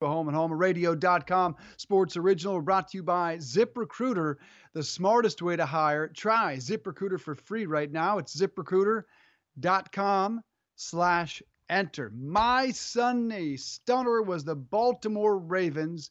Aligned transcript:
Home 0.00 0.28
and 0.28 0.36
homeradio.com 0.36 1.56
sports 1.76 2.16
original 2.16 2.60
brought 2.60 2.88
to 2.88 2.98
you 2.98 3.02
by 3.02 3.38
ZipRecruiter, 3.38 4.36
the 4.72 4.82
smartest 4.82 5.40
way 5.40 5.56
to 5.56 5.64
hire. 5.64 6.08
Try 6.08 6.56
ZipRecruiter 6.56 7.20
for 7.20 7.34
free 7.34 7.66
right 7.66 7.90
now. 7.90 8.18
It's 8.18 8.36
ziprecruiter.com 8.36 10.42
slash 10.76 11.42
enter. 11.68 12.12
My 12.14 12.70
Sunday 12.72 13.56
stunner 13.56 14.22
was 14.22 14.44
the 14.44 14.56
Baltimore 14.56 15.38
Ravens 15.38 16.10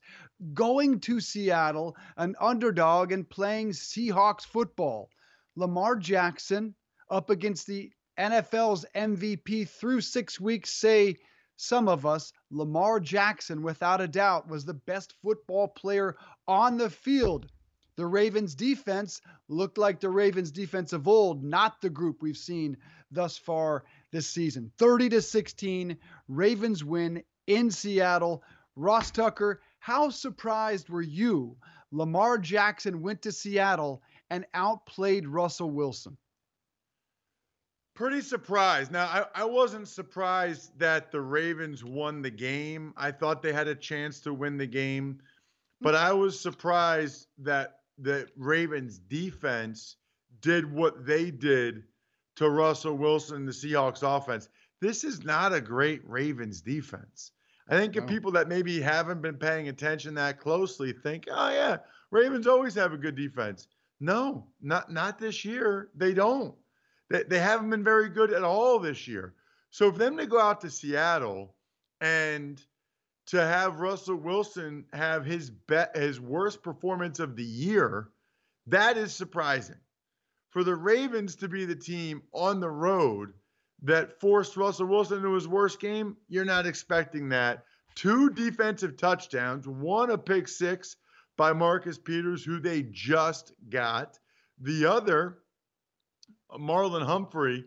going 0.54 1.00
to 1.02 1.20
Seattle, 1.20 1.96
an 2.18 2.36
underdog 2.40 3.12
and 3.12 3.30
playing 3.30 3.72
Seahawks 3.72 4.46
football. 4.46 5.10
Lamar 5.55 5.98
Jackson 5.98 6.74
up 7.10 7.30
against 7.30 7.68
the 7.68 7.91
NFL's 8.18 8.86
MVP 8.96 9.68
through 9.68 10.02
six 10.02 10.40
weeks 10.40 10.72
say 10.72 11.18
some 11.63 11.88
of 11.88 12.05
us, 12.05 12.34
Lamar 12.52 12.99
Jackson, 12.99 13.63
without 13.63 14.02
a 14.02 14.08
doubt, 14.08 14.48
was 14.48 14.66
the 14.66 14.73
best 14.73 15.13
football 15.21 15.67
player 15.67 16.17
on 16.48 16.77
the 16.77 16.90
field. 16.90 17.48
The 17.96 18.05
Ravens 18.05 18.55
defense 18.55 19.21
looked 19.48 19.77
like 19.77 19.99
the 19.99 20.10
Ravens 20.10 20.51
defense 20.51 20.93
of 20.93 21.07
old, 21.07 21.43
not 21.43 21.79
the 21.79 21.90
group 21.90 22.21
we've 22.21 22.38
seen 22.38 22.77
thus 23.12 23.38
far 23.38 23.84
this 24.12 24.29
season. 24.29 24.71
30 24.77 25.10
to 25.10 25.21
16, 25.21 25.98
Ravens 26.27 26.84
win 26.84 27.23
in 27.48 27.71
Seattle. 27.71 28.43
Ross 28.76 29.12
Tucker, 29.12 29.62
how 29.79 30.10
surprised 30.10 30.90
were 30.90 31.01
you? 31.01 31.55
Lamar 31.91 32.40
Jackson 32.40 33.01
went 33.01 33.21
to 33.21 33.32
Seattle 33.32 34.01
and 34.29 34.45
outplayed 34.54 35.27
Russell 35.27 35.70
Wilson. 35.70 36.18
Pretty 37.96 38.22
surprised. 38.22 38.91
Now, 38.91 39.05
I, 39.05 39.41
I 39.41 39.46
wasn't 39.46 39.88
surprised 39.88 40.77
that 40.80 41.12
the 41.12 41.22
Ravens 41.22 41.84
won 41.84 42.22
the 42.22 42.32
game. 42.32 42.94
I 42.98 43.12
thought 43.12 43.44
they 43.44 43.54
had 43.54 43.68
a 43.68 43.76
chance 43.76 44.20
to 44.22 44.34
win 44.34 44.58
the 44.58 44.66
game, 44.66 45.20
but 45.80 45.94
I 45.94 46.12
was 46.12 46.40
surprised 46.40 47.27
that 47.40 47.82
the 48.00 48.27
Ravens 48.35 48.98
defense 48.98 49.98
did 50.41 50.72
what 50.72 51.05
they 51.05 51.30
did 51.30 51.84
to 52.38 52.50
Russell 52.50 52.98
Wilson 52.98 53.38
and 53.38 53.48
the 53.48 53.52
Seahawks 53.52 54.02
offense. 54.02 54.50
This 54.82 55.04
is 55.04 55.24
not 55.24 55.54
a 55.54 55.62
great 55.62 56.02
Ravens 56.07 56.62
defense. 56.62 57.32
I 57.70 57.78
think 57.78 57.96
if 57.96 58.07
people 58.07 58.32
that 58.32 58.50
maybe 58.50 58.82
haven't 58.82 59.22
been 59.22 59.38
paying 59.38 59.70
attention 59.70 60.16
that 60.16 60.40
closely 60.40 60.91
think, 60.91 61.28
oh 61.32 61.50
yeah, 61.50 61.78
Ravens 62.12 62.48
always 62.48 62.76
have 62.76 62.91
a 62.91 62.98
good 62.98 63.16
defense. 63.16 63.68
No, 64.02 64.47
not 64.62 64.91
not 64.91 65.18
this 65.18 65.46
year. 65.46 65.90
They 65.96 66.13
don't. 66.13 66.56
They, 67.09 67.23
they 67.23 67.40
haven't 67.40 67.69
been 67.69 67.84
very 67.84 68.09
good 68.09 68.31
at 68.31 68.44
all 68.44 68.79
this 68.79 69.07
year. 69.07 69.34
So 69.69 69.91
for 69.91 69.97
them 69.97 70.18
to 70.18 70.28
go 70.28 70.40
out 70.40 70.62
to 70.62 70.69
Seattle 70.69 71.56
and 72.01 72.62
to 73.28 73.38
have 73.38 73.79
Russell 73.79 74.18
Wilson 74.18 74.85
have 74.94 75.25
his 75.25 75.50
bet 75.50 75.95
his 75.95 76.19
worst 76.19 76.62
performance 76.62 77.19
of 77.19 77.35
the 77.35 77.44
year, 77.44 78.09
that 78.68 78.97
is 78.97 79.13
surprising. 79.13 79.78
For 80.51 80.63
the 80.63 80.75
Ravens 80.75 81.35
to 81.38 81.47
be 81.47 81.66
the 81.66 81.75
team 81.75 82.22
on 82.31 82.59
the 82.59 82.69
road 82.69 83.33
that 83.81 84.19
forced 84.19 84.55
Russell 84.55 84.88
Wilson 84.88 85.17
into 85.17 85.33
his 85.33 85.47
worst 85.47 85.79
game, 85.79 86.16
you're 86.29 86.45
not 86.45 86.66
expecting 86.66 87.29
that. 87.29 87.66
Two 87.95 88.29
defensive 88.29 88.97
touchdowns, 88.97 89.67
one 89.67 90.11
a 90.11 90.17
pick 90.17 90.47
six 90.47 90.95
by 91.38 91.53
Marcus 91.53 91.97
Peters, 91.97 92.44
who 92.44 92.59
they 92.59 92.83
just 92.83 93.53
got. 93.69 94.19
The 94.61 94.85
other 94.85 95.39
Marlon 96.59 97.06
Humphrey 97.06 97.66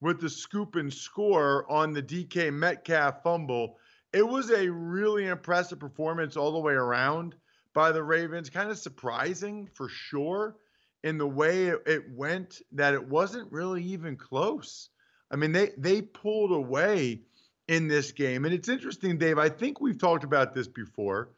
with 0.00 0.20
the 0.20 0.30
scoop 0.30 0.76
and 0.76 0.92
score 0.92 1.70
on 1.70 1.92
the 1.92 2.02
DK 2.02 2.52
Metcalf 2.52 3.22
fumble. 3.22 3.76
It 4.12 4.26
was 4.26 4.50
a 4.50 4.68
really 4.70 5.26
impressive 5.26 5.78
performance 5.78 6.36
all 6.36 6.52
the 6.52 6.58
way 6.58 6.74
around 6.74 7.34
by 7.74 7.92
the 7.92 8.02
Ravens. 8.02 8.50
Kind 8.50 8.70
of 8.70 8.78
surprising 8.78 9.68
for 9.74 9.88
sure 9.88 10.56
in 11.02 11.18
the 11.18 11.26
way 11.26 11.66
it 11.66 12.02
went 12.10 12.60
that 12.72 12.94
it 12.94 13.08
wasn't 13.08 13.50
really 13.52 13.82
even 13.82 14.16
close. 14.16 14.88
I 15.30 15.36
mean, 15.36 15.52
they 15.52 15.72
they 15.76 16.02
pulled 16.02 16.52
away 16.52 17.22
in 17.68 17.88
this 17.88 18.12
game. 18.12 18.44
And 18.44 18.54
it's 18.54 18.68
interesting, 18.68 19.18
Dave. 19.18 19.38
I 19.38 19.48
think 19.48 19.80
we've 19.80 19.98
talked 19.98 20.24
about 20.24 20.54
this 20.54 20.68
before, 20.68 21.30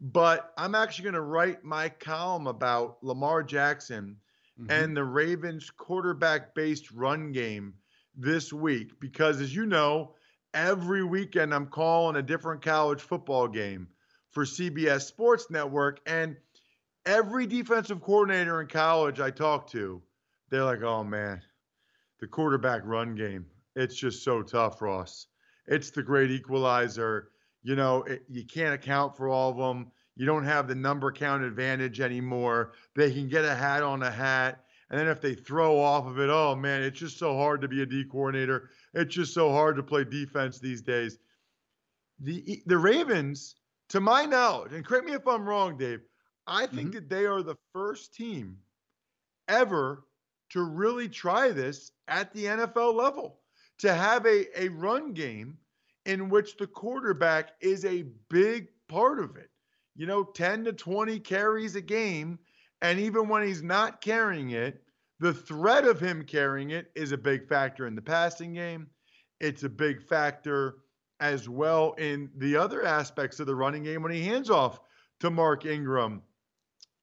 but 0.00 0.52
I'm 0.56 0.74
actually 0.74 1.04
going 1.04 1.14
to 1.14 1.20
write 1.20 1.64
my 1.64 1.88
column 1.88 2.46
about 2.46 2.98
Lamar 3.02 3.42
Jackson 3.42 4.16
mm-hmm. 4.60 4.70
and 4.70 4.96
the 4.96 5.04
Ravens 5.04 5.70
quarterback 5.70 6.54
based 6.54 6.90
run 6.90 7.32
game 7.32 7.74
this 8.16 8.52
week 8.52 8.98
because, 9.00 9.40
as 9.40 9.54
you 9.54 9.66
know, 9.66 10.14
every 10.54 11.04
weekend 11.04 11.54
I'm 11.54 11.66
calling 11.66 12.16
a 12.16 12.22
different 12.22 12.62
college 12.62 13.00
football 13.00 13.48
game 13.48 13.88
for 14.30 14.44
CBS 14.44 15.02
Sports 15.02 15.46
Network. 15.50 16.00
And 16.06 16.36
every 17.06 17.46
defensive 17.46 18.00
coordinator 18.00 18.60
in 18.60 18.66
college 18.66 19.20
I 19.20 19.30
talk 19.30 19.70
to, 19.70 20.02
they're 20.50 20.64
like, 20.64 20.82
oh 20.82 21.04
man, 21.04 21.42
the 22.20 22.26
quarterback 22.26 22.82
run 22.84 23.14
game. 23.14 23.46
It's 23.76 23.94
just 23.94 24.24
so 24.24 24.42
tough, 24.42 24.82
Ross. 24.82 25.26
It's 25.66 25.90
the 25.90 26.02
great 26.02 26.30
equalizer. 26.30 27.30
You 27.62 27.76
know, 27.76 28.02
it, 28.02 28.22
you 28.28 28.44
can't 28.44 28.74
account 28.74 29.16
for 29.16 29.28
all 29.28 29.50
of 29.50 29.56
them. 29.56 29.92
You 30.18 30.26
don't 30.26 30.44
have 30.44 30.66
the 30.66 30.74
number 30.74 31.12
count 31.12 31.44
advantage 31.44 32.00
anymore. 32.00 32.72
They 32.96 33.12
can 33.12 33.28
get 33.28 33.44
a 33.44 33.54
hat 33.54 33.84
on 33.84 34.02
a 34.02 34.10
hat. 34.10 34.64
And 34.90 34.98
then 34.98 35.06
if 35.06 35.20
they 35.20 35.34
throw 35.34 35.78
off 35.78 36.06
of 36.06 36.18
it, 36.18 36.28
oh 36.28 36.56
man, 36.56 36.82
it's 36.82 36.98
just 36.98 37.18
so 37.18 37.36
hard 37.36 37.60
to 37.60 37.68
be 37.68 37.82
a 37.82 37.86
D 37.86 38.04
coordinator. 38.04 38.68
It's 38.94 39.14
just 39.14 39.32
so 39.32 39.52
hard 39.52 39.76
to 39.76 39.82
play 39.82 40.02
defense 40.02 40.58
these 40.58 40.82
days. 40.82 41.18
The 42.18 42.62
the 42.66 42.76
Ravens, 42.76 43.54
to 43.90 44.00
my 44.00 44.24
knowledge, 44.24 44.72
and 44.72 44.84
correct 44.84 45.06
me 45.06 45.12
if 45.12 45.26
I'm 45.28 45.48
wrong, 45.48 45.78
Dave, 45.78 46.00
I 46.48 46.66
think 46.66 46.88
mm-hmm. 46.88 46.90
that 46.94 47.08
they 47.08 47.26
are 47.26 47.42
the 47.42 47.56
first 47.72 48.12
team 48.12 48.56
ever 49.46 50.04
to 50.50 50.62
really 50.64 51.08
try 51.08 51.50
this 51.50 51.92
at 52.08 52.32
the 52.32 52.46
NFL 52.46 52.94
level. 52.94 53.38
To 53.80 53.94
have 53.94 54.26
a, 54.26 54.60
a 54.60 54.68
run 54.70 55.12
game 55.12 55.58
in 56.06 56.28
which 56.28 56.56
the 56.56 56.66
quarterback 56.66 57.50
is 57.60 57.84
a 57.84 58.06
big 58.28 58.66
part 58.88 59.20
of 59.20 59.36
it 59.36 59.50
you 59.98 60.06
know, 60.06 60.22
10 60.22 60.64
to 60.64 60.72
20 60.72 61.18
carries 61.18 61.74
a 61.74 61.80
game. 61.80 62.38
And 62.80 63.00
even 63.00 63.28
when 63.28 63.46
he's 63.46 63.62
not 63.62 64.00
carrying 64.00 64.52
it, 64.52 64.80
the 65.18 65.34
threat 65.34 65.84
of 65.84 65.98
him 65.98 66.24
carrying 66.24 66.70
it 66.70 66.92
is 66.94 67.10
a 67.10 67.18
big 67.18 67.48
factor 67.48 67.88
in 67.88 67.96
the 67.96 68.00
passing 68.00 68.54
game. 68.54 68.86
It's 69.40 69.64
a 69.64 69.68
big 69.68 70.00
factor 70.00 70.76
as 71.18 71.48
well 71.48 71.94
in 71.98 72.30
the 72.36 72.56
other 72.56 72.86
aspects 72.86 73.40
of 73.40 73.48
the 73.48 73.56
running 73.56 73.82
game 73.82 74.00
when 74.00 74.12
he 74.12 74.22
hands 74.22 74.50
off 74.50 74.78
to 75.18 75.30
Mark 75.30 75.66
Ingram 75.66 76.22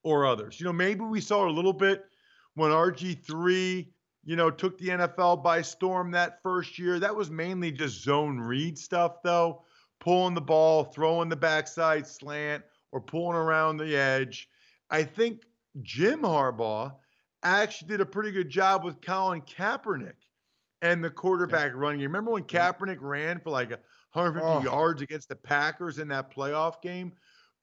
or 0.03 0.25
others. 0.25 0.57
You 0.57 0.65
know, 0.65 0.73
maybe 0.73 1.01
we 1.01 1.19
saw 1.19 1.49
a 1.49 1.51
little 1.51 1.73
bit 1.73 2.05
when 2.53 2.71
RG3, 2.71 3.87
you 4.23 4.35
know, 4.37 4.49
took 4.49 4.77
the 4.77 4.87
NFL 4.87 5.43
by 5.43 5.61
storm 5.61 6.11
that 6.11 6.41
first 6.41 6.79
year. 6.79 6.97
That 6.97 7.13
was 7.13 7.29
mainly 7.29 7.73
just 7.73 8.03
zone 8.03 8.39
read 8.39 8.77
stuff, 8.77 9.21
though, 9.21 9.63
pulling 9.99 10.33
the 10.33 10.39
ball, 10.39 10.85
throwing 10.85 11.27
the 11.27 11.35
backside 11.35 12.07
slant, 12.07 12.63
or 12.95 13.01
pulling 13.01 13.35
around 13.35 13.75
the 13.75 13.93
edge. 13.93 14.47
I 14.89 15.03
think 15.03 15.41
Jim 15.81 16.21
Harbaugh 16.21 16.93
actually 17.43 17.89
did 17.89 17.99
a 17.99 18.05
pretty 18.05 18.31
good 18.31 18.49
job 18.49 18.85
with 18.85 19.01
Colin 19.01 19.41
Kaepernick 19.41 20.13
and 20.81 21.03
the 21.03 21.09
quarterback 21.09 21.71
yeah. 21.71 21.77
running. 21.77 21.99
You 21.99 22.07
remember 22.07 22.31
when 22.31 22.45
Kaepernick 22.45 22.99
ran 23.01 23.41
for 23.41 23.49
like 23.49 23.71
150 24.13 24.41
oh. 24.49 24.71
yards 24.71 25.01
against 25.01 25.27
the 25.27 25.35
Packers 25.35 25.99
in 25.99 26.07
that 26.07 26.33
playoff 26.33 26.81
game? 26.81 27.11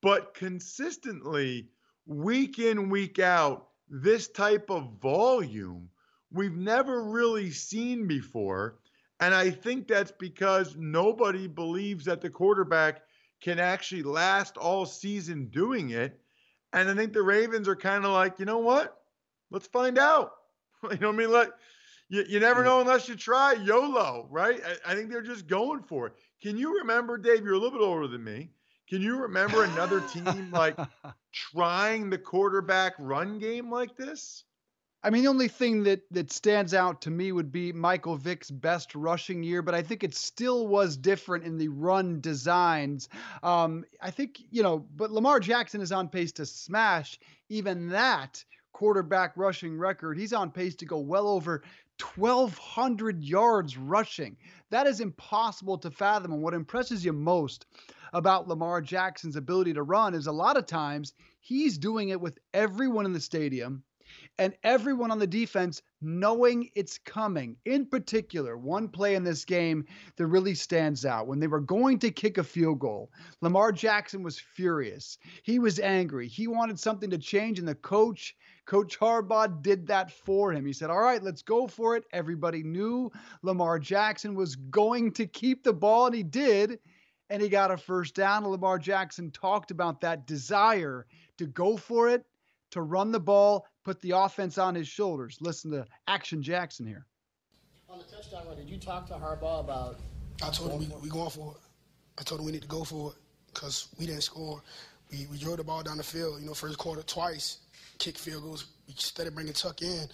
But 0.02 0.34
consistently, 0.34 1.70
week 2.04 2.58
in, 2.58 2.90
week 2.90 3.18
out, 3.18 3.68
this 3.88 4.28
type 4.28 4.68
of 4.68 5.00
volume 5.00 5.88
we've 6.30 6.56
never 6.56 7.04
really 7.04 7.50
seen 7.50 8.06
before. 8.06 8.80
And 9.20 9.34
I 9.34 9.50
think 9.50 9.88
that's 9.88 10.12
because 10.12 10.76
nobody 10.76 11.46
believes 11.46 12.04
that 12.04 12.20
the 12.20 12.28
quarterback 12.28 13.00
can 13.42 13.58
actually 13.58 14.02
last 14.02 14.56
all 14.56 14.86
season 14.86 15.46
doing 15.46 15.90
it. 15.90 16.18
And 16.72 16.88
I 16.88 16.94
think 16.94 17.12
the 17.12 17.22
Ravens 17.22 17.68
are 17.68 17.76
kind 17.76 18.04
of 18.04 18.12
like, 18.12 18.38
you 18.38 18.46
know 18.46 18.58
what? 18.58 18.96
Let's 19.50 19.66
find 19.66 19.98
out. 19.98 20.32
you 20.84 20.96
know 20.98 21.08
what 21.08 21.14
I 21.14 21.18
mean? 21.18 21.32
Like, 21.32 21.50
you, 22.08 22.24
you 22.28 22.40
never 22.40 22.64
know 22.64 22.80
unless 22.80 23.08
you 23.08 23.16
try. 23.16 23.54
YOLO, 23.54 24.28
right? 24.30 24.60
I, 24.64 24.92
I 24.92 24.94
think 24.94 25.10
they're 25.10 25.22
just 25.22 25.46
going 25.46 25.82
for 25.82 26.06
it. 26.06 26.14
Can 26.42 26.56
you 26.56 26.78
remember, 26.78 27.18
Dave? 27.18 27.44
You're 27.44 27.54
a 27.54 27.58
little 27.58 27.78
bit 27.78 27.84
older 27.84 28.06
than 28.06 28.24
me. 28.24 28.50
Can 28.88 29.02
you 29.02 29.18
remember 29.20 29.64
another 29.64 30.00
team 30.00 30.50
like 30.52 30.76
trying 31.32 32.10
the 32.10 32.18
quarterback 32.18 32.94
run 32.98 33.38
game 33.38 33.70
like 33.70 33.96
this? 33.96 34.44
I 35.04 35.10
mean, 35.10 35.24
the 35.24 35.30
only 35.30 35.48
thing 35.48 35.82
that 35.84 36.02
that 36.12 36.30
stands 36.30 36.74
out 36.74 37.02
to 37.02 37.10
me 37.10 37.32
would 37.32 37.50
be 37.50 37.72
Michael 37.72 38.16
Vick's 38.16 38.50
best 38.50 38.94
rushing 38.94 39.42
year, 39.42 39.60
but 39.60 39.74
I 39.74 39.82
think 39.82 40.04
it 40.04 40.14
still 40.14 40.68
was 40.68 40.96
different 40.96 41.44
in 41.44 41.58
the 41.58 41.68
run 41.68 42.20
designs. 42.20 43.08
Um, 43.42 43.84
I 44.00 44.12
think 44.12 44.40
you 44.50 44.62
know, 44.62 44.86
but 44.94 45.10
Lamar 45.10 45.40
Jackson 45.40 45.80
is 45.80 45.90
on 45.90 46.08
pace 46.08 46.32
to 46.32 46.46
smash 46.46 47.18
even 47.48 47.88
that 47.88 48.44
quarterback 48.72 49.36
rushing 49.36 49.76
record. 49.76 50.18
He's 50.18 50.32
on 50.32 50.50
pace 50.50 50.76
to 50.76 50.86
go 50.86 50.98
well 50.98 51.28
over 51.28 51.62
1,200 52.14 53.22
yards 53.22 53.76
rushing. 53.76 54.36
That 54.70 54.86
is 54.86 55.00
impossible 55.00 55.78
to 55.78 55.90
fathom. 55.90 56.32
And 56.32 56.42
what 56.42 56.54
impresses 56.54 57.04
you 57.04 57.12
most 57.12 57.66
about 58.12 58.48
Lamar 58.48 58.80
Jackson's 58.80 59.36
ability 59.36 59.74
to 59.74 59.82
run 59.82 60.14
is 60.14 60.26
a 60.26 60.32
lot 60.32 60.56
of 60.56 60.66
times 60.66 61.12
he's 61.40 61.78
doing 61.78 62.10
it 62.10 62.20
with 62.20 62.38
everyone 62.54 63.06
in 63.06 63.12
the 63.12 63.20
stadium 63.20 63.82
and 64.38 64.54
everyone 64.62 65.10
on 65.10 65.18
the 65.18 65.26
defense 65.26 65.82
knowing 66.00 66.68
it's 66.74 66.98
coming. 66.98 67.56
In 67.64 67.86
particular, 67.86 68.56
one 68.56 68.88
play 68.88 69.14
in 69.14 69.22
this 69.22 69.44
game 69.44 69.84
that 70.16 70.26
really 70.26 70.54
stands 70.54 71.04
out 71.04 71.26
when 71.26 71.38
they 71.38 71.46
were 71.46 71.60
going 71.60 71.98
to 72.00 72.10
kick 72.10 72.38
a 72.38 72.44
field 72.44 72.80
goal. 72.80 73.10
Lamar 73.40 73.72
Jackson 73.72 74.22
was 74.22 74.38
furious. 74.38 75.18
He 75.42 75.58
was 75.58 75.78
angry. 75.78 76.28
He 76.28 76.48
wanted 76.48 76.78
something 76.78 77.10
to 77.10 77.18
change, 77.18 77.58
and 77.58 77.68
the 77.68 77.74
coach, 77.74 78.36
Coach 78.66 78.98
Harbaugh, 78.98 79.62
did 79.62 79.86
that 79.86 80.10
for 80.10 80.52
him. 80.52 80.66
He 80.66 80.72
said, 80.72 80.90
All 80.90 81.00
right, 81.00 81.22
let's 81.22 81.42
go 81.42 81.66
for 81.66 81.96
it. 81.96 82.04
Everybody 82.12 82.62
knew 82.62 83.10
Lamar 83.42 83.78
Jackson 83.78 84.34
was 84.34 84.56
going 84.56 85.12
to 85.12 85.26
keep 85.26 85.62
the 85.62 85.72
ball, 85.72 86.06
and 86.06 86.14
he 86.14 86.22
did. 86.22 86.78
And 87.30 87.40
he 87.40 87.48
got 87.48 87.70
a 87.70 87.78
first 87.78 88.14
down. 88.14 88.46
Lamar 88.46 88.78
Jackson 88.78 89.30
talked 89.30 89.70
about 89.70 90.02
that 90.02 90.26
desire 90.26 91.06
to 91.38 91.46
go 91.46 91.76
for 91.76 92.08
it, 92.10 92.26
to 92.72 92.82
run 92.82 93.12
the 93.12 93.20
ball, 93.20 93.66
put 93.84 94.00
the 94.00 94.10
offense 94.10 94.58
on 94.58 94.74
his 94.74 94.88
shoulders. 94.88 95.38
Listen 95.40 95.70
to 95.70 95.86
Action 96.08 96.42
Jackson 96.42 96.86
here. 96.86 97.06
On 97.88 97.98
the 97.98 98.04
touchdown 98.04 98.46
run, 98.46 98.56
did 98.56 98.68
you 98.68 98.78
talk 98.78 99.06
to 99.08 99.14
Harbaugh 99.14 99.60
about? 99.60 100.00
I 100.42 100.50
told 100.50 100.72
him 100.72 100.78
we, 100.78 100.86
we 101.02 101.08
going 101.08 101.30
for 101.30 101.52
it. 101.52 101.60
I 102.18 102.22
told 102.22 102.40
him 102.40 102.46
we 102.46 102.52
need 102.52 102.62
to 102.62 102.68
go 102.68 102.84
for 102.84 103.12
it 103.12 103.16
because 103.54 103.88
we 103.98 104.06
didn't 104.06 104.22
score. 104.22 104.62
We, 105.10 105.26
we 105.30 105.38
drove 105.38 105.58
the 105.58 105.64
ball 105.64 105.82
down 105.82 105.98
the 105.98 106.02
field, 106.02 106.40
you 106.40 106.46
know, 106.46 106.54
first 106.54 106.78
quarter 106.78 107.02
twice, 107.02 107.58
kick 107.98 108.16
field 108.16 108.42
goals. 108.42 108.66
We 108.88 108.94
started 108.96 109.34
bringing 109.34 109.52
Tuck 109.52 109.82
in. 109.82 110.06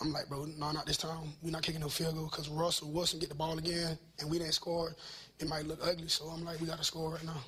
I'm 0.00 0.12
like, 0.12 0.28
bro, 0.28 0.44
no, 0.44 0.70
not 0.70 0.86
this 0.86 0.98
time. 0.98 1.32
We're 1.42 1.50
not 1.50 1.62
kicking 1.62 1.80
no 1.80 1.88
field 1.88 2.14
goal 2.14 2.28
because 2.30 2.48
Russell 2.48 2.92
Wilson 2.92 3.18
get 3.18 3.30
the 3.30 3.34
ball 3.34 3.58
again 3.58 3.98
and 4.20 4.30
we 4.30 4.38
didn't 4.38 4.52
score. 4.52 4.94
It 5.40 5.48
might 5.48 5.66
look 5.66 5.80
ugly, 5.82 6.08
so 6.08 6.26
I'm 6.26 6.44
like, 6.44 6.60
we 6.60 6.66
got 6.66 6.78
to 6.78 6.84
score 6.84 7.12
right 7.12 7.24
now. 7.24 7.42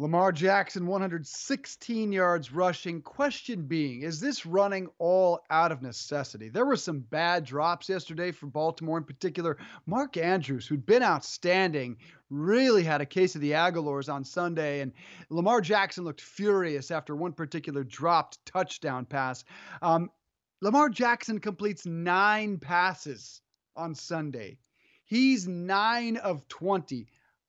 Lamar 0.00 0.32
Jackson, 0.32 0.86
116 0.86 2.10
yards 2.10 2.50
rushing. 2.54 3.02
Question 3.02 3.66
being, 3.66 4.00
is 4.00 4.18
this 4.18 4.46
running 4.46 4.88
all 4.96 5.40
out 5.50 5.72
of 5.72 5.82
necessity? 5.82 6.48
There 6.48 6.64
were 6.64 6.76
some 6.76 7.00
bad 7.00 7.44
drops 7.44 7.86
yesterday 7.86 8.32
for 8.32 8.46
Baltimore, 8.46 8.96
in 8.96 9.04
particular. 9.04 9.58
Mark 9.84 10.16
Andrews, 10.16 10.66
who'd 10.66 10.86
been 10.86 11.02
outstanding, 11.02 11.98
really 12.30 12.82
had 12.82 13.02
a 13.02 13.06
case 13.06 13.34
of 13.34 13.42
the 13.42 13.50
Agholors 13.50 14.10
on 14.10 14.24
Sunday. 14.24 14.80
And 14.80 14.94
Lamar 15.28 15.60
Jackson 15.60 16.04
looked 16.04 16.22
furious 16.22 16.90
after 16.90 17.14
one 17.14 17.34
particular 17.34 17.84
dropped 17.84 18.38
touchdown 18.46 19.04
pass. 19.04 19.44
Um, 19.82 20.10
Lamar 20.62 20.88
Jackson 20.88 21.40
completes 21.40 21.84
nine 21.84 22.56
passes 22.56 23.42
on 23.76 23.94
Sunday. 23.94 24.56
He's 25.04 25.46
nine 25.46 26.16
of 26.16 26.48
20. 26.48 27.06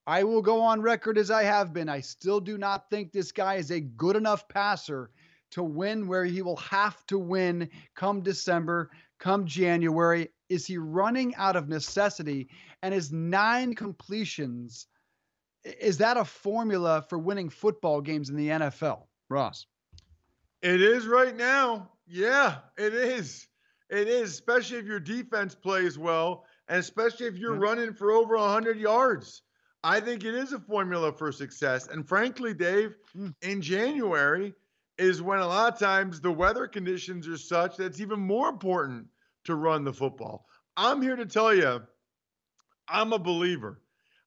I 0.08 0.24
will 0.24 0.42
go 0.42 0.62
on 0.62 0.82
record 0.82 1.18
as 1.18 1.30
I 1.30 1.44
have 1.44 1.74
been. 1.74 1.90
I 1.90 2.02
still 2.02 2.40
do 2.40 2.58
not 2.58 2.90
think 2.90 3.12
this 3.12 3.32
guy 3.32 3.56
is 3.56 3.72
a 3.72 3.80
good 3.80 4.16
enough 4.16 4.48
passer 4.48 5.12
to 5.52 5.64
win 5.64 6.08
where 6.08 6.26
he 6.26 6.42
will 6.42 6.58
have 6.58 7.06
to 7.08 7.20
win 7.20 7.70
come 7.96 8.22
December, 8.22 8.90
come 9.20 9.46
January. 9.46 10.30
Is 10.50 10.66
he 10.66 10.78
running 10.78 11.36
out 11.36 11.56
of 11.56 11.70
necessity? 11.70 12.50
And 12.82 12.94
his 12.94 13.12
nine 13.12 13.76
completions, 13.76 14.88
is 15.64 15.98
that 16.00 16.18
a 16.18 16.26
formula 16.26 17.06
for 17.08 17.20
winning 17.20 17.50
football 17.50 18.02
games 18.02 18.30
in 18.30 18.36
the 18.36 18.48
NFL? 18.48 19.04
Ross. 19.30 19.66
It 20.62 20.82
is 20.82 21.08
right 21.08 21.36
now. 21.36 21.92
Yeah, 22.08 22.58
it 22.78 22.94
is. 22.94 23.48
It 23.90 24.08
is, 24.08 24.32
especially 24.32 24.78
if 24.78 24.86
your 24.86 25.00
defense 25.00 25.54
plays 25.54 25.98
well, 25.98 26.46
and 26.68 26.80
especially 26.80 27.28
if 27.28 27.38
you're 27.38 27.56
yeah. 27.56 27.62
running 27.62 27.94
for 27.94 28.12
over 28.12 28.38
100 28.38 28.78
yards. 28.78 29.42
I 29.84 30.00
think 30.00 30.24
it 30.24 30.36
is 30.36 30.54
a 30.54 30.60
formula 30.60 31.12
for 31.12 31.32
success. 31.32 31.88
And 31.88 32.08
frankly, 32.08 32.54
Dave, 32.54 32.96
mm. 33.18 33.34
in 33.42 33.62
January 33.62 34.54
is 34.98 35.22
when 35.22 35.40
a 35.40 35.48
lot 35.48 35.74
of 35.74 35.80
times 35.80 36.22
the 36.22 36.32
weather 36.32 36.68
conditions 36.68 37.28
are 37.28 37.38
such 37.38 37.78
that 37.78 37.86
it's 37.86 38.02
even 38.02 38.20
more 38.20 38.50
important 38.50 39.08
to 39.46 39.56
run 39.56 39.84
the 39.84 39.94
football. 39.94 40.46
I'm 40.78 41.02
here 41.02 41.16
to 41.16 41.26
tell 41.26 41.54
you, 41.54 41.82
I'm 42.88 43.14
a 43.14 43.20
believer. 43.20 43.82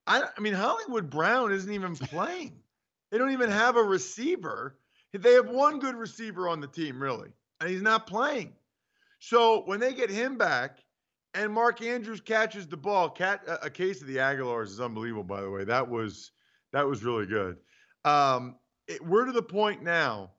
I, 0.07 0.25
I 0.37 0.41
mean, 0.41 0.55
Hollywood 0.55 1.09
Brown 1.09 1.53
isn't 1.53 1.73
even 1.73 1.97
playing. 1.97 2.59
they 3.11 3.19
don't 3.19 3.33
even 3.33 3.51
have 3.51 3.77
a 3.77 3.83
receiver. 3.83 4.77
They 5.13 5.35
have 5.35 5.49
one 5.49 5.79
good 5.79 5.95
receiver 5.95 6.49
on 6.49 6.61
the 6.61 6.67
team, 6.67 7.01
really, 7.01 7.31
and 7.61 7.71
he's 7.71 7.83
not 7.83 8.09
playing. 8.09 8.53
So 9.21 9.63
when 9.67 9.79
they 9.79 9.95
get 9.95 10.11
him 10.11 10.37
back, 10.37 10.84
and 11.35 11.53
Mark 11.53 11.83
Andrews 11.83 12.21
catches 12.21 12.67
the 12.67 12.77
ball. 12.77 13.11
Cat 13.11 13.43
a 13.63 13.71
case 13.71 14.01
of 14.01 14.07
the 14.07 14.17
Agholors 14.17 14.67
is 14.67 14.81
unbelievable, 14.81 15.25
by 15.25 15.41
the 15.41 15.51
way. 15.51 15.65
That 15.65 15.89
was 15.89 16.33
that 16.73 16.87
was 16.87 17.05
really 17.05 17.27
good. 17.27 17.57
Um, 18.05 18.57
it, 18.87 19.05
we're 19.05 19.25
to 19.27 19.33
the 19.33 19.43
point 19.43 19.83
now 19.83 20.33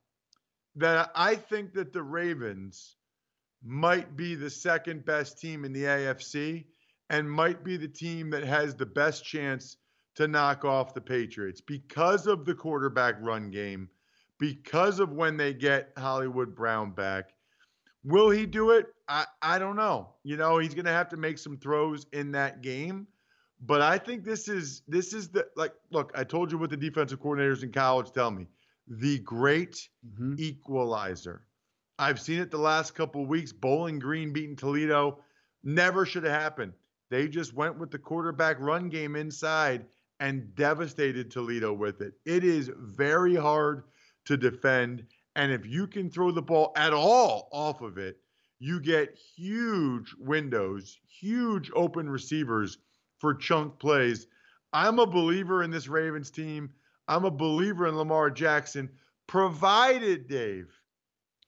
that 0.75 1.11
I 1.15 1.35
think 1.35 1.73
that 1.73 1.93
the 1.93 2.03
Ravens 2.03 2.97
might 3.63 4.15
be 4.15 4.35
the 4.35 4.49
second 4.49 5.05
best 5.05 5.39
team 5.39 5.65
in 5.65 5.73
the 5.73 5.83
AFC 5.83 6.65
and 7.09 7.29
might 7.29 7.63
be 7.63 7.77
the 7.77 7.87
team 7.87 8.29
that 8.31 8.43
has 8.43 8.75
the 8.75 8.85
best 8.85 9.23
chance 9.23 9.77
to 10.15 10.27
knock 10.27 10.65
off 10.65 10.93
the 10.93 11.01
Patriots 11.01 11.61
because 11.61 12.27
of 12.27 12.45
the 12.45 12.53
quarterback 12.53 13.15
run 13.19 13.49
game, 13.49 13.89
because 14.39 14.99
of 14.99 15.13
when 15.13 15.37
they 15.37 15.53
get 15.53 15.91
Hollywood 15.97 16.55
Brown 16.55 16.91
back, 16.91 17.31
Will 18.05 18.29
he 18.29 18.45
do 18.45 18.69
it? 18.69 18.85
I, 19.07 19.25
I 19.41 19.59
don't 19.59 19.75
know. 19.75 20.09
You 20.23 20.37
know, 20.37 20.57
he's 20.57 20.73
going 20.73 20.85
to 20.85 20.91
have 20.91 21.09
to 21.09 21.17
make 21.17 21.37
some 21.37 21.57
throws 21.57 22.05
in 22.11 22.31
that 22.31 22.61
game. 22.61 23.07
But 23.61 23.81
I 23.81 23.97
think 23.97 24.23
this 24.23 24.47
is 24.47 24.81
this 24.87 25.13
is 25.13 25.29
the 25.29 25.47
like 25.55 25.73
look, 25.89 26.11
I 26.13 26.23
told 26.23 26.51
you 26.51 26.57
what 26.57 26.69
the 26.69 26.77
defensive 26.77 27.21
coordinators 27.21 27.63
in 27.63 27.71
college 27.71 28.11
tell 28.11 28.31
me. 28.31 28.47
The 28.87 29.19
great 29.19 29.87
mm-hmm. 30.05 30.35
equalizer. 30.37 31.43
I've 31.97 32.19
seen 32.19 32.39
it 32.39 32.51
the 32.51 32.57
last 32.57 32.93
couple 32.93 33.23
of 33.23 33.29
weeks. 33.29 33.53
Bowling 33.53 33.99
Green 33.99 34.33
beating 34.33 34.55
Toledo. 34.55 35.19
Never 35.63 36.05
should 36.05 36.25
have 36.25 36.39
happened. 36.39 36.73
They 37.09 37.27
just 37.27 37.53
went 37.53 37.79
with 37.79 37.91
the 37.91 37.97
quarterback 37.97 38.57
run 38.59 38.89
game 38.89 39.15
inside 39.15 39.85
and 40.19 40.53
devastated 40.55 41.31
Toledo 41.31 41.73
with 41.73 42.01
it. 42.01 42.13
It 42.25 42.43
is 42.43 42.69
very 42.77 43.35
hard 43.35 43.83
to 44.25 44.37
defend. 44.37 45.05
And 45.35 45.51
if 45.51 45.65
you 45.65 45.87
can 45.87 46.09
throw 46.09 46.31
the 46.31 46.41
ball 46.41 46.71
at 46.75 46.93
all 46.93 47.49
off 47.51 47.81
of 47.81 47.97
it, 47.97 48.17
you 48.59 48.79
get 48.79 49.17
huge 49.35 50.13
windows, 50.17 50.99
huge 51.07 51.71
open 51.75 52.09
receivers 52.09 52.77
for 53.19 53.33
chunk 53.33 53.79
plays. 53.79 54.27
I'm 54.73 54.99
a 54.99 55.07
believer 55.07 55.63
in 55.63 55.71
this 55.71 55.87
Ravens 55.87 56.31
team. 56.31 56.71
I'm 57.07 57.25
a 57.25 57.31
believer 57.31 57.87
in 57.87 57.95
Lamar 57.95 58.31
Jackson, 58.31 58.89
provided, 59.27 60.27
Dave, 60.27 60.67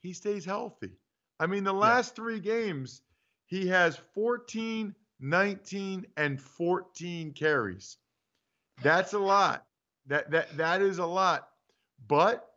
he 0.02 0.14
stays 0.14 0.46
healthy. 0.46 0.92
I 1.40 1.48
mean, 1.48 1.64
the 1.64 1.74
last 1.74 2.14
yeah. 2.14 2.24
three 2.24 2.40
games, 2.40 3.02
he 3.46 3.68
has 3.68 4.00
14, 4.14 4.94
19, 5.20 6.06
and 6.16 6.42
14 6.42 7.34
carries. 7.34 7.98
That's 8.84 9.14
a 9.14 9.20
lot. 9.20 9.66
That 10.06 10.32
that 10.32 10.56
that 10.58 10.82
is 10.82 11.00
a 11.00 11.06
lot. 11.06 11.50
But 12.08 12.48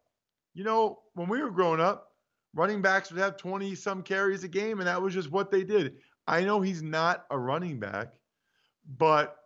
you 0.55 0.65
know, 0.65 1.01
when 1.15 1.29
we 1.29 1.43
were 1.43 1.51
growing 1.51 1.81
up, 1.81 2.10
running 2.55 2.83
backs 2.83 3.11
would 3.11 3.21
have 3.21 3.37
20 3.37 3.75
some 3.75 4.03
carries 4.03 4.45
a 4.45 4.49
game, 4.49 4.79
and 4.79 4.89
that 4.89 5.01
was 5.01 5.15
just 5.15 5.31
what 5.31 5.51
they 5.51 5.65
did. 5.65 5.97
I 6.27 6.45
know 6.45 6.61
he's 6.61 6.83
not 6.83 7.27
a 7.31 7.39
running 7.39 7.79
back, 7.79 8.15
but 8.99 9.37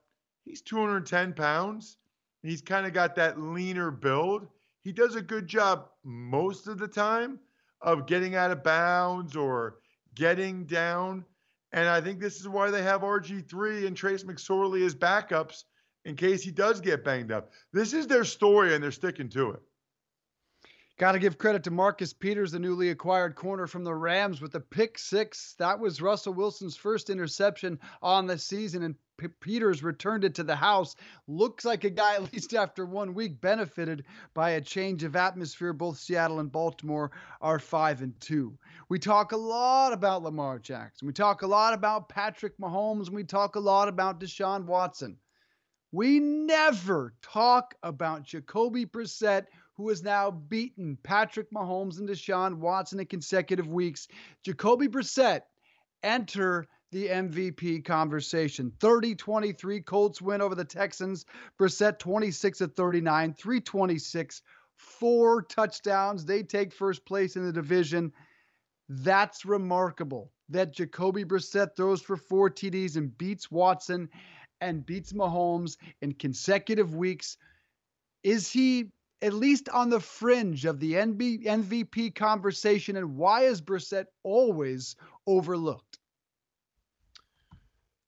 he's 0.44 0.62
210 0.62 1.32
pounds. 1.34 1.98
He's 2.42 2.62
kind 2.62 2.86
of 2.86 2.92
got 2.92 3.16
that 3.16 3.40
leaner 3.40 3.90
build. 3.90 4.46
He 4.82 4.92
does 4.92 5.14
a 5.14 5.22
good 5.22 5.46
job 5.46 5.88
most 6.04 6.66
of 6.66 6.78
the 6.78 6.88
time 6.88 7.38
of 7.80 8.06
getting 8.06 8.34
out 8.34 8.50
of 8.50 8.62
bounds 8.62 9.34
or 9.34 9.76
getting 10.14 10.64
down. 10.64 11.24
And 11.72 11.88
I 11.88 12.00
think 12.00 12.20
this 12.20 12.38
is 12.38 12.48
why 12.48 12.70
they 12.70 12.82
have 12.82 13.00
RG3 13.00 13.86
and 13.86 13.96
Trace 13.96 14.24
McSorley 14.24 14.84
as 14.84 14.94
backups 14.94 15.64
in 16.04 16.16
case 16.16 16.42
he 16.42 16.50
does 16.50 16.80
get 16.80 17.04
banged 17.04 17.32
up. 17.32 17.50
This 17.72 17.92
is 17.92 18.06
their 18.06 18.24
story, 18.24 18.74
and 18.74 18.84
they're 18.84 18.90
sticking 18.90 19.28
to 19.30 19.52
it. 19.52 19.62
Got 20.96 21.12
to 21.12 21.18
give 21.18 21.38
credit 21.38 21.64
to 21.64 21.72
Marcus 21.72 22.12
Peters, 22.12 22.52
the 22.52 22.60
newly 22.60 22.90
acquired 22.90 23.34
corner 23.34 23.66
from 23.66 23.82
the 23.82 23.94
Rams, 23.94 24.40
with 24.40 24.52
the 24.52 24.60
pick 24.60 24.96
six. 24.96 25.56
That 25.58 25.80
was 25.80 26.00
Russell 26.00 26.34
Wilson's 26.34 26.76
first 26.76 27.10
interception 27.10 27.80
on 28.00 28.28
the 28.28 28.38
season. 28.38 28.84
And 28.84 28.94
P- 29.18 29.26
Peters 29.40 29.82
returned 29.82 30.22
it 30.22 30.36
to 30.36 30.44
the 30.44 30.54
house. 30.54 30.94
Looks 31.26 31.64
like 31.64 31.82
a 31.82 31.90
guy, 31.90 32.14
at 32.14 32.32
least 32.32 32.54
after 32.54 32.86
one 32.86 33.12
week, 33.12 33.40
benefited 33.40 34.04
by 34.34 34.50
a 34.50 34.60
change 34.60 35.02
of 35.02 35.16
atmosphere. 35.16 35.72
Both 35.72 35.98
Seattle 35.98 36.38
and 36.38 36.52
Baltimore 36.52 37.10
are 37.40 37.58
five 37.58 38.00
and 38.00 38.14
two. 38.20 38.56
We 38.88 39.00
talk 39.00 39.32
a 39.32 39.36
lot 39.36 39.92
about 39.92 40.22
Lamar 40.22 40.60
Jackson. 40.60 41.08
We 41.08 41.12
talk 41.12 41.42
a 41.42 41.48
lot 41.48 41.74
about 41.74 42.08
Patrick 42.08 42.56
Mahomes. 42.58 43.08
And 43.08 43.16
we 43.16 43.24
talk 43.24 43.56
a 43.56 43.60
lot 43.60 43.88
about 43.88 44.20
Deshaun 44.20 44.64
Watson. 44.64 45.16
We 45.90 46.18
never 46.18 47.14
talk 47.22 47.74
about 47.82 48.24
Jacoby 48.24 48.84
Brissett, 48.84 49.46
who 49.76 49.88
has 49.88 50.02
now 50.02 50.30
beaten 50.30 50.96
Patrick 51.02 51.50
Mahomes 51.50 51.98
and 51.98 52.08
Deshaun 52.08 52.54
Watson 52.54 53.00
in 53.00 53.06
consecutive 53.06 53.66
weeks. 53.66 54.08
Jacoby 54.44 54.88
Brissett 54.88 55.42
enter 56.02 56.66
the 56.92 57.08
MVP 57.08 57.84
conversation. 57.84 58.72
30 58.78 59.16
23 59.16 59.80
Colts 59.80 60.22
win 60.22 60.40
over 60.40 60.54
the 60.54 60.64
Texans. 60.64 61.26
Brissett 61.58 61.98
26 61.98 62.60
at 62.60 62.76
39, 62.76 63.34
326, 63.34 64.42
four 64.76 65.42
touchdowns. 65.42 66.24
They 66.24 66.44
take 66.44 66.72
first 66.72 67.04
place 67.04 67.34
in 67.34 67.44
the 67.44 67.52
division. 67.52 68.12
That's 68.88 69.44
remarkable 69.44 70.30
that 70.50 70.72
Jacoby 70.72 71.24
Brissett 71.24 71.74
throws 71.74 72.00
for 72.00 72.16
four 72.16 72.48
TDs 72.48 72.96
and 72.96 73.16
beats 73.18 73.50
Watson 73.50 74.08
and 74.60 74.86
beats 74.86 75.12
Mahomes 75.12 75.76
in 76.00 76.12
consecutive 76.12 76.94
weeks. 76.94 77.38
Is 78.22 78.50
he 78.50 78.92
at 79.22 79.32
least 79.32 79.68
on 79.68 79.90
the 79.90 80.00
fringe 80.00 80.64
of 80.64 80.80
the 80.80 80.94
NB, 80.94 81.44
MVP 81.44 82.14
conversation? 82.14 82.96
And 82.96 83.16
why 83.16 83.42
is 83.42 83.60
Brissett 83.60 84.06
always 84.22 84.96
overlooked? 85.26 85.98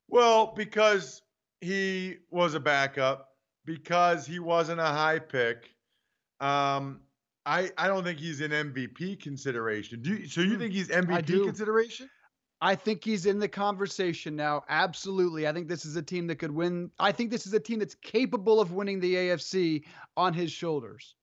Well, 0.09 0.53
because 0.57 1.23
he 1.61 2.17
was 2.31 2.55
a 2.55 2.61
backup, 2.61 3.31
because 3.65 4.27
he 4.27 4.39
wasn't 4.39 4.81
a 4.81 4.85
high 4.85 5.19
pick. 5.19 5.75
Um, 6.41 7.01
I 7.45 7.71
I 7.79 7.87
don't 7.87 8.05
think 8.05 8.19
he's 8.19 8.41
an 8.41 8.51
MVP 8.51 9.21
consideration. 9.21 10.03
Do 10.03 10.15
you, 10.15 10.29
so? 10.29 10.41
You 10.41 10.55
hmm. 10.55 10.59
think 10.59 10.73
he's 10.73 10.89
MVP 10.89 11.45
consideration? 11.45 12.11
I 12.61 12.75
think 12.75 13.05
he's 13.05 13.27
in 13.27 13.39
the 13.39 13.49
conversation 13.49 14.35
now. 14.35 14.65
Absolutely. 14.69 15.47
I 15.47 15.53
think 15.53 15.69
this 15.69 15.85
is 15.85 15.97
a 15.97 16.03
team 16.03 16.27
that 16.29 16.37
could 16.37 16.51
win. 16.51 16.91
I 16.99 17.13
think 17.13 17.31
this 17.31 17.47
is 17.47 17.53
a 17.53 17.61
team 17.61 17.79
that's 17.81 17.95
capable 17.95 18.61
of 18.61 18.73
winning 18.73 19.01
the 19.01 19.15
AFC 19.15 19.85
on 20.17 20.33
his 20.33 20.51
shoulders. 20.51 21.15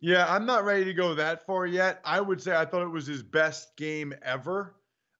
Yeah, 0.00 0.26
I'm 0.28 0.46
not 0.46 0.64
ready 0.64 0.84
to 0.84 0.94
go 0.94 1.14
that 1.14 1.46
far 1.46 1.66
yet. 1.66 2.00
I 2.04 2.20
would 2.20 2.42
say 2.42 2.56
I 2.56 2.64
thought 2.64 2.82
it 2.82 2.90
was 2.90 3.06
his 3.06 3.22
best 3.22 3.76
game 3.76 4.14
ever, 4.22 4.74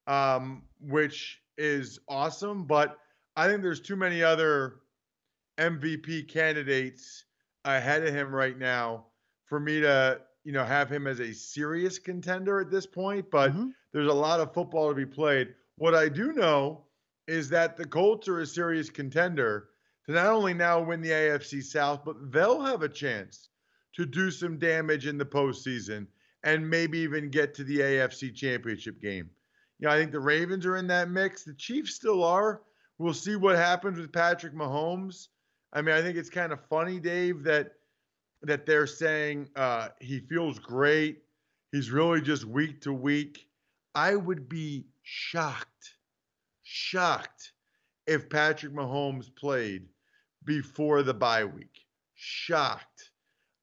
um, 0.06 0.62
which 0.80 1.40
is 1.59 2.00
awesome. 2.09 2.64
But 2.64 2.99
I 3.37 3.47
think 3.47 3.62
there's 3.62 3.80
too 3.80 3.97
many 3.97 4.23
other 4.23 4.76
MVP 5.59 6.28
candidates 6.28 7.25
ahead 7.64 8.04
of 8.06 8.14
him 8.14 8.35
right 8.35 8.59
now 8.59 9.06
for 9.44 9.61
me 9.61 9.80
to, 9.80 10.20
you 10.44 10.52
know, 10.52 10.64
have 10.64 10.90
him 10.90 11.06
as 11.06 11.20
a 11.20 11.32
serious 11.32 11.99
contender 11.99 12.61
at 12.61 12.70
this 12.70 12.87
point. 12.87 13.30
But 13.30 13.52
mm-hmm. 13.52 13.68
there's 13.92 14.09
a 14.09 14.12
lot 14.12 14.40
of 14.40 14.54
football 14.54 14.88
to 14.88 14.94
be 14.94 15.06
played. 15.06 15.54
What 15.76 15.94
I 15.94 16.09
do 16.09 16.32
know 16.32 16.85
is 17.26 17.49
that 17.50 17.76
the 17.76 17.87
Colts 17.87 18.28
are 18.28 18.40
a 18.40 18.47
serious 18.47 18.90
contender 18.90 19.68
to 20.06 20.12
not 20.12 20.26
only 20.26 20.54
now 20.54 20.80
win 20.82 21.00
the 21.00 21.11
AFC 21.11 21.62
South, 21.62 22.04
but 22.04 22.32
they'll 22.32 22.62
have 22.62 22.82
a 22.82 22.88
chance 22.88 23.49
to 23.94 24.06
do 24.06 24.30
some 24.30 24.59
damage 24.59 25.06
in 25.06 25.18
the 25.18 25.25
postseason 25.25 26.06
and 26.42 26.68
maybe 26.68 26.99
even 26.99 27.30
get 27.30 27.54
to 27.54 27.64
the 27.64 27.78
AFC 27.78 28.35
Championship 28.35 29.00
game. 29.00 29.30
You 29.78 29.88
know, 29.88 29.94
I 29.94 29.99
think 29.99 30.12
the 30.12 30.20
Ravens 30.20 30.66
are 30.66 30.76
in 30.76 30.87
that 30.88 31.11
mix. 31.11 31.44
The 31.44 31.54
Chiefs 31.54 31.94
still 31.94 32.25
are. 32.25 32.62
We'll 32.99 33.14
see 33.14 33.37
what 33.37 33.56
happens 33.56 33.99
with 33.99 34.12
Patrick 34.12 34.54
Mahomes. 34.54 35.28
I 35.73 35.82
mean, 35.82 35.94
I 35.94 36.02
think 36.02 36.16
it's 36.16 36.30
kind 36.30 36.52
of 36.52 36.61
funny, 36.68 36.99
Dave, 37.00 37.44
that 37.44 37.73
that 38.42 38.66
they're 38.66 38.87
saying 38.87 39.49
uh, 39.56 39.88
he 40.00 40.20
feels 40.20 40.59
great. 40.59 41.23
He's 41.73 41.90
really 41.90 42.20
just 42.20 42.44
week 42.44 42.80
to 42.82 42.92
week. 42.92 43.47
I 43.94 44.14
would 44.16 44.49
be 44.49 44.87
shocked, 45.02 45.94
shocked 46.62 47.52
if 48.06 48.28
Patrick 48.30 48.73
Mahomes 48.73 49.35
played 49.35 49.87
before 50.44 51.02
the 51.02 51.14
bye 51.14 51.44
week. 51.44 51.87
Shocked. 52.14 53.11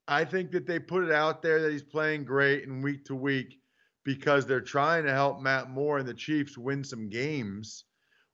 I 0.07 0.23
think 0.23 0.51
that 0.51 0.65
they 0.65 0.79
put 0.79 1.03
it 1.03 1.11
out 1.11 1.41
there 1.41 1.61
that 1.61 1.71
he's 1.71 1.83
playing 1.83 2.23
great 2.23 2.67
and 2.67 2.83
week 2.83 3.03
to 3.05 3.15
week 3.15 3.59
because 4.05 4.45
they're 4.45 4.61
trying 4.61 5.03
to 5.03 5.11
help 5.11 5.41
Matt 5.41 5.69
Moore 5.69 5.97
and 5.97 6.07
the 6.07 6.13
Chiefs 6.13 6.57
win 6.57 6.83
some 6.83 7.09
games 7.09 7.83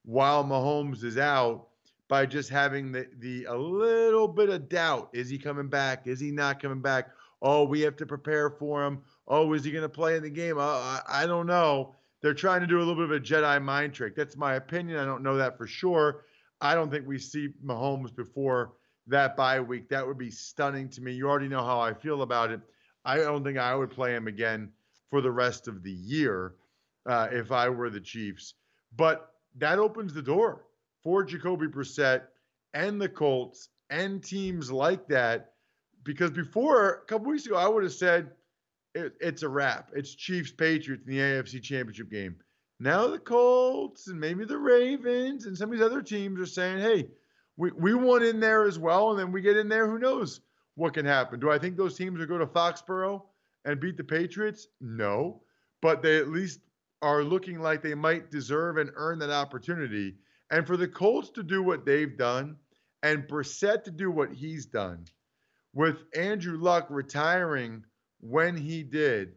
while 0.03 0.43
Mahomes 0.43 1.03
is 1.03 1.17
out 1.17 1.69
by 2.10 2.25
just 2.25 2.50
having 2.50 2.91
the, 2.91 3.07
the 3.19 3.45
a 3.45 3.55
little 3.55 4.27
bit 4.27 4.50
of 4.50 4.69
doubt. 4.69 5.10
Is 5.13 5.29
he 5.29 5.38
coming 5.38 5.67
back? 5.67 6.07
Is 6.07 6.19
he 6.19 6.31
not 6.31 6.62
coming 6.62 6.81
back? 6.81 7.10
Oh, 7.41 7.63
we 7.63 7.81
have 7.81 7.95
to 7.98 8.05
prepare 8.05 8.50
for 8.50 8.86
him. 8.86 9.01
Oh, 9.27 9.53
is 9.53 9.63
he 9.63 9.72
going 9.72 9.83
to 9.83 9.89
play 9.89 10.15
in 10.15 10.24
the 10.24 10.29
game? 10.29 10.57
Uh, 10.57 10.62
I, 10.62 11.01
I 11.10 11.25
don't 11.25 11.48
know. 11.48 11.95
They're 12.22 12.33
trying 12.33 12.62
to 12.62 12.67
do 12.67 12.77
a 12.77 12.79
little 12.79 12.95
bit 12.95 13.05
of 13.05 13.12
a 13.12 13.19
Jedi 13.19 13.62
mind 13.62 13.93
trick. 13.93 14.15
That's 14.15 14.38
my 14.38 14.55
opinion. 14.55 14.98
I 14.98 15.05
don't 15.05 15.24
know 15.24 15.36
that 15.38 15.57
for 15.57 15.67
sure. 15.67 16.25
I 16.62 16.74
don't 16.74 16.89
think 16.89 17.05
we 17.05 17.19
see 17.19 17.50
Mahomes 17.65 18.15
before 18.15 18.74
that 19.07 19.36
bye 19.36 19.60
week. 19.60 19.89
That 19.89 20.07
would 20.07 20.17
be 20.17 20.31
stunning 20.31 20.88
to 20.89 21.01
me. 21.01 21.12
You 21.12 21.27
already 21.27 21.50
know 21.50 21.63
how 21.63 21.81
I 21.81 21.93
feel 21.93 22.22
about 22.22 22.51
it. 22.51 22.62
I 23.03 23.17
don't 23.17 23.43
think 23.43 23.57
I 23.57 23.75
would 23.75 23.91
play 23.91 24.15
him 24.15 24.27
again 24.27 24.72
for 25.10 25.19
the 25.19 25.31
rest 25.31 25.67
of 25.67 25.83
the 25.83 25.91
year 25.91 26.55
uh, 27.05 27.27
if 27.31 27.51
I 27.51 27.67
were 27.67 27.89
the 27.89 28.00
Chiefs. 28.00 28.53
But 28.95 29.33
that 29.57 29.79
opens 29.79 30.13
the 30.13 30.22
door 30.22 30.63
for 31.03 31.24
Jacoby 31.24 31.67
Brissett 31.67 32.24
and 32.74 33.01
the 33.01 33.10
Colts 33.10 33.69
and 33.89 34.24
teams 34.24 34.72
like 34.72 35.07
that. 35.07 35.51
Because 36.03 36.31
before 36.31 36.89
a 36.89 37.05
couple 37.05 37.31
weeks 37.31 37.45
ago, 37.45 37.55
I 37.55 37.67
would 37.67 37.83
have 37.83 37.93
said 37.93 38.31
it, 38.95 39.13
it's 39.19 39.43
a 39.43 39.50
wrap. 39.50 39.91
It's 39.95 40.15
Chiefs 40.15 40.51
Patriots 40.51 41.03
in 41.05 41.13
the 41.13 41.19
AFC 41.19 41.62
Championship 41.62 42.10
game. 42.10 42.36
Now 42.79 43.07
the 43.07 43.19
Colts 43.19 44.07
and 44.07 44.19
maybe 44.19 44.45
the 44.45 44.57
Ravens 44.57 45.45
and 45.45 45.57
some 45.57 45.72
of 45.72 45.77
these 45.77 45.86
other 45.86 46.01
teams 46.01 46.39
are 46.39 46.45
saying, 46.45 46.79
hey, 46.79 47.07
we, 47.55 47.72
we 47.72 47.93
want 47.93 48.24
in 48.24 48.39
there 48.39 48.65
as 48.65 48.79
well. 48.79 49.12
And 49.12 49.19
then 49.19 49.31
we 49.31 49.41
get 49.41 49.57
in 49.57 49.69
there, 49.69 49.88
who 49.88 50.00
knows 50.00 50.41
what 50.75 50.93
can 50.93 51.05
happen. 51.05 51.39
Do 51.39 51.51
I 51.51 51.60
think 51.60 51.77
those 51.77 51.95
teams 51.95 52.19
will 52.19 52.25
go 52.25 52.38
to 52.38 52.48
Foxborough 52.48 53.22
and 53.65 53.79
beat 53.79 53.98
the 53.98 54.03
Patriots? 54.03 54.67
No, 54.81 55.41
but 55.81 56.01
they 56.01 56.17
at 56.17 56.29
least 56.29 56.60
are 57.01 57.24
looking 57.24 57.60
like 57.60 57.81
they 57.81 57.95
might 57.95 58.31
deserve 58.31 58.77
and 58.77 58.91
earn 58.95 59.19
that 59.19 59.29
opportunity. 59.29 60.15
And 60.51 60.67
for 60.67 60.77
the 60.77 60.88
Colts 60.88 61.29
to 61.31 61.43
do 61.43 61.63
what 61.63 61.85
they've 61.85 62.17
done 62.17 62.57
and 63.01 63.27
Brissett 63.27 63.83
to 63.85 63.91
do 63.91 64.12
what 64.12 64.31
he's 64.31 64.65
done, 64.65 65.05
with 65.73 66.03
Andrew 66.15 66.57
Luck 66.57 66.88
retiring 66.89 67.83
when 68.19 68.55
he 68.55 68.83
did, 68.83 69.33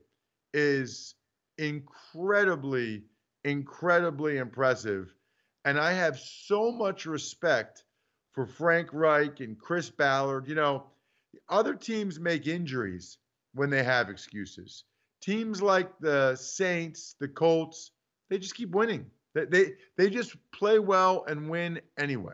is 0.54 1.14
incredibly, 1.58 3.04
incredibly 3.44 4.38
impressive. 4.38 5.14
And 5.64 5.78
I 5.78 5.92
have 5.92 6.18
so 6.18 6.70
much 6.70 7.06
respect 7.06 7.84
for 8.32 8.46
Frank 8.46 8.90
Reich 8.92 9.40
and 9.40 9.58
Chris 9.58 9.90
Ballard. 9.90 10.46
You 10.46 10.54
know, 10.54 10.86
other 11.48 11.74
teams 11.74 12.20
make 12.20 12.46
injuries 12.46 13.18
when 13.54 13.70
they 13.70 13.82
have 13.82 14.10
excuses. 14.10 14.84
Teams 15.22 15.62
like 15.62 15.98
the 15.98 16.36
Saints, 16.36 17.16
the 17.18 17.28
Colts, 17.28 17.92
they 18.28 18.38
just 18.38 18.54
keep 18.54 18.70
winning. 18.70 19.10
They 19.44 19.72
they, 19.96 20.10
just 20.10 20.36
play 20.50 20.78
well 20.78 21.24
and 21.28 21.50
win 21.50 21.80
anyway. 21.98 22.32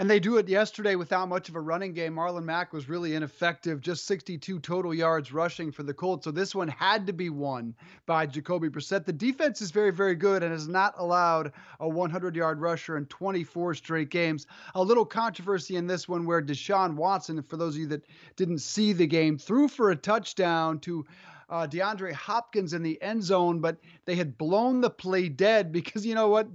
And 0.00 0.08
they 0.08 0.20
do 0.20 0.36
it 0.36 0.48
yesterday 0.48 0.94
without 0.94 1.28
much 1.28 1.48
of 1.48 1.56
a 1.56 1.60
running 1.60 1.92
game. 1.92 2.14
Marlon 2.14 2.44
Mack 2.44 2.72
was 2.72 2.88
really 2.88 3.16
ineffective, 3.16 3.80
just 3.80 4.06
62 4.06 4.60
total 4.60 4.94
yards 4.94 5.32
rushing 5.32 5.72
for 5.72 5.82
the 5.82 5.92
Colts. 5.92 6.22
So 6.22 6.30
this 6.30 6.54
one 6.54 6.68
had 6.68 7.04
to 7.08 7.12
be 7.12 7.30
won 7.30 7.74
by 8.06 8.24
Jacoby 8.24 8.68
Brissett. 8.68 9.04
The 9.04 9.12
defense 9.12 9.60
is 9.60 9.72
very, 9.72 9.90
very 9.90 10.14
good 10.14 10.44
and 10.44 10.52
has 10.52 10.68
not 10.68 10.94
allowed 10.98 11.52
a 11.80 11.88
100 11.88 12.36
yard 12.36 12.60
rusher 12.60 12.96
in 12.96 13.06
24 13.06 13.74
straight 13.74 14.10
games. 14.10 14.46
A 14.76 14.82
little 14.82 15.04
controversy 15.04 15.74
in 15.74 15.88
this 15.88 16.08
one 16.08 16.24
where 16.24 16.40
Deshaun 16.40 16.94
Watson, 16.94 17.42
for 17.42 17.56
those 17.56 17.74
of 17.74 17.80
you 17.80 17.86
that 17.88 18.06
didn't 18.36 18.60
see 18.60 18.92
the 18.92 19.06
game, 19.06 19.36
threw 19.36 19.66
for 19.66 19.90
a 19.90 19.96
touchdown 19.96 20.78
to 20.80 21.04
uh, 21.48 21.66
DeAndre 21.66 22.12
Hopkins 22.12 22.72
in 22.72 22.82
the 22.82 23.00
end 23.02 23.22
zone, 23.22 23.60
but 23.60 23.78
they 24.04 24.14
had 24.14 24.38
blown 24.38 24.80
the 24.80 24.90
play 24.90 25.28
dead 25.28 25.72
because 25.72 26.04
you 26.04 26.14
know 26.14 26.28
what? 26.28 26.48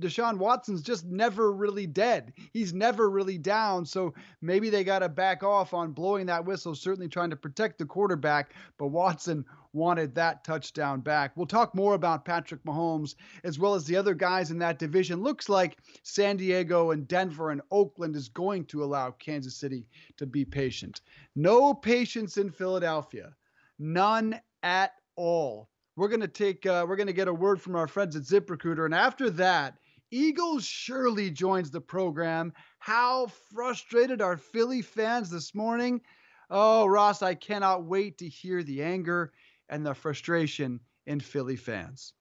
Deshaun 0.00 0.38
Watson's 0.38 0.82
just 0.82 1.04
never 1.04 1.52
really 1.52 1.86
dead. 1.86 2.32
He's 2.52 2.72
never 2.72 3.08
really 3.08 3.38
down. 3.38 3.86
So 3.86 4.14
maybe 4.40 4.70
they 4.70 4.82
got 4.82 5.00
to 5.00 5.08
back 5.08 5.42
off 5.42 5.72
on 5.72 5.92
blowing 5.92 6.26
that 6.26 6.44
whistle, 6.44 6.74
certainly 6.74 7.08
trying 7.08 7.30
to 7.30 7.36
protect 7.36 7.78
the 7.78 7.86
quarterback. 7.86 8.54
But 8.76 8.88
Watson 8.88 9.44
wanted 9.72 10.14
that 10.14 10.42
touchdown 10.42 11.00
back. 11.00 11.36
We'll 11.36 11.46
talk 11.46 11.74
more 11.74 11.94
about 11.94 12.24
Patrick 12.24 12.64
Mahomes 12.64 13.14
as 13.44 13.58
well 13.58 13.74
as 13.74 13.84
the 13.84 13.96
other 13.96 14.14
guys 14.14 14.50
in 14.50 14.58
that 14.58 14.78
division. 14.78 15.22
Looks 15.22 15.48
like 15.48 15.78
San 16.02 16.36
Diego 16.36 16.90
and 16.90 17.06
Denver 17.06 17.50
and 17.50 17.62
Oakland 17.70 18.16
is 18.16 18.28
going 18.28 18.64
to 18.66 18.82
allow 18.82 19.10
Kansas 19.12 19.54
City 19.54 19.86
to 20.16 20.26
be 20.26 20.44
patient. 20.44 21.02
No 21.36 21.74
patience 21.74 22.36
in 22.36 22.50
Philadelphia. 22.50 23.34
None 23.78 24.40
at 24.62 24.92
all 25.16 25.68
we're 25.98 26.08
to 26.20 26.28
take 26.28 26.64
uh, 26.64 26.86
we're 26.88 26.94
to 27.08 27.12
get 27.12 27.26
a 27.26 27.34
word 27.34 27.60
from 27.60 27.74
our 27.74 27.88
friends 27.88 28.14
at 28.14 28.22
ZipRecruiter, 28.22 28.84
and 28.84 28.94
after 28.94 29.30
that, 29.30 29.74
Eagles 30.12 30.64
Shirley 30.64 31.28
joins 31.28 31.72
the 31.72 31.80
program. 31.80 32.52
How 32.78 33.26
frustrated 33.52 34.22
are 34.22 34.36
Philly 34.36 34.80
fans 34.80 35.28
this 35.28 35.56
morning? 35.56 36.00
Oh, 36.50 36.86
Ross, 36.86 37.20
I 37.20 37.34
cannot 37.34 37.84
wait 37.84 38.18
to 38.18 38.28
hear 38.28 38.62
the 38.62 38.84
anger 38.84 39.32
and 39.68 39.84
the 39.84 39.92
frustration 39.92 40.78
in 41.06 41.18
Philly 41.18 41.56
fans. 41.56 42.14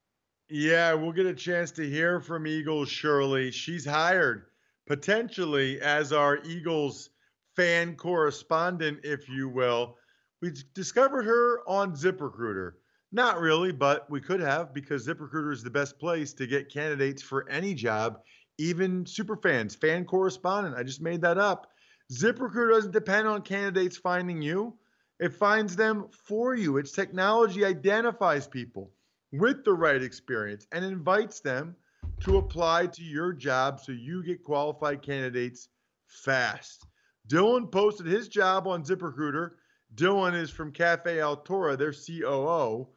Yeah, 0.49 0.95
we'll 0.95 1.11
get 1.11 1.27
a 1.27 1.35
chance 1.35 1.69
to 1.73 1.87
hear 1.87 2.19
from 2.19 2.47
Eagles 2.47 2.89
Shirley. 2.89 3.51
She's 3.51 3.85
hired 3.85 4.45
potentially 4.87 5.79
as 5.81 6.11
our 6.11 6.39
Eagles 6.43 7.11
fan 7.55 7.95
correspondent, 7.95 9.01
if 9.03 9.29
you 9.29 9.49
will. 9.49 9.97
We 10.41 10.53
discovered 10.73 11.23
her 11.23 11.61
on 11.67 11.95
ZipRecruiter. 11.95 12.73
Not 13.11 13.39
really, 13.39 13.71
but 13.71 14.09
we 14.09 14.21
could 14.21 14.39
have 14.39 14.73
because 14.73 15.07
ZipRecruiter 15.07 15.53
is 15.53 15.63
the 15.63 15.69
best 15.69 15.97
place 15.97 16.33
to 16.33 16.45
get 16.45 16.71
candidates 16.71 17.23
for 17.23 17.49
any 17.49 17.73
job, 17.73 18.19
even 18.57 19.05
super 19.05 19.37
fans, 19.37 19.75
fan 19.75 20.05
correspondent. 20.05 20.75
I 20.75 20.83
just 20.83 21.01
made 21.01 21.21
that 21.21 21.37
up. 21.37 21.71
ZipRecruiter 22.11 22.71
doesn't 22.71 22.91
depend 22.91 23.27
on 23.27 23.41
candidates 23.41 23.97
finding 23.97 24.41
you, 24.41 24.77
it 25.19 25.33
finds 25.33 25.75
them 25.75 26.07
for 26.11 26.53
you. 26.53 26.77
Its 26.77 26.91
technology 26.91 27.65
identifies 27.65 28.47
people 28.47 28.91
with 29.31 29.65
the 29.65 29.73
right 29.73 30.01
experience 30.01 30.67
and 30.71 30.85
invites 30.85 31.39
them 31.39 31.75
to 32.21 32.37
apply 32.37 32.87
to 32.87 33.03
your 33.03 33.33
job 33.33 33.79
so 33.79 33.91
you 33.91 34.23
get 34.23 34.43
qualified 34.43 35.01
candidates 35.01 35.69
fast. 36.07 36.85
Dylan 37.27 37.71
posted 37.71 38.05
his 38.05 38.27
job 38.27 38.67
on 38.67 38.83
ZipRecruiter. 38.83 39.51
Dylan 39.97 40.39
is 40.39 40.51
from 40.51 40.71
Cafe 40.71 41.17
Altura, 41.17 41.75
their 41.75 41.91
COO. 41.91 42.87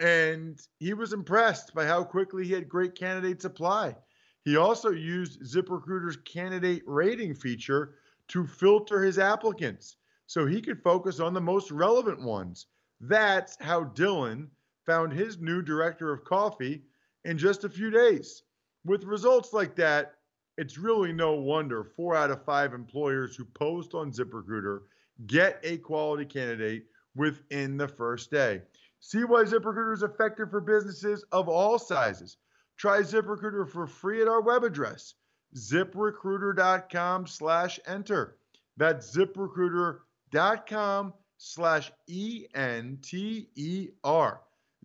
And 0.00 0.60
he 0.80 0.92
was 0.92 1.12
impressed 1.12 1.72
by 1.74 1.86
how 1.86 2.02
quickly 2.02 2.44
he 2.44 2.52
had 2.52 2.68
great 2.68 2.96
candidates 2.96 3.44
apply. 3.44 3.96
He 4.44 4.56
also 4.56 4.90
used 4.90 5.42
ZipRecruiter's 5.42 6.16
candidate 6.16 6.82
rating 6.86 7.34
feature 7.34 7.94
to 8.28 8.46
filter 8.46 9.02
his 9.02 9.18
applicants 9.18 9.96
so 10.26 10.44
he 10.44 10.60
could 10.60 10.82
focus 10.82 11.20
on 11.20 11.34
the 11.34 11.40
most 11.40 11.70
relevant 11.70 12.20
ones. 12.20 12.66
That's 13.00 13.56
how 13.60 13.84
Dylan 13.84 14.48
found 14.84 15.12
his 15.12 15.38
new 15.38 15.62
director 15.62 16.12
of 16.12 16.24
coffee 16.24 16.82
in 17.24 17.38
just 17.38 17.62
a 17.62 17.68
few 17.68 17.90
days. 17.90 18.42
With 18.84 19.04
results 19.04 19.52
like 19.52 19.76
that, 19.76 20.16
it's 20.58 20.78
really 20.78 21.12
no 21.12 21.34
wonder 21.34 21.84
four 21.84 22.16
out 22.16 22.30
of 22.30 22.44
five 22.44 22.74
employers 22.74 23.36
who 23.36 23.44
post 23.44 23.94
on 23.94 24.12
ZipRecruiter 24.12 24.80
get 25.26 25.60
a 25.62 25.78
quality 25.78 26.24
candidate 26.24 26.86
within 27.14 27.76
the 27.76 27.88
first 27.88 28.30
day. 28.30 28.62
See 29.00 29.24
why 29.24 29.44
ZipRecruiter 29.44 29.92
is 29.92 30.02
effective 30.02 30.50
for 30.50 30.60
businesses 30.60 31.24
of 31.32 31.48
all 31.48 31.78
sizes. 31.78 32.38
Try 32.76 33.00
ZipRecruiter 33.00 33.68
for 33.68 33.86
free 33.86 34.22
at 34.22 34.28
our 34.28 34.40
web 34.40 34.64
address, 34.64 35.14
ziprecruiter.com 35.56 37.26
slash 37.26 37.78
enter. 37.86 38.38
That's 38.76 39.14
ziprecruiter.com 39.16 41.14
slash 41.38 41.92
E-N-T-E-R. 42.06 42.50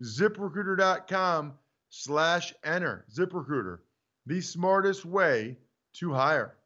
ZipRecruiter.com 0.02 1.52
slash 1.88 2.54
enter. 2.64 3.04
ZipRecruiter, 3.12 3.78
the 4.26 4.40
smartest 4.40 5.04
way 5.04 5.56
to 5.94 6.12
hire. 6.12 6.56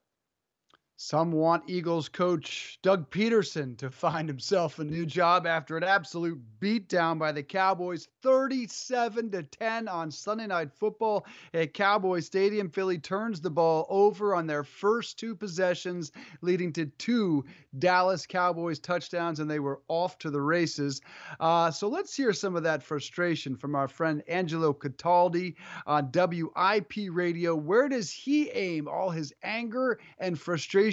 Some 0.96 1.32
want 1.32 1.64
Eagles 1.66 2.08
coach 2.08 2.78
Doug 2.82 3.10
Pederson 3.10 3.76
to 3.78 3.90
find 3.90 4.28
himself 4.28 4.78
a 4.78 4.84
new 4.84 5.04
job 5.04 5.44
after 5.44 5.76
an 5.76 5.82
absolute 5.82 6.40
beatdown 6.60 7.18
by 7.18 7.32
the 7.32 7.42
Cowboys 7.42 8.06
37 8.22 9.32
to 9.32 9.42
10 9.42 9.88
on 9.88 10.12
Sunday 10.12 10.46
Night 10.46 10.72
Football 10.72 11.26
at 11.52 11.74
Cowboys 11.74 12.26
Stadium. 12.26 12.70
Philly 12.70 12.98
turns 12.98 13.40
the 13.40 13.50
ball 13.50 13.86
over 13.90 14.36
on 14.36 14.46
their 14.46 14.62
first 14.62 15.18
two 15.18 15.34
possessions, 15.34 16.12
leading 16.42 16.72
to 16.74 16.86
two 16.86 17.44
Dallas 17.76 18.24
Cowboys 18.24 18.78
touchdowns, 18.78 19.40
and 19.40 19.50
they 19.50 19.58
were 19.58 19.82
off 19.88 20.16
to 20.18 20.30
the 20.30 20.40
races. 20.40 21.00
Uh, 21.40 21.72
so 21.72 21.88
let's 21.88 22.14
hear 22.14 22.32
some 22.32 22.54
of 22.54 22.62
that 22.62 22.84
frustration 22.84 23.56
from 23.56 23.74
our 23.74 23.88
friend 23.88 24.22
Angelo 24.28 24.72
Cataldi 24.72 25.56
on 25.88 26.12
WIP 26.14 27.10
Radio. 27.10 27.56
Where 27.56 27.88
does 27.88 28.12
he 28.12 28.48
aim 28.50 28.86
all 28.86 29.10
his 29.10 29.32
anger 29.42 29.98
and 30.20 30.38
frustration? 30.38 30.83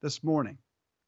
This 0.00 0.22
morning. 0.22 0.58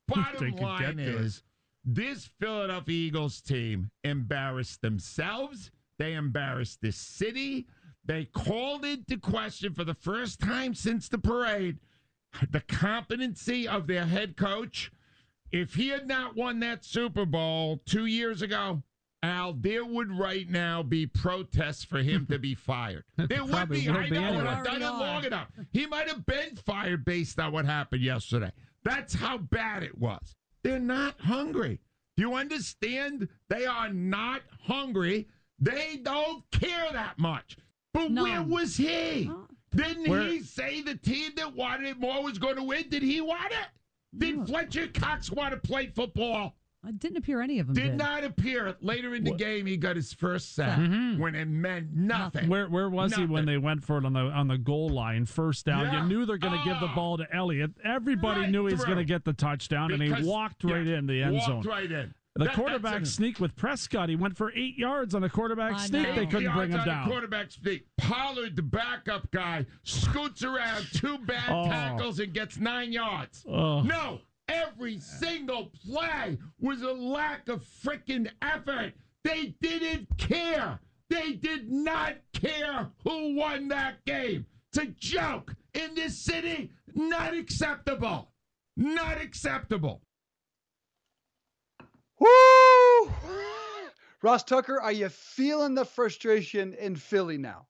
Bottom 0.08 0.56
line 0.56 0.98
is 0.98 1.42
this 1.84 2.30
Philadelphia 2.40 2.94
Eagles 2.94 3.40
team 3.40 3.90
embarrassed 4.02 4.82
themselves. 4.82 5.70
They 5.98 6.14
embarrassed 6.14 6.80
the 6.80 6.92
city. 6.92 7.66
They 8.04 8.24
called 8.24 8.84
into 8.84 9.18
question 9.18 9.72
for 9.72 9.84
the 9.84 9.94
first 9.94 10.40
time 10.40 10.74
since 10.74 11.08
the 11.08 11.18
parade 11.18 11.78
the 12.50 12.60
competency 12.60 13.68
of 13.68 13.86
their 13.86 14.06
head 14.06 14.36
coach. 14.36 14.90
If 15.52 15.74
he 15.74 15.88
had 15.88 16.08
not 16.08 16.36
won 16.36 16.60
that 16.60 16.84
Super 16.84 17.24
Bowl 17.24 17.80
two 17.86 18.06
years 18.06 18.42
ago, 18.42 18.82
Al, 19.24 19.54
there 19.54 19.86
would 19.86 20.10
right 20.10 20.48
now 20.50 20.82
be 20.82 21.06
protests 21.06 21.82
for 21.82 21.98
him 21.98 22.26
to 22.30 22.38
be 22.38 22.54
fired. 22.54 23.04
There 23.16 23.44
would 23.44 23.68
be. 23.70 23.88
I 23.88 24.08
know. 24.08 24.22
Anyway. 24.22 24.46
I've 24.46 24.64
done 24.64 24.82
it 24.82 24.86
long 24.86 25.24
enough. 25.24 25.48
He 25.72 25.86
might 25.86 26.08
have 26.08 26.26
been 26.26 26.56
fired 26.56 27.04
based 27.06 27.38
on 27.40 27.52
what 27.52 27.64
happened 27.64 28.02
yesterday. 28.02 28.52
That's 28.84 29.14
how 29.14 29.38
bad 29.38 29.82
it 29.82 29.96
was. 29.96 30.34
They're 30.62 30.78
not 30.78 31.18
hungry. 31.18 31.80
Do 32.16 32.22
you 32.22 32.34
understand? 32.34 33.28
They 33.48 33.64
are 33.64 33.88
not 33.88 34.42
hungry. 34.66 35.28
They 35.58 36.00
don't 36.02 36.44
care 36.50 36.92
that 36.92 37.18
much. 37.18 37.56
But 37.94 38.10
no. 38.10 38.24
where 38.24 38.42
was 38.42 38.76
he? 38.76 39.30
Didn't 39.74 40.08
where? 40.08 40.22
he 40.22 40.40
say 40.40 40.82
the 40.82 40.96
team 40.96 41.32
that 41.36 41.54
wanted 41.54 41.86
it 41.88 41.98
more 41.98 42.22
was 42.22 42.38
going 42.38 42.56
to 42.56 42.62
win? 42.62 42.90
Did 42.90 43.02
he 43.02 43.22
want 43.22 43.52
it? 43.52 44.18
Did. 44.18 44.46
Fletcher 44.46 44.88
Cox 44.88 45.30
want 45.30 45.52
to 45.54 45.66
play 45.66 45.86
football? 45.86 46.56
It 46.86 46.98
didn't 46.98 47.18
appear 47.18 47.40
any 47.40 47.58
of 47.58 47.66
them 47.66 47.74
did. 47.74 47.82
did. 47.82 47.96
not 47.96 48.24
appear. 48.24 48.76
Later 48.80 49.14
in 49.14 49.24
the 49.24 49.30
what? 49.30 49.38
game, 49.38 49.66
he 49.66 49.76
got 49.76 49.96
his 49.96 50.12
first 50.12 50.54
sack 50.54 50.78
mm-hmm. 50.78 51.20
when 51.20 51.34
it 51.34 51.46
meant 51.46 51.94
nothing. 51.94 52.48
Where 52.48 52.68
where 52.68 52.88
was 52.88 53.12
nothing. 53.12 53.28
he 53.28 53.32
when 53.32 53.46
they 53.46 53.58
went 53.58 53.84
for 53.84 53.98
it 53.98 54.04
on 54.04 54.12
the 54.12 54.20
on 54.20 54.48
the 54.48 54.58
goal 54.58 54.88
line, 54.88 55.26
first 55.26 55.66
down? 55.66 55.86
Yeah. 55.86 56.02
You 56.02 56.08
knew 56.08 56.26
they're 56.26 56.38
going 56.38 56.54
to 56.54 56.60
oh. 56.60 56.64
give 56.64 56.80
the 56.80 56.86
ah. 56.86 56.94
ball 56.94 57.18
to 57.18 57.26
Elliott. 57.34 57.72
Everybody 57.84 58.42
right 58.42 58.50
knew 58.50 58.66
he 58.66 58.74
was 58.74 58.84
going 58.84 58.98
to 58.98 59.04
get 59.04 59.24
the 59.24 59.32
touchdown, 59.32 59.88
because, 59.88 60.10
and 60.10 60.18
he 60.18 60.28
walked 60.28 60.64
right 60.64 60.84
yeah, 60.84 60.98
in 60.98 61.06
the 61.06 61.22
end 61.22 61.34
walked 61.34 61.46
zone. 61.46 61.62
right 61.62 61.90
in. 61.90 62.14
The 62.36 62.46
that, 62.46 62.54
quarterback 62.54 63.06
sneak 63.06 63.38
with 63.38 63.54
Prescott. 63.54 64.08
He 64.08 64.16
went 64.16 64.36
for 64.36 64.52
eight 64.56 64.76
yards 64.76 65.14
on 65.14 65.22
a 65.22 65.28
quarterback 65.28 65.74
I 65.74 65.86
sneak. 65.86 66.08
Know. 66.08 66.14
They 66.16 66.26
couldn't 66.26 66.52
bring 66.52 66.72
him 66.72 66.84
down. 66.84 67.06
quarterback 67.06 67.52
sneak. 67.52 67.86
Pollard, 67.96 68.56
the 68.56 68.62
backup 68.62 69.30
guy, 69.30 69.64
scoots 69.84 70.42
around 70.42 70.84
two 70.92 71.18
bad 71.18 71.48
oh. 71.48 71.68
tackles 71.68 72.18
and 72.18 72.32
gets 72.32 72.58
nine 72.58 72.92
yards. 72.92 73.44
Oh. 73.48 73.82
No, 73.82 74.18
Every 74.48 74.98
single 74.98 75.70
play 75.86 76.38
was 76.60 76.82
a 76.82 76.92
lack 76.92 77.48
of 77.48 77.64
freaking 77.64 78.30
effort. 78.42 78.92
They 79.22 79.54
didn't 79.60 80.08
care. 80.18 80.80
They 81.08 81.32
did 81.32 81.70
not 81.70 82.16
care 82.32 82.90
who 83.04 83.36
won 83.36 83.68
that 83.68 84.04
game. 84.04 84.46
It's 84.70 84.78
a 84.78 84.86
joke. 84.98 85.54
In 85.74 85.94
this 85.94 86.18
city, 86.18 86.70
not 86.94 87.34
acceptable. 87.34 88.32
Not 88.76 89.20
acceptable. 89.20 90.02
Woo! 92.18 93.12
Ross 94.22 94.42
Tucker, 94.42 94.80
are 94.80 94.92
you 94.92 95.08
feeling 95.08 95.74
the 95.74 95.84
frustration 95.84 96.74
in 96.74 96.96
Philly 96.96 97.38
now? 97.38 97.66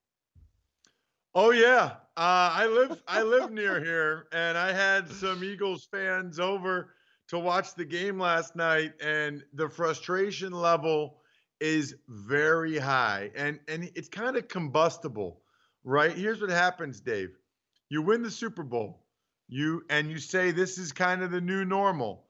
Oh 1.36 1.50
yeah, 1.50 1.96
uh, 2.16 2.50
I 2.52 2.66
live 2.66 3.02
I 3.08 3.22
live 3.22 3.50
near 3.50 3.82
here, 3.82 4.28
and 4.32 4.56
I 4.56 4.72
had 4.72 5.10
some 5.10 5.42
Eagles 5.42 5.88
fans 5.90 6.38
over 6.38 6.94
to 7.28 7.38
watch 7.40 7.74
the 7.74 7.84
game 7.84 8.20
last 8.20 8.54
night, 8.54 8.92
and 9.02 9.42
the 9.52 9.68
frustration 9.68 10.52
level 10.52 11.18
is 11.60 11.96
very 12.08 12.78
high, 12.78 13.32
and 13.34 13.58
and 13.66 13.90
it's 13.96 14.08
kind 14.08 14.36
of 14.36 14.46
combustible, 14.46 15.40
right? 15.82 16.12
Here's 16.12 16.40
what 16.40 16.50
happens, 16.50 17.00
Dave: 17.00 17.30
you 17.88 18.00
win 18.02 18.22
the 18.22 18.30
Super 18.30 18.62
Bowl, 18.62 19.04
you 19.48 19.82
and 19.90 20.08
you 20.08 20.18
say 20.18 20.52
this 20.52 20.78
is 20.78 20.92
kind 20.92 21.20
of 21.22 21.32
the 21.32 21.40
new 21.40 21.64
normal. 21.64 22.26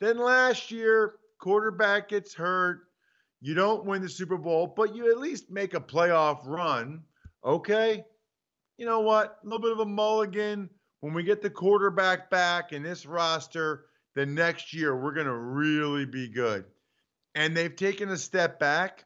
Then 0.00 0.18
last 0.18 0.72
year, 0.72 1.14
quarterback 1.38 2.08
gets 2.08 2.34
hurt. 2.34 2.80
You 3.40 3.54
don't 3.54 3.84
win 3.84 4.02
the 4.02 4.08
Super 4.08 4.36
Bowl, 4.36 4.66
but 4.66 4.96
you 4.96 5.12
at 5.12 5.18
least 5.18 5.48
make 5.48 5.74
a 5.74 5.80
playoff 5.80 6.40
run. 6.44 7.04
Okay, 7.44 8.04
you 8.78 8.86
know 8.86 9.00
what? 9.00 9.38
A 9.42 9.46
little 9.46 9.60
bit 9.60 9.72
of 9.72 9.80
a 9.80 9.86
mulligan. 9.86 10.70
When 11.00 11.12
we 11.12 11.24
get 11.24 11.42
the 11.42 11.50
quarterback 11.50 12.30
back 12.30 12.72
in 12.72 12.82
this 12.82 13.06
roster, 13.06 13.86
the 14.14 14.24
next 14.24 14.72
year 14.72 14.96
we're 14.96 15.12
going 15.12 15.26
to 15.26 15.36
really 15.36 16.06
be 16.06 16.28
good. 16.28 16.64
And 17.34 17.56
they've 17.56 17.74
taken 17.74 18.08
a 18.08 18.16
step 18.16 18.58
back. 18.58 19.04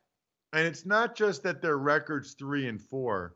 And 0.52 0.66
it's 0.66 0.84
not 0.84 1.16
just 1.16 1.42
that 1.42 1.62
their 1.62 1.78
record's 1.78 2.34
three 2.34 2.68
and 2.68 2.80
four, 2.80 3.34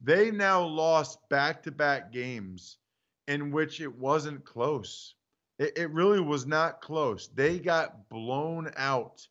they 0.00 0.30
now 0.30 0.62
lost 0.64 1.18
back 1.28 1.64
to 1.64 1.72
back 1.72 2.12
games 2.12 2.78
in 3.26 3.50
which 3.50 3.80
it 3.80 3.92
wasn't 3.92 4.44
close. 4.44 5.16
It, 5.58 5.76
it, 5.76 5.90
really 5.90 6.20
was 6.20 6.46
not 6.46 6.80
close. 6.80 7.28
They 7.28 7.58
got 7.58 8.08
blown 8.08 8.70
out 8.76 9.26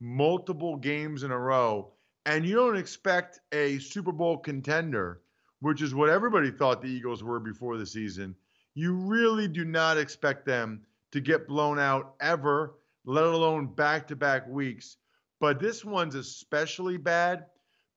multiple 0.00 0.76
games 0.76 1.24
in 1.24 1.32
a 1.32 1.38
row. 1.38 1.92
And 2.24 2.44
you 2.44 2.54
don't 2.54 2.76
expect 2.76 3.40
a 3.52 3.78
Super 3.78 4.12
Bowl 4.12 4.38
contender 4.38 5.22
which 5.60 5.82
is 5.82 5.94
what 5.94 6.08
everybody 6.08 6.50
thought 6.50 6.82
the 6.82 6.88
Eagles 6.88 7.24
were 7.24 7.40
before 7.40 7.76
the 7.76 7.86
season, 7.86 8.34
you 8.74 8.94
really 8.94 9.48
do 9.48 9.64
not 9.64 9.96
expect 9.96 10.44
them 10.44 10.82
to 11.12 11.20
get 11.20 11.48
blown 11.48 11.78
out 11.78 12.14
ever, 12.20 12.74
let 13.04 13.24
alone 13.24 13.66
back 13.66 14.06
to 14.08 14.16
back 14.16 14.46
weeks. 14.48 14.98
But 15.40 15.60
this 15.60 15.84
one's 15.84 16.14
especially 16.14 16.96
bad 16.96 17.46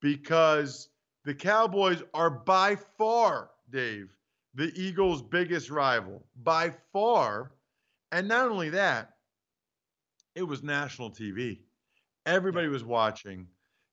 because 0.01 0.89
the 1.25 1.33
Cowboys 1.33 2.01
are 2.13 2.29
by 2.29 2.75
far, 2.97 3.51
Dave, 3.69 4.15
the 4.55 4.71
Eagles' 4.75 5.21
biggest 5.21 5.69
rival. 5.69 6.25
By 6.43 6.73
far. 6.91 7.51
And 8.11 8.27
not 8.27 8.49
only 8.49 8.69
that, 8.69 9.11
it 10.35 10.43
was 10.43 10.63
national 10.63 11.11
TV. 11.11 11.59
Everybody 12.25 12.67
was 12.67 12.83
watching. 12.83 13.47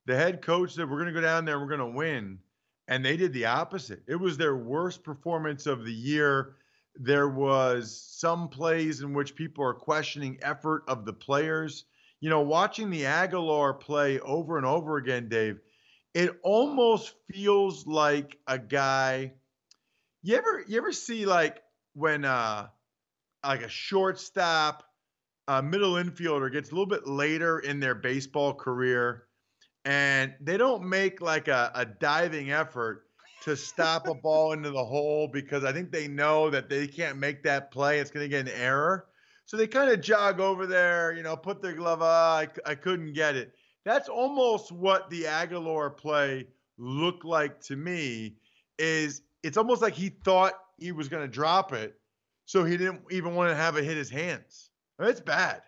The 0.06 0.16
head 0.16 0.40
coach 0.40 0.74
said, 0.74 0.88
We're 0.88 1.00
going 1.00 1.12
to 1.12 1.20
go 1.20 1.20
down 1.20 1.44
there, 1.44 1.58
we're 1.58 1.66
going 1.66 1.80
to 1.80 1.96
win. 1.96 2.38
And 2.88 3.04
they 3.04 3.16
did 3.16 3.32
the 3.32 3.46
opposite. 3.46 4.02
It 4.06 4.16
was 4.16 4.36
their 4.36 4.56
worst 4.56 5.02
performance 5.02 5.66
of 5.66 5.84
the 5.84 5.92
year. 5.92 6.56
There 6.94 7.28
was 7.28 8.00
some 8.00 8.48
plays 8.48 9.00
in 9.00 9.12
which 9.12 9.34
people 9.34 9.64
are 9.64 9.74
questioning 9.74 10.38
effort 10.40 10.84
of 10.88 11.04
the 11.04 11.12
players. 11.12 11.84
You 12.20 12.30
know, 12.30 12.40
watching 12.40 12.90
the 12.90 13.02
Agholor 13.02 13.78
play 13.78 14.20
over 14.20 14.56
and 14.56 14.64
over 14.64 14.96
again, 14.96 15.28
Dave, 15.28 15.58
it 16.14 16.38
almost 16.42 17.14
feels 17.30 17.86
like 17.86 18.38
a 18.46 18.58
guy. 18.58 19.32
You 20.22 20.36
ever 20.36 20.64
you 20.66 20.78
ever 20.78 20.92
see 20.92 21.26
like 21.26 21.62
when 21.94 22.24
uh 22.24 22.68
like 23.44 23.62
a 23.62 23.68
shortstop, 23.68 24.84
a 25.48 25.62
middle 25.62 25.94
infielder 25.94 26.50
gets 26.50 26.70
a 26.70 26.72
little 26.72 26.86
bit 26.86 27.06
later 27.06 27.58
in 27.58 27.80
their 27.80 27.94
baseball 27.94 28.54
career 28.54 29.25
and 29.86 30.34
they 30.40 30.56
don't 30.56 30.82
make 30.82 31.20
like 31.20 31.46
a, 31.46 31.70
a 31.74 31.86
diving 31.86 32.50
effort 32.50 33.04
to 33.44 33.56
stop 33.56 34.08
a 34.08 34.14
ball 34.14 34.52
into 34.52 34.70
the 34.72 34.84
hole 34.84 35.28
because 35.32 35.64
I 35.64 35.72
think 35.72 35.92
they 35.92 36.08
know 36.08 36.50
that 36.50 36.68
they 36.68 36.88
can't 36.88 37.18
make 37.18 37.44
that 37.44 37.70
play. 37.70 38.00
It's 38.00 38.10
going 38.10 38.24
to 38.24 38.28
get 38.28 38.48
an 38.48 38.60
error. 38.60 39.06
So 39.44 39.56
they 39.56 39.68
kind 39.68 39.88
of 39.88 40.00
jog 40.00 40.40
over 40.40 40.66
there, 40.66 41.14
you 41.14 41.22
know, 41.22 41.36
put 41.36 41.62
their 41.62 41.74
glove 41.74 42.02
on. 42.02 42.08
I, 42.08 42.48
I 42.66 42.74
couldn't 42.74 43.12
get 43.12 43.36
it. 43.36 43.54
That's 43.84 44.08
almost 44.08 44.72
what 44.72 45.08
the 45.08 45.22
Agholor 45.22 45.96
play 45.96 46.48
looked 46.78 47.24
like 47.24 47.60
to 47.62 47.76
me. 47.76 48.34
Is 48.80 49.22
it's 49.44 49.56
almost 49.56 49.82
like 49.82 49.94
he 49.94 50.08
thought 50.08 50.54
he 50.78 50.90
was 50.90 51.08
going 51.08 51.22
to 51.22 51.28
drop 51.28 51.72
it, 51.72 51.94
so 52.44 52.64
he 52.64 52.76
didn't 52.76 53.02
even 53.12 53.36
want 53.36 53.50
to 53.50 53.54
have 53.54 53.76
it 53.76 53.84
hit 53.84 53.96
his 53.96 54.10
hands. 54.10 54.70
It's 54.98 55.20
bad. 55.20 55.62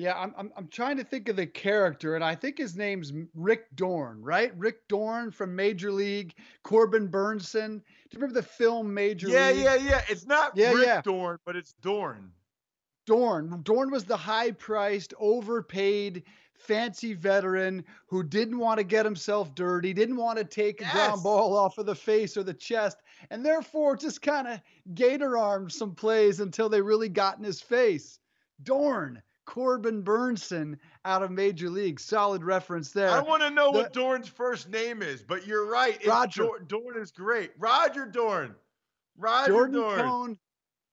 Yeah, 0.00 0.18
I'm, 0.18 0.34
I'm 0.38 0.50
I'm 0.56 0.68
trying 0.68 0.96
to 0.96 1.04
think 1.04 1.28
of 1.28 1.36
the 1.36 1.46
character, 1.46 2.14
and 2.14 2.24
I 2.24 2.34
think 2.34 2.56
his 2.56 2.74
name's 2.74 3.12
Rick 3.34 3.66
Dorn, 3.74 4.22
right? 4.22 4.50
Rick 4.56 4.88
Dorn 4.88 5.30
from 5.30 5.54
Major 5.54 5.92
League, 5.92 6.34
Corbin 6.62 7.06
Bernsen. 7.06 7.80
Do 7.80 7.84
you 8.12 8.18
remember 8.18 8.40
the 8.40 8.46
film 8.46 8.94
Major 8.94 9.28
yeah, 9.28 9.50
League? 9.50 9.62
Yeah, 9.62 9.74
yeah, 9.74 9.90
yeah. 9.90 10.02
It's 10.08 10.24
not 10.24 10.56
yeah, 10.56 10.72
Rick 10.72 10.86
yeah. 10.86 11.02
Dorn, 11.02 11.38
but 11.44 11.54
it's 11.54 11.74
Dorn. 11.82 12.32
Dorn. 13.04 13.60
Dorn 13.62 13.90
was 13.90 14.04
the 14.04 14.16
high-priced, 14.16 15.12
overpaid, 15.20 16.22
fancy 16.54 17.12
veteran 17.12 17.84
who 18.06 18.22
didn't 18.22 18.58
want 18.58 18.78
to 18.78 18.84
get 18.84 19.04
himself 19.04 19.54
dirty, 19.54 19.92
didn't 19.92 20.16
want 20.16 20.38
to 20.38 20.44
take 20.44 20.80
a 20.80 20.84
yes. 20.84 20.92
ground 20.94 21.22
ball 21.22 21.54
off 21.54 21.76
of 21.76 21.84
the 21.84 21.94
face 21.94 22.38
or 22.38 22.42
the 22.42 22.54
chest, 22.54 22.96
and 23.30 23.44
therefore 23.44 23.96
just 23.96 24.22
kind 24.22 24.48
of 24.48 24.60
gator 24.94 25.36
armed 25.36 25.70
some 25.70 25.94
plays 25.94 26.40
until 26.40 26.70
they 26.70 26.80
really 26.80 27.10
got 27.10 27.36
in 27.36 27.44
his 27.44 27.60
face. 27.60 28.18
Dorn. 28.62 29.22
Corbin 29.50 30.04
Bernsen 30.04 30.78
out 31.04 31.24
of 31.24 31.32
Major 31.32 31.68
League. 31.68 31.98
Solid 31.98 32.44
reference 32.44 32.92
there. 32.92 33.10
I 33.10 33.20
want 33.20 33.42
to 33.42 33.50
know 33.50 33.72
the, 33.72 33.78
what 33.78 33.92
Dorn's 33.92 34.28
first 34.28 34.70
name 34.70 35.02
is, 35.02 35.24
but 35.24 35.44
you're 35.44 35.68
right. 35.68 35.98
Roger. 36.06 36.44
Dorn, 36.44 36.66
Dorn 36.68 36.96
is 37.02 37.10
great. 37.10 37.50
Roger 37.58 38.06
Dorn. 38.06 38.54
Roger 39.18 39.50
Jordan 39.50 39.74
Dorn. 39.74 40.00
Cone, 40.00 40.38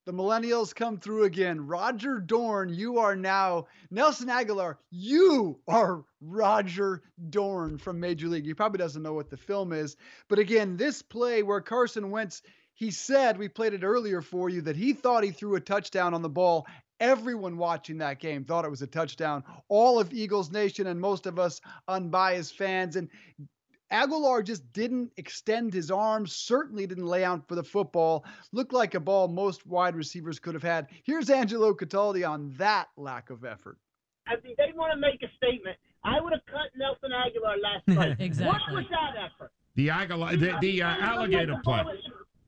the 0.08 0.12
millennials 0.12 0.74
come 0.74 0.98
through 0.98 1.26
again. 1.26 1.68
Roger 1.68 2.20
Dorn, 2.20 2.74
you 2.74 2.98
are 2.98 3.16
now 3.16 3.68
Nelson 3.92 4.28
Agholor. 4.28 4.78
You 4.90 5.60
are 5.68 6.04
Roger 6.20 7.04
Dorn 7.30 7.78
from 7.78 8.00
Major 8.00 8.28
League. 8.28 8.46
He 8.46 8.56
probably 8.56 8.80
doesn't 8.80 9.04
know 9.04 9.14
what 9.14 9.30
the 9.30 9.38
film 9.38 9.72
is, 9.72 9.96
but 10.30 10.40
again, 10.40 10.78
this 10.78 11.04
play 11.04 11.44
where 11.44 11.62
Carson 11.62 12.10
Wentz. 12.10 12.42
He 12.74 12.92
said, 12.92 13.40
we 13.40 13.50
played 13.50 13.74
it 13.74 13.84
earlier 13.84 14.22
for 14.22 14.52
you, 14.52 14.62
that 14.62 14.76
he 14.76 14.94
thought 14.94 15.24
he 15.24 15.32
threw 15.32 15.56
a 15.56 15.60
touchdown 15.60 16.14
on 16.14 16.22
the 16.22 16.30
ball 16.30 16.68
Everyone 17.00 17.58
watching 17.58 17.98
that 18.00 18.20
game 18.20 18.44
thought 18.44 18.66
it 18.66 18.72
was 18.72 18.82
a 18.82 18.88
touchdown. 18.88 19.44
All 19.70 20.00
of 20.00 20.14
Eagles 20.14 20.52
Nation 20.52 20.88
and 20.88 21.00
most 21.00 21.26
of 21.28 21.38
us 21.38 21.62
unbiased 21.88 22.56
fans. 22.56 22.96
And 22.96 23.10
Agholor 23.92 24.44
just 24.44 24.72
didn't 24.74 25.12
extend 25.18 25.74
his 25.74 25.92
arms, 25.92 26.36
certainly 26.36 26.88
didn't 26.88 27.06
lay 27.06 27.24
out 27.24 27.48
for 27.48 27.56
the 27.56 27.64
football. 27.64 28.26
Looked 28.52 28.74
like 28.74 28.96
a 28.96 29.00
ball 29.00 29.28
most 29.28 29.66
wide 29.66 29.96
receivers 29.96 30.40
could 30.40 30.56
have 30.56 30.64
had. 30.64 30.88
Here's 31.04 31.30
Angelo 31.30 31.74
Cataldi 31.74 32.28
on 32.28 32.54
that 32.58 32.88
lack 32.98 33.30
of 33.30 33.46
effort. 33.46 33.78
I 34.28 34.36
think 34.36 34.58
they 34.58 34.74
want 34.76 34.92
to 34.92 35.00
make 35.00 35.22
a 35.24 35.32
statement. 35.38 35.78
I 36.04 36.20
would 36.20 36.34
have 36.34 36.46
cut 36.48 36.72
Nelson 36.76 37.12
Agholor 37.12 37.62
last 37.62 37.88
night. 37.88 38.18
exactly. 38.20 38.74
What 38.74 38.84
was 38.84 38.86
that 38.90 39.24
effort? 39.24 39.52
The, 39.76 39.88
Agholor, 39.88 40.32
the, 40.40 40.58
the 40.60 40.82
uh, 40.82 40.98
alligator 41.00 41.56
play. 41.64 41.84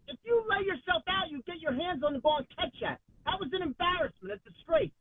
If 0.08 0.18
you 0.26 0.44
lay 0.50 0.66
yourself 0.66 1.04
out, 1.08 1.30
you 1.30 1.42
get 1.46 1.60
your 1.62 1.74
hands 1.74 2.04
on 2.04 2.14
the 2.14 2.20
ball 2.20 2.38
and 2.40 2.48
catch 2.58 2.74
that. 2.82 3.00
That 3.30 3.40
was 3.40 3.50
an 3.54 3.62
embarrassment. 3.62 4.34
It's 4.34 4.48
a 4.48 4.52
disgrace. 4.52 4.92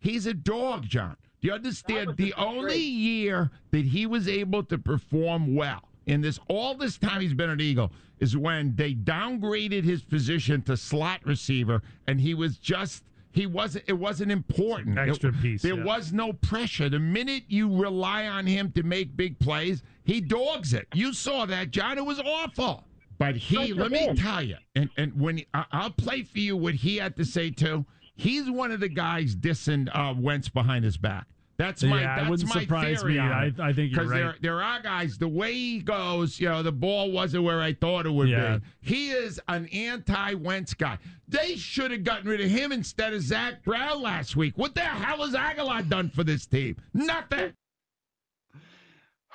He's 0.00 0.26
a 0.26 0.34
dog, 0.34 0.88
John. 0.88 1.16
Do 1.40 1.48
you 1.48 1.54
understand? 1.54 2.16
The 2.16 2.34
only 2.34 2.80
year 2.80 3.50
that 3.72 3.84
he 3.84 4.06
was 4.06 4.28
able 4.28 4.62
to 4.64 4.78
perform 4.78 5.54
well 5.54 5.88
in 6.06 6.20
this, 6.20 6.38
all 6.48 6.74
this 6.74 6.98
time 6.98 7.20
he's 7.20 7.34
been 7.34 7.50
an 7.50 7.60
Eagle, 7.60 7.92
is 8.20 8.36
when 8.36 8.74
they 8.74 8.94
downgraded 8.94 9.84
his 9.84 10.02
position 10.02 10.62
to 10.62 10.76
slot 10.76 11.20
receiver, 11.24 11.82
and 12.06 12.20
he 12.20 12.34
was 12.34 12.58
just. 12.58 13.04
He 13.34 13.46
wasn't. 13.46 13.86
It 13.88 13.94
wasn't 13.94 14.30
important. 14.30 14.98
Extra 14.98 15.30
it, 15.30 15.40
piece. 15.40 15.62
There 15.62 15.78
yeah. 15.78 15.84
was 15.84 16.12
no 16.12 16.34
pressure. 16.34 16.90
The 16.90 16.98
minute 16.98 17.44
you 17.48 17.74
rely 17.74 18.26
on 18.26 18.46
him 18.46 18.70
to 18.72 18.82
make 18.82 19.16
big 19.16 19.38
plays, 19.38 19.82
he 20.04 20.20
dogs 20.20 20.74
it. 20.74 20.86
You 20.92 21.14
saw 21.14 21.46
that, 21.46 21.70
John. 21.70 21.96
It 21.96 22.04
was 22.04 22.20
awful. 22.20 22.84
But 23.18 23.36
he, 23.36 23.72
let 23.72 23.90
me 23.90 24.14
tell 24.14 24.42
you, 24.42 24.56
and 24.74 24.90
and 24.96 25.18
when 25.20 25.38
he, 25.38 25.46
I'll 25.54 25.90
play 25.90 26.22
for 26.22 26.38
you 26.38 26.56
what 26.56 26.74
he 26.74 26.96
had 26.96 27.16
to 27.16 27.24
say 27.24 27.50
too. 27.50 27.84
He's 28.14 28.50
one 28.50 28.72
of 28.72 28.80
the 28.80 28.88
guys 28.88 29.34
dissing 29.34 29.88
uh, 29.92 30.14
Wentz 30.18 30.48
behind 30.48 30.84
his 30.84 30.96
back. 30.96 31.26
That's 31.58 31.82
my. 31.84 32.00
Yeah, 32.00 32.16
that's 32.16 32.30
wouldn't 32.30 32.54
my 32.54 32.60
surprise 32.62 33.00
theory 33.00 33.14
me. 33.14 33.20
I, 33.20 33.52
I 33.58 33.72
think 33.72 33.92
you're 33.92 34.00
because 34.00 34.08
right. 34.08 34.18
there, 34.18 34.36
there 34.40 34.62
are 34.62 34.80
guys. 34.80 35.16
The 35.18 35.28
way 35.28 35.52
he 35.52 35.80
goes, 35.80 36.40
you 36.40 36.48
know, 36.48 36.62
the 36.62 36.72
ball 36.72 37.12
wasn't 37.12 37.44
where 37.44 37.60
I 37.60 37.74
thought 37.74 38.06
it 38.06 38.10
would 38.10 38.28
Yeah. 38.28 38.58
be. 38.58 38.64
He 38.80 39.10
is 39.10 39.40
an 39.48 39.66
anti-Wentz 39.66 40.74
guy. 40.74 40.98
They 41.28 41.56
should 41.56 41.90
have 41.90 42.04
gotten 42.04 42.28
rid 42.28 42.40
of 42.40 42.50
him 42.50 42.72
instead 42.72 43.12
of 43.14 43.22
Zach 43.22 43.62
Brown 43.64 44.02
last 44.02 44.34
week. 44.34 44.56
What 44.56 44.74
the 44.74 44.80
hell 44.80 45.24
has 45.24 45.34
Agholor 45.34 45.88
done 45.88 46.10
for 46.10 46.24
this 46.24 46.46
team? 46.46 46.76
Nothing. 46.94 47.52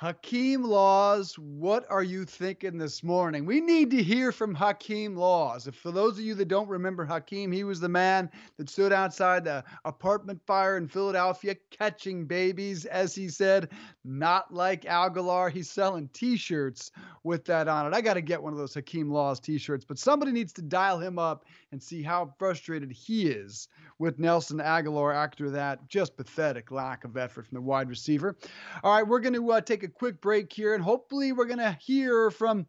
Hakeem 0.00 0.62
Laws, 0.62 1.36
what 1.40 1.84
are 1.90 2.04
you 2.04 2.24
thinking 2.24 2.78
this 2.78 3.02
morning? 3.02 3.44
We 3.44 3.60
need 3.60 3.90
to 3.90 4.00
hear 4.00 4.30
from 4.30 4.54
Hakeem 4.54 5.16
Laws. 5.16 5.66
If 5.66 5.74
for 5.74 5.90
those 5.90 6.12
of 6.12 6.20
you 6.20 6.36
that 6.36 6.46
don't 6.46 6.68
remember 6.68 7.04
Hakeem, 7.04 7.50
he 7.50 7.64
was 7.64 7.80
the 7.80 7.88
man 7.88 8.30
that 8.58 8.70
stood 8.70 8.92
outside 8.92 9.42
the 9.42 9.64
apartment 9.84 10.40
fire 10.46 10.76
in 10.76 10.86
Philadelphia 10.86 11.56
catching 11.70 12.26
babies, 12.26 12.84
as 12.84 13.12
he 13.12 13.28
said, 13.28 13.70
not 14.04 14.54
like 14.54 14.82
Agholor. 14.82 15.50
He's 15.50 15.68
selling 15.68 16.08
t-shirts 16.12 16.92
with 17.24 17.44
that 17.46 17.66
on 17.66 17.92
it. 17.92 17.92
I 17.92 18.00
got 18.00 18.14
to 18.14 18.20
get 18.20 18.40
one 18.40 18.52
of 18.52 18.58
those 18.60 18.74
Hakeem 18.74 19.10
Laws 19.10 19.40
t-shirts, 19.40 19.84
but 19.84 19.98
somebody 19.98 20.30
needs 20.30 20.52
to 20.52 20.62
dial 20.62 21.00
him 21.00 21.18
up 21.18 21.44
and 21.72 21.82
see 21.82 22.04
how 22.04 22.32
frustrated 22.38 22.92
he 22.92 23.26
is 23.26 23.66
with 23.98 24.20
Nelson 24.20 24.58
Agholor 24.58 25.12
after 25.12 25.50
that 25.50 25.88
just 25.88 26.16
pathetic 26.16 26.70
lack 26.70 27.02
of 27.02 27.16
effort 27.16 27.46
from 27.46 27.56
the 27.56 27.62
wide 27.62 27.88
receiver. 27.88 28.36
All 28.84 28.92
right, 28.92 29.06
we're 29.06 29.18
going 29.18 29.34
to 29.34 29.50
uh, 29.50 29.60
take 29.60 29.82
a 29.82 29.87
quick 29.88 30.20
break 30.20 30.52
here, 30.52 30.74
and 30.74 30.82
hopefully, 30.82 31.32
we're 31.32 31.46
going 31.46 31.58
to 31.58 31.76
hear 31.80 32.30
from 32.30 32.66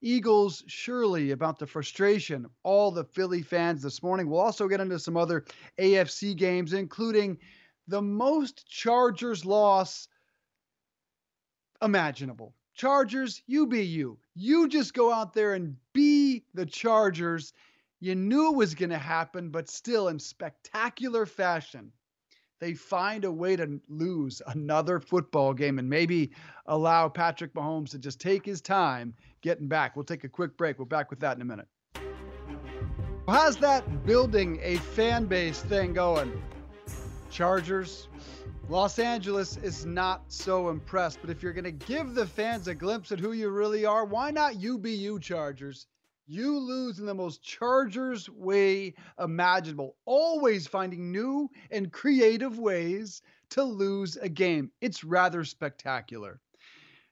Eagles 0.00 0.64
Shirley 0.66 1.30
about 1.30 1.58
the 1.58 1.66
frustration 1.66 2.44
of 2.44 2.50
all 2.64 2.90
the 2.90 3.04
Philly 3.04 3.42
fans 3.42 3.82
this 3.82 4.02
morning. 4.02 4.28
We'll 4.28 4.40
also 4.40 4.66
get 4.66 4.80
into 4.80 4.98
some 4.98 5.16
other 5.16 5.44
AFC 5.78 6.36
games, 6.36 6.72
including 6.72 7.38
the 7.86 8.02
most 8.02 8.66
Chargers 8.66 9.44
loss 9.44 10.08
imaginable. 11.80 12.54
Chargers, 12.74 13.42
you 13.46 13.66
be 13.66 13.84
you. 13.84 14.18
You 14.34 14.68
just 14.68 14.94
go 14.94 15.12
out 15.12 15.34
there 15.34 15.54
and 15.54 15.76
be 15.92 16.44
the 16.54 16.66
Chargers. 16.66 17.52
You 18.00 18.14
knew 18.14 18.48
it 18.48 18.56
was 18.56 18.74
going 18.74 18.90
to 18.90 18.98
happen, 18.98 19.50
but 19.50 19.68
still, 19.70 20.08
in 20.08 20.18
spectacular 20.18 21.26
fashion, 21.26 21.92
they 22.62 22.74
find 22.74 23.24
a 23.24 23.32
way 23.32 23.56
to 23.56 23.80
lose 23.88 24.40
another 24.46 25.00
football 25.00 25.52
game 25.52 25.80
and 25.80 25.90
maybe 25.90 26.30
allow 26.66 27.08
Patrick 27.08 27.52
Mahomes 27.54 27.90
to 27.90 27.98
just 27.98 28.20
take 28.20 28.46
his 28.46 28.60
time 28.60 29.12
getting 29.40 29.66
back. 29.66 29.96
We'll 29.96 30.04
take 30.04 30.22
a 30.22 30.28
quick 30.28 30.56
break. 30.56 30.78
We're 30.78 30.84
back 30.84 31.10
with 31.10 31.18
that 31.18 31.36
in 31.36 31.42
a 31.42 31.44
minute. 31.44 31.66
How's 33.26 33.56
that 33.56 34.06
building 34.06 34.60
a 34.62 34.76
fan 34.76 35.26
base 35.26 35.60
thing 35.60 35.92
going? 35.92 36.40
Chargers, 37.32 38.06
Los 38.68 39.00
Angeles 39.00 39.56
is 39.56 39.84
not 39.84 40.22
so 40.28 40.68
impressed, 40.68 41.18
but 41.20 41.30
if 41.30 41.42
you're 41.42 41.52
going 41.52 41.64
to 41.64 41.72
give 41.72 42.14
the 42.14 42.26
fans 42.26 42.68
a 42.68 42.76
glimpse 42.76 43.10
at 43.10 43.18
who 43.18 43.32
you 43.32 43.48
really 43.48 43.84
are, 43.84 44.04
why 44.04 44.30
not 44.30 44.60
you 44.60 44.78
be 44.78 44.92
you, 44.92 45.18
Chargers? 45.18 45.88
You 46.32 46.58
lose 46.58 46.98
in 46.98 47.04
the 47.04 47.12
most 47.12 47.42
Chargers 47.42 48.26
way 48.30 48.94
imaginable, 49.18 49.96
always 50.06 50.66
finding 50.66 51.12
new 51.12 51.50
and 51.70 51.92
creative 51.92 52.58
ways 52.58 53.20
to 53.50 53.62
lose 53.62 54.16
a 54.16 54.30
game. 54.30 54.70
It's 54.80 55.04
rather 55.04 55.44
spectacular. 55.44 56.40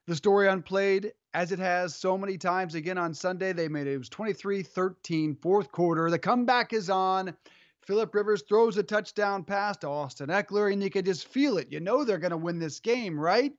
The 0.06 0.16
story 0.16 0.48
unplayed 0.48 1.12
as 1.34 1.52
it 1.52 1.58
has 1.58 1.94
so 1.94 2.16
many 2.16 2.38
times 2.38 2.74
again 2.74 2.96
on 2.96 3.12
Sunday. 3.12 3.52
They 3.52 3.68
made 3.68 3.88
it, 3.88 3.92
it 3.92 3.98
was 3.98 4.08
23 4.08 4.62
13, 4.62 5.36
fourth 5.36 5.70
quarter. 5.70 6.08
The 6.08 6.18
comeback 6.18 6.72
is 6.72 6.88
on. 6.88 7.36
Philip 7.82 8.14
Rivers 8.14 8.42
throws 8.48 8.78
a 8.78 8.82
touchdown 8.82 9.44
pass 9.44 9.76
to 9.78 9.88
Austin 9.88 10.30
Ekeler, 10.30 10.72
and 10.72 10.82
you 10.82 10.88
can 10.88 11.04
just 11.04 11.28
feel 11.28 11.58
it. 11.58 11.70
You 11.70 11.80
know 11.80 12.04
they're 12.04 12.16
going 12.16 12.30
to 12.30 12.38
win 12.38 12.58
this 12.58 12.80
game, 12.80 13.20
right? 13.20 13.52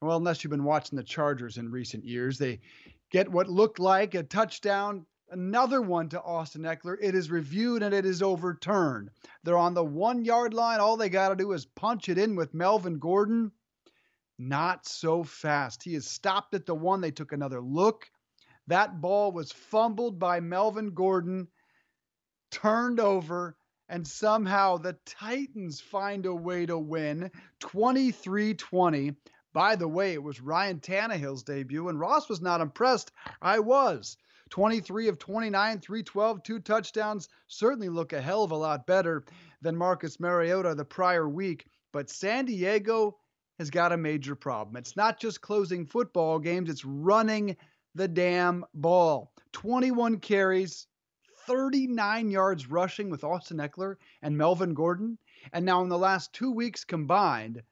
Well, 0.00 0.16
unless 0.16 0.42
you've 0.42 0.52
been 0.52 0.64
watching 0.64 0.96
the 0.96 1.02
Chargers 1.02 1.58
in 1.58 1.70
recent 1.70 2.04
years, 2.04 2.38
they 2.38 2.60
get 3.10 3.30
what 3.30 3.48
looked 3.48 3.78
like 3.78 4.14
a 4.14 4.22
touchdown, 4.22 5.06
another 5.30 5.82
one 5.82 6.08
to 6.10 6.22
Austin 6.22 6.62
Ekeler. 6.62 6.96
It 7.00 7.14
is 7.14 7.30
reviewed 7.30 7.82
and 7.82 7.94
it 7.94 8.06
is 8.06 8.22
overturned. 8.22 9.10
They're 9.44 9.58
on 9.58 9.74
the 9.74 9.84
one 9.84 10.24
yard 10.24 10.54
line. 10.54 10.80
All 10.80 10.96
they 10.96 11.08
got 11.08 11.30
to 11.30 11.36
do 11.36 11.52
is 11.52 11.66
punch 11.66 12.08
it 12.08 12.18
in 12.18 12.36
with 12.36 12.54
Melvin 12.54 12.98
Gordon. 12.98 13.52
Not 14.38 14.86
so 14.86 15.22
fast. 15.24 15.82
He 15.82 15.94
is 15.94 16.06
stopped 16.06 16.54
at 16.54 16.66
the 16.66 16.74
one. 16.74 17.00
They 17.00 17.10
took 17.10 17.32
another 17.32 17.60
look. 17.60 18.10
That 18.66 19.00
ball 19.00 19.32
was 19.32 19.52
fumbled 19.52 20.18
by 20.18 20.40
Melvin 20.40 20.92
Gordon 20.92 21.48
turned 22.50 23.00
over, 23.00 23.56
and 23.88 24.06
somehow 24.06 24.76
the 24.76 24.98
Titans 25.06 25.80
find 25.80 26.26
a 26.26 26.34
way 26.34 26.66
to 26.66 26.78
win 26.78 27.30
23 27.60 28.54
20. 28.54 29.14
By 29.56 29.74
the 29.74 29.88
way, 29.88 30.12
it 30.12 30.22
was 30.22 30.42
Ryan 30.42 30.80
Tannehill's 30.80 31.42
debut, 31.42 31.88
and 31.88 31.98
Ross 31.98 32.28
was 32.28 32.42
not 32.42 32.60
impressed. 32.60 33.12
I 33.40 33.58
was. 33.58 34.18
23 34.50 35.08
of 35.08 35.18
29, 35.18 35.80
312, 35.80 36.42
two 36.42 36.60
touchdowns 36.60 37.30
certainly 37.48 37.88
look 37.88 38.12
a 38.12 38.20
hell 38.20 38.44
of 38.44 38.50
a 38.50 38.54
lot 38.54 38.86
better 38.86 39.24
than 39.62 39.74
Marcus 39.74 40.20
Mariota 40.20 40.74
the 40.74 40.84
prior 40.84 41.26
week. 41.26 41.64
But 41.90 42.10
San 42.10 42.44
Diego 42.44 43.16
has 43.58 43.70
got 43.70 43.92
a 43.92 43.96
major 43.96 44.34
problem. 44.34 44.76
It's 44.76 44.94
not 44.94 45.18
just 45.18 45.40
closing 45.40 45.86
football 45.86 46.38
games, 46.38 46.68
it's 46.68 46.84
running 46.84 47.56
the 47.94 48.08
damn 48.08 48.62
ball. 48.74 49.32
21 49.52 50.18
carries, 50.18 50.86
39 51.46 52.30
yards 52.30 52.68
rushing 52.68 53.08
with 53.08 53.24
Austin 53.24 53.56
Ekeler 53.56 53.96
and 54.20 54.36
Melvin 54.36 54.74
Gordon. 54.74 55.16
And 55.54 55.64
now 55.64 55.80
in 55.80 55.88
the 55.88 55.96
last 55.96 56.34
two 56.34 56.52
weeks 56.52 56.84
combined, 56.84 57.62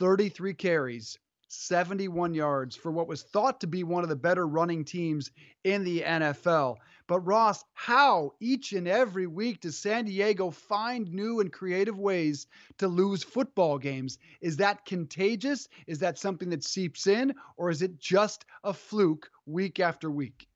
33 0.00 0.52
carries, 0.54 1.16
71 1.48 2.34
yards 2.34 2.76
for 2.76 2.92
what 2.92 3.08
was 3.08 3.22
thought 3.22 3.60
to 3.60 3.66
be 3.66 3.82
one 3.82 4.02
of 4.02 4.08
the 4.08 4.16
better 4.16 4.46
running 4.46 4.84
teams 4.84 5.30
in 5.64 5.82
the 5.82 6.02
NFL. 6.02 6.76
But 7.06 7.20
Ross, 7.20 7.64
how 7.72 8.34
each 8.38 8.72
and 8.74 8.86
every 8.86 9.26
week 9.26 9.60
does 9.60 9.78
San 9.78 10.04
Diego 10.04 10.50
find 10.50 11.10
new 11.10 11.40
and 11.40 11.50
creative 11.50 11.98
ways 11.98 12.46
to 12.76 12.86
lose 12.86 13.22
football 13.22 13.78
games? 13.78 14.18
Is 14.42 14.58
that 14.58 14.84
contagious? 14.84 15.68
Is 15.86 15.98
that 16.00 16.18
something 16.18 16.50
that 16.50 16.62
seeps 16.62 17.06
in? 17.06 17.34
Or 17.56 17.70
is 17.70 17.80
it 17.80 17.98
just 17.98 18.44
a 18.62 18.74
fluke 18.74 19.30
week 19.46 19.80
after 19.80 20.10
week? 20.10 20.46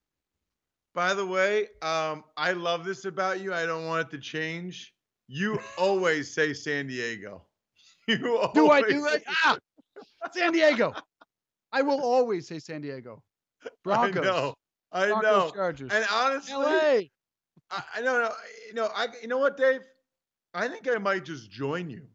By 0.95 1.15
the 1.15 1.25
way, 1.25 1.69
um, 1.81 2.23
I 2.37 2.53
love 2.53 2.85
this 2.85 3.07
about 3.07 3.41
you. 3.41 3.55
I 3.55 3.65
don't 3.65 3.87
want 3.87 4.09
it 4.09 4.11
to 4.11 4.19
change. 4.19 4.93
You 5.29 5.59
always 5.79 6.31
say 6.31 6.53
San 6.53 6.87
Diego. 6.87 7.43
You 8.09 8.19
do 8.53 8.69
I 8.69 8.83
do 8.83 9.07
it? 9.07 9.23
Ah, 9.45 9.57
San 10.33 10.53
Diego. 10.53 10.95
I 11.73 11.83
will 11.83 12.01
always 12.01 12.47
say 12.47 12.59
San 12.59 12.81
Diego. 12.81 13.23
Broncos. 13.85 14.17
I 14.23 14.25
know. 14.25 14.55
I 14.93 15.07
Broncos, 15.09 15.23
know. 15.23 15.51
Chargers. 15.55 15.91
And 15.93 16.05
honestly, 16.13 16.55
LA. 16.55 17.01
I, 17.71 17.83
I 17.97 18.01
don't 18.03 18.23
know. 18.23 18.33
You 18.69 18.75
know, 18.75 18.89
I 18.95 19.09
you 19.21 19.29
know 19.29 19.39
what, 19.39 19.57
Dave? 19.57 19.81
I 20.55 20.69
think 20.69 20.89
I 20.89 20.99
might 20.99 21.25
just 21.25 21.51
join 21.51 21.89
you. 21.89 22.07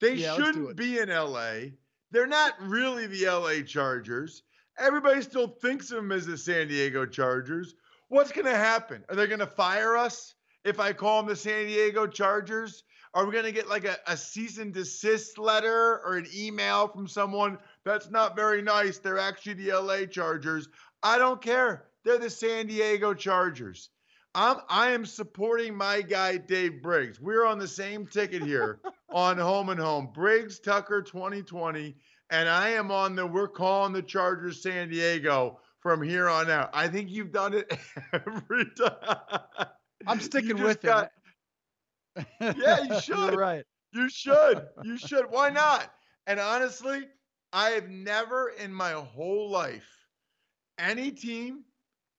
They 0.00 0.14
Yeah, 0.14 0.34
shouldn't 0.36 0.76
be 0.76 0.98
in 0.98 1.08
LA. 1.08 1.70
They're 2.10 2.26
not 2.26 2.54
really 2.60 3.06
the 3.06 3.26
LA 3.26 3.62
Chargers. 3.62 4.42
Everybody 4.78 5.22
still 5.22 5.48
thinks 5.48 5.90
of 5.90 5.96
them 5.96 6.12
as 6.12 6.26
the 6.26 6.36
San 6.36 6.68
Diego 6.68 7.06
Chargers. 7.06 7.74
What's 8.08 8.32
going 8.32 8.46
to 8.46 8.56
happen? 8.56 9.04
Are 9.08 9.14
they 9.14 9.26
going 9.26 9.40
to 9.40 9.46
fire 9.46 9.96
us 9.96 10.34
if 10.64 10.80
I 10.80 10.92
call 10.92 11.18
them 11.22 11.28
the 11.28 11.36
San 11.36 11.66
Diego 11.66 12.06
Chargers? 12.06 12.82
Are 13.12 13.24
we 13.26 13.32
going 13.32 13.44
to 13.44 13.52
get 13.52 13.68
like 13.68 13.84
a, 13.84 13.96
a 14.06 14.16
cease 14.16 14.58
and 14.58 14.72
desist 14.72 15.36
letter 15.38 16.00
or 16.04 16.16
an 16.16 16.26
email 16.34 16.86
from 16.88 17.08
someone 17.08 17.58
that's 17.84 18.10
not 18.10 18.36
very 18.36 18.62
nice? 18.62 18.98
They're 18.98 19.18
actually 19.18 19.54
the 19.54 19.72
LA 19.72 20.04
Chargers. 20.06 20.68
I 21.02 21.18
don't 21.18 21.42
care. 21.42 21.86
They're 22.04 22.18
the 22.18 22.30
San 22.30 22.66
Diego 22.68 23.12
Chargers. 23.14 23.90
I'm 24.34 24.58
I 24.68 24.90
am 24.90 25.04
supporting 25.04 25.74
my 25.74 26.02
guy 26.02 26.36
Dave 26.36 26.82
Briggs. 26.82 27.20
We're 27.20 27.44
on 27.44 27.58
the 27.58 27.66
same 27.66 28.06
ticket 28.06 28.44
here 28.44 28.78
on 29.10 29.38
Home 29.38 29.70
and 29.70 29.80
Home. 29.80 30.10
Briggs 30.14 30.60
Tucker 30.60 31.02
2020, 31.02 31.96
and 32.30 32.48
I 32.48 32.68
am 32.70 32.92
on 32.92 33.16
the 33.16 33.26
we're 33.26 33.48
calling 33.48 33.92
the 33.92 34.02
Chargers 34.02 34.62
San 34.62 34.88
Diego 34.88 35.58
from 35.80 36.00
here 36.00 36.28
on 36.28 36.48
out. 36.48 36.70
I 36.72 36.86
think 36.86 37.10
you've 37.10 37.32
done 37.32 37.54
it 37.54 37.76
every 38.12 38.66
time. 38.78 39.40
I'm 40.06 40.20
sticking 40.20 40.62
with 40.62 40.80
got- 40.80 41.06
it. 41.06 41.10
Yeah, 42.40 42.82
you 42.84 43.00
should. 43.02 43.34
Right. 43.34 43.64
You 43.92 44.08
should. 44.08 44.66
You 44.84 44.96
should. 44.96 45.26
Why 45.30 45.50
not? 45.50 45.92
And 46.26 46.38
honestly, 46.40 47.08
I 47.52 47.70
have 47.70 47.88
never 47.88 48.50
in 48.50 48.72
my 48.72 48.92
whole 48.92 49.50
life, 49.50 49.88
any 50.78 51.10
team 51.10 51.64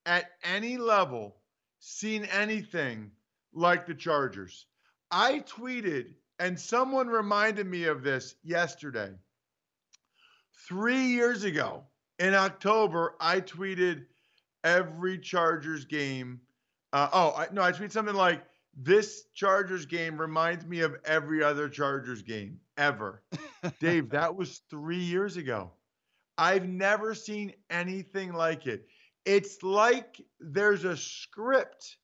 at 0.05 0.31
any 0.43 0.77
level, 0.77 1.37
seen 1.79 2.25
anything 2.25 3.11
like 3.53 3.85
the 3.85 3.95
Chargers. 3.95 4.65
I 5.11 5.39
tweeted, 5.39 6.13
and 6.39 6.59
someone 6.59 7.07
reminded 7.07 7.67
me 7.67 7.85
of 7.85 8.03
this 8.03 8.35
yesterday. 8.43 9.11
Three 10.67 11.05
years 11.07 11.43
ago 11.43 11.83
in 12.19 12.33
October, 12.33 13.15
I 13.19 13.41
tweeted 13.41 14.05
every 14.63 15.19
Chargers 15.19 15.85
game. 15.85 16.41
Uh, 16.93 17.09
oh, 17.13 17.33
I, 17.37 17.47
no, 17.51 17.61
I 17.61 17.71
tweeted 17.71 17.91
something 17.91 18.15
like, 18.15 18.43
this 18.73 19.25
Chargers 19.33 19.85
game 19.85 20.19
reminds 20.19 20.65
me 20.65 20.79
of 20.81 20.95
every 21.05 21.43
other 21.43 21.67
Chargers 21.67 22.21
game 22.21 22.59
ever. 22.77 23.23
Dave, 23.79 24.09
that 24.11 24.35
was 24.35 24.61
three 24.69 25.03
years 25.03 25.37
ago. 25.37 25.71
I've 26.37 26.67
never 26.67 27.13
seen 27.13 27.53
anything 27.69 28.33
like 28.33 28.65
it. 28.67 28.87
It's 29.25 29.61
like 29.61 30.21
there's 30.39 30.85
a 30.85 30.97
script, 30.97 31.97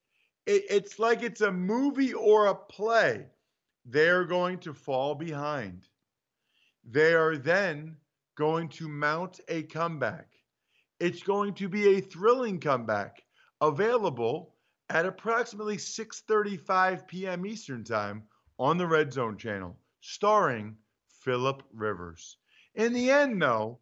it, 0.45 0.63
it's 0.69 0.99
like 0.99 1.23
it's 1.23 1.41
a 1.41 1.51
movie 1.51 2.13
or 2.13 2.47
a 2.47 2.55
play. 2.55 3.25
They're 3.85 4.25
going 4.25 4.59
to 4.59 4.73
fall 4.73 5.15
behind. 5.15 5.87
They 6.83 7.13
are 7.13 7.37
then 7.37 7.97
going 8.37 8.69
to 8.69 8.87
mount 8.87 9.39
a 9.47 9.63
comeback. 9.63 10.27
It's 10.99 11.23
going 11.23 11.53
to 11.55 11.69
be 11.69 11.95
a 11.95 12.01
thrilling 12.01 12.59
comeback 12.59 13.23
available 13.61 14.56
at 14.89 15.05
approximately 15.05 15.77
6:35 15.77 17.07
p.m. 17.07 17.45
Eastern 17.45 17.83
Time 17.83 18.23
on 18.57 18.77
the 18.77 18.87
Red 18.87 19.11
Zone 19.11 19.37
channel, 19.37 19.77
starring 19.99 20.77
Philip 21.09 21.63
Rivers. 21.73 22.37
In 22.75 22.93
the 22.93 23.11
end, 23.11 23.41
though, 23.41 23.79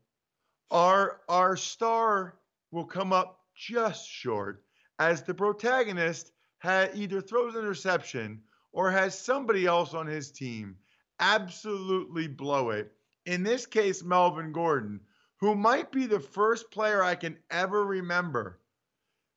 our 0.71 1.21
our 1.29 1.55
star 1.55 2.39
will 2.71 2.85
come 2.85 3.13
up 3.13 3.41
just 3.55 4.09
short 4.09 4.63
as 4.99 5.21
the 5.21 5.33
protagonist 5.33 6.31
ha 6.59 6.87
either 6.93 7.21
throws 7.21 7.53
an 7.53 7.61
interception 7.61 8.41
or 8.71 8.89
has 8.89 9.17
somebody 9.17 9.65
else 9.65 9.93
on 9.93 10.07
his 10.07 10.31
team 10.31 10.75
absolutely 11.19 12.27
blow 12.27 12.71
it. 12.71 12.91
In 13.25 13.43
this 13.43 13.65
case, 13.65 14.03
Melvin 14.03 14.51
Gordon, 14.51 14.99
who 15.37 15.55
might 15.55 15.91
be 15.91 16.05
the 16.05 16.19
first 16.19 16.71
player 16.71 17.03
I 17.03 17.15
can 17.15 17.37
ever 17.49 17.85
remember 17.85 18.59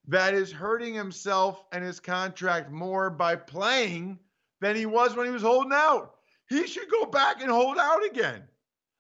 that 0.09 0.35
is 0.35 0.51
hurting 0.51 0.95
himself 0.95 1.65
and 1.73 1.85
his 1.85 2.01
contract 2.01 2.71
more 2.71 3.11
by 3.11 3.37
playing 3.37 4.19
than 4.61 4.75
he 4.75 4.87
was 4.87 5.15
when 5.15 5.27
he 5.27 5.33
was 5.33 5.43
holding 5.43 5.73
out. 5.73 6.15
He 6.49 6.67
should 6.67 6.91
go 6.91 7.05
back 7.05 7.43
and 7.43 7.51
hold 7.51 7.79
out 7.79 8.05
again. 8.05 8.43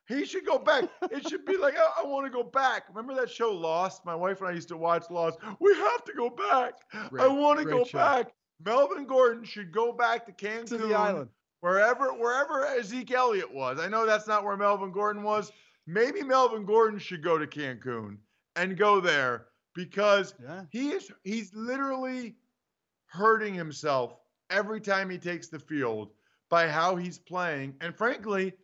He 0.06 0.24
should 0.24 0.46
go 0.46 0.58
back. 0.58 0.84
It 1.10 1.28
should 1.28 1.44
be 1.46 1.56
like, 1.56 1.74
I, 1.76 2.02
I 2.02 2.06
want 2.06 2.26
to 2.26 2.30
go 2.30 2.42
back. 2.42 2.84
Remember 2.90 3.14
that 3.20 3.30
show 3.30 3.50
Lost? 3.50 4.04
My 4.04 4.14
wife 4.14 4.40
and 4.40 4.48
I 4.48 4.52
used 4.52 4.68
to 4.68 4.76
watch 4.76 5.04
Lost. 5.10 5.38
We 5.60 5.74
have 5.74 6.04
to 6.04 6.12
go 6.12 6.30
back. 6.30 6.74
I 7.18 7.26
want 7.26 7.58
to 7.58 7.64
go 7.64 7.84
show. 7.84 7.98
back. 7.98 8.32
Melvin 8.64 9.06
Gordon 9.06 9.44
should 9.44 9.72
go 9.72 9.92
back 9.92 10.26
to 10.26 10.32
Cancun, 10.32 10.68
To 10.68 10.78
the 10.78 10.94
island. 10.94 11.30
wherever 11.60 12.12
wherever 12.12 12.82
Zeke 12.82 13.12
Elliott 13.12 13.52
was. 13.52 13.78
I 13.78 13.88
know 13.88 14.04
that's 14.04 14.26
not 14.26 14.44
where 14.44 14.56
Melvin 14.56 14.92
Gordon 14.92 15.22
was. 15.22 15.52
Maybe 15.86 16.22
Melvin 16.22 16.64
Gordon 16.66 16.98
should 16.98 17.22
go 17.22 17.38
to 17.38 17.46
Cancun 17.46 18.18
and 18.56 18.76
go 18.76 19.00
there 19.00 19.46
because 19.78 20.34
Yeah. 20.42 20.64
he 20.70 20.90
is 20.90 21.08
he's 21.22 21.54
literally 21.54 22.36
hurting 23.06 23.54
himself 23.54 24.16
every 24.50 24.80
time 24.80 25.08
he 25.08 25.18
takes 25.18 25.46
the 25.46 25.60
field 25.60 26.10
by 26.48 26.66
how 26.66 26.96
he's 26.96 27.16
playing 27.18 27.76
and 27.80 27.94
frankly 27.96 28.54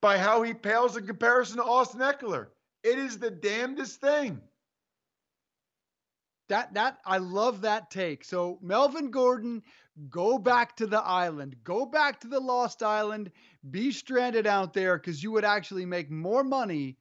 by 0.00 0.16
how 0.16 0.42
he 0.42 0.54
pales 0.54 0.96
in 0.96 1.06
comparison 1.06 1.58
to 1.58 1.64
Austin 1.64 2.00
Ekeler. 2.00 2.48
It 2.82 2.98
is 2.98 3.18
the 3.18 3.30
damnedest 3.30 4.00
thing. 4.00 4.40
That 6.48 6.72
that 6.74 6.98
I 7.04 7.18
love 7.18 7.60
that 7.60 7.90
take. 7.90 8.24
So 8.24 8.58
Melvin 8.62 9.10
Gordon, 9.10 9.62
go 10.08 10.38
back 10.38 10.76
to 10.76 10.86
the 10.86 11.02
island. 11.02 11.56
Go 11.62 11.84
back 11.84 12.20
to 12.20 12.26
the 12.26 12.40
lost 12.40 12.82
island. 12.82 13.30
Be 13.70 13.90
stranded 13.92 14.46
out 14.46 14.72
there 14.72 14.96
because 14.96 15.22
you 15.22 15.30
would 15.32 15.44
actually 15.44 15.84
make 15.84 16.10
more 16.10 16.42
money 16.44 16.96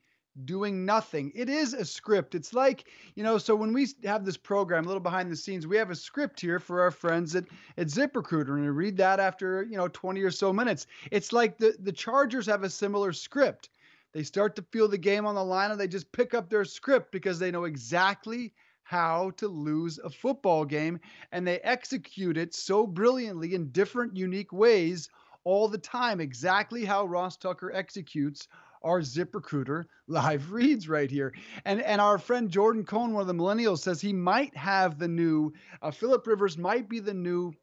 doing 0.46 0.86
nothing. 0.86 1.32
It 1.36 1.50
is 1.50 1.74
a 1.74 1.86
script. 1.86 2.36
It's 2.36 2.54
like, 2.54 2.86
you 3.16 3.24
know, 3.24 3.38
so 3.38 3.56
when 3.56 3.74
we 3.74 3.88
have 4.04 4.26
this 4.26 4.38
program, 4.38 4.86
a 4.86 4.88
little 4.88 5.00
behind 5.00 5.32
the 5.32 5.36
scenes, 5.36 5.68
we 5.68 5.78
have 5.78 5.92
a 5.92 5.96
script 5.96 6.40
here 6.40 6.60
for 6.60 6.82
our 6.82 6.92
friends 6.92 7.36
at, 7.36 7.46
at 7.78 7.88
ZipRecruiter, 7.88 8.56
and 8.56 8.62
we 8.62 8.70
read 8.70 8.98
that 8.98 9.20
after, 9.20 9.64
you 9.64 9.78
know, 9.78 9.88
20 9.88 10.22
or 10.22 10.32
so 10.32 10.52
minutes. 10.52 10.88
It's 11.12 11.32
like 11.32 11.58
the, 11.58 11.76
the 11.80 11.92
Chargers 11.92 12.48
have 12.48 12.64
a 12.64 12.70
similar 12.70 13.14
script. 13.14 13.70
They 14.14 14.24
start 14.24 14.56
to 14.56 14.66
feel 14.72 14.88
the 14.88 14.98
game 14.98 15.26
on 15.26 15.36
the 15.36 15.44
line 15.44 15.72
and 15.72 15.80
they 15.80 15.88
just 15.88 16.12
pick 16.12 16.34
up 16.34 16.50
their 16.50 16.66
script 16.66 17.12
because 17.12 17.40
they 17.40 17.50
know 17.50 17.64
exactly 17.64 18.54
how 18.84 19.32
to 19.38 19.48
lose 19.48 19.98
a 19.98 20.10
football 20.10 20.66
game 20.66 21.00
and 21.32 21.48
they 21.48 21.60
execute 21.60 22.38
it 22.38 22.54
so 22.54 22.86
brilliantly 22.86 23.56
in 23.56 23.72
different 23.72 24.16
unique 24.16 24.54
ways 24.54 25.10
all 25.46 25.68
the 25.68 25.78
time 25.78 26.20
exactly 26.20 26.86
how 26.86 27.06
Ross 27.06 27.38
Tucker 27.38 27.72
executes 27.74 28.48
our 28.84 29.02
ZipRecruiter 29.02 29.86
live 30.08 30.52
reads 30.52 30.90
right 30.90 31.10
here. 31.10 31.34
And 31.66 31.82
and 31.82 32.02
our 32.02 32.18
friend 32.18 32.50
Jordan 32.50 32.86
Cohn, 32.86 33.14
one 33.14 33.22
of 33.22 33.28
the 33.28 33.34
millennials, 33.34 33.80
says 33.80 34.02
he 34.02 34.14
might 34.14 34.56
have 34.56 35.00
the 35.00 35.08
new 35.08 35.54
uh, 35.82 35.92
Philip 35.92 36.26
Rivers 36.28 36.58
might 36.58 36.90
be 36.90 37.00
the 37.00 37.14
new 37.14 37.54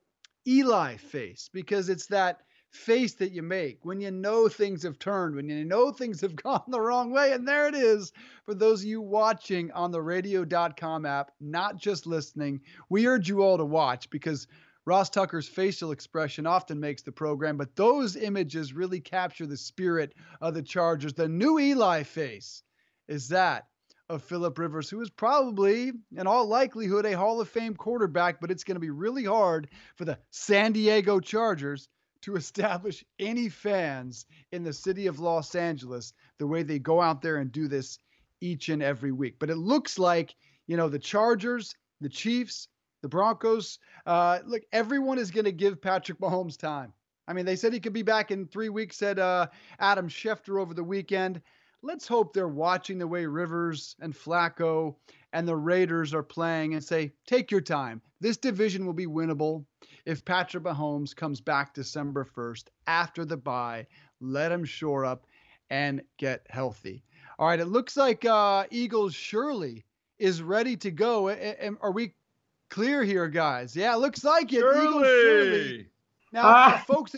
Eli 0.47 0.97
face 0.97 1.51
because 1.53 1.89
it's 1.89 2.07
that 2.07 2.41
face 2.71 3.15
that 3.15 3.33
you 3.33 3.43
make 3.43 3.85
when 3.85 4.01
you 4.01 4.11
know 4.11 4.49
things 4.49 4.85
have 4.85 4.99
turned, 4.99 5.35
when 5.35 5.49
you 5.49 5.65
know 5.65 5.91
things 5.91 6.21
have 6.21 6.37
gone 6.43 6.63
the 6.69 6.81
wrong 6.81 7.11
way. 7.11 7.33
And 7.33 7.47
there 7.47 7.69
it 7.69 7.75
is 7.75 8.13
for 8.47 8.55
those 8.55 8.81
of 8.81 8.87
you 8.87 9.01
watching 9.01 9.71
on 9.73 9.91
the 9.91 10.01
radio.com 10.01 11.05
app, 11.05 11.33
not 11.41 11.77
just 11.77 12.07
listening. 12.07 12.61
We 12.89 13.07
urge 13.07 13.29
you 13.29 13.43
all 13.43 13.59
to 13.59 13.65
watch 13.65 14.09
because 14.11 14.47
Ross 14.87 15.11
Tucker's 15.11 15.49
facial 15.49 15.93
expression 15.93 16.47
often 16.47 16.81
makes 16.81 17.03
the 17.03 17.13
program, 17.13 17.57
but 17.57 17.77
those 17.77 18.17
images 18.17 18.73
really 18.73 19.01
capture 19.01 19.47
the 19.47 19.57
spirit 19.57 20.15
of 20.41 20.55
the 20.55 20.63
Chargers. 20.63 21.13
The 21.13 21.29
new 21.29 21.59
Eli 21.59 22.03
face 22.03 22.63
is 23.07 23.29
that 23.29 23.67
of 24.09 24.25
Philip 24.25 24.59
Rivers, 24.59 24.91
who 24.91 25.01
is 25.01 25.11
probably, 25.11 25.93
in 26.17 26.27
all 26.27 26.47
likelihood, 26.47 27.07
a 27.07 27.17
Hall 27.17 27.41
of 27.41 27.49
Fame 27.49 27.77
quarterback, 27.77 28.41
but 28.41 28.51
it's 28.51 28.65
going 28.65 28.75
to 28.75 28.81
be 28.81 28.91
really 28.91 29.25
hard 29.25 29.69
for 29.97 30.05
the 30.05 30.19
San 30.31 30.73
Diego 30.73 31.21
Chargers 31.21 31.89
to 32.23 32.37
establish 32.37 33.05
any 33.19 33.49
fans 33.49 34.27
in 34.51 34.65
the 34.65 34.73
city 34.73 35.07
of 35.07 35.21
Los 35.21 35.55
Angeles 35.55 36.13
the 36.39 36.47
way 36.47 36.63
they 36.63 36.79
go 36.79 37.01
out 37.01 37.23
there 37.23 37.37
and 37.37 37.53
do 37.53 37.69
this 37.69 37.99
each 38.41 38.69
and 38.69 38.83
every 38.83 39.13
week. 39.13 39.37
But 39.39 39.51
it 39.51 39.57
looks 39.57 39.99
like, 39.99 40.35
you 40.67 40.77
know, 40.77 40.89
the 40.89 40.99
Chargers, 40.99 41.75
the 42.01 42.09
Chiefs, 42.09 42.67
the 43.03 43.09
Broncos, 43.09 43.79
uh, 44.07 44.41
look, 44.45 44.63
everyone 44.73 45.19
is 45.19 45.31
going 45.31 45.45
to 45.45 45.53
give 45.53 45.81
Patrick 45.81 46.19
Mahomes 46.21 46.57
time. 46.57 46.93
I 47.29 47.33
mean, 47.33 47.47
they 47.47 47.57
said 47.57 47.73
he 47.73 47.81
could 47.81 47.93
be 47.93 48.03
back 48.03 48.31
in 48.31 48.47
three 48.47 48.69
weeks, 48.69 48.97
said 48.97 49.19
uh, 49.19 49.47
Adam 49.79 50.09
Schefter 50.09 50.61
over 50.61 50.75
the 50.75 50.85
weekend. 50.85 51.41
Let's 51.83 52.07
hope 52.07 52.35
they're 52.35 52.49
watching 52.49 52.99
the 52.99 53.07
way 53.07 53.25
Rivers 53.25 53.97
and 54.01 54.13
Flacco 54.13 54.97
and 55.33 55.47
the 55.47 55.57
Raiders 55.57 56.13
are 56.13 56.23
playing 56.23 56.75
and 56.75 56.83
say, 56.83 57.13
take 57.27 57.51
your 57.51 57.61
time. 57.61 58.03
This 58.21 58.37
division 58.37 58.85
will 58.85 58.93
be 58.93 59.07
winnable 59.07 59.65
if 60.05 60.25
Patrick 60.25 60.65
Mahomes 60.65 61.15
comes 61.15 61.41
back 61.41 61.73
December 61.73 62.25
1st 62.25 62.65
after 62.87 63.25
the 63.25 63.37
bye. 63.37 63.87
Let 64.21 64.53
him 64.53 64.65
shore 64.65 65.05
up 65.05 65.27
and 65.71 66.03
get 66.19 66.47
healthy. 66.51 67.05
All 67.39 67.47
right, 67.47 67.61
it 67.61 67.67
looks 67.67 67.97
like 67.97 68.25
uh, 68.25 68.65
Eagles 68.71 69.15
Shirley 69.15 69.87
is 70.19 70.43
ready 70.43 70.77
to 70.79 70.91
go. 70.91 71.31
Are 71.81 71.93
we 71.93 72.13
clear 72.71 73.05
here, 73.05 73.29
guys? 73.29 73.77
Yeah, 73.77 73.95
looks 73.97 74.25
like 74.25 74.53
it. 74.53 74.61
Shirley. 74.61 74.89
Eagles 74.89 75.07
Shirley. 75.07 75.87
Now, 76.33 76.43
ah. 76.45 76.85
folks, 76.87 77.15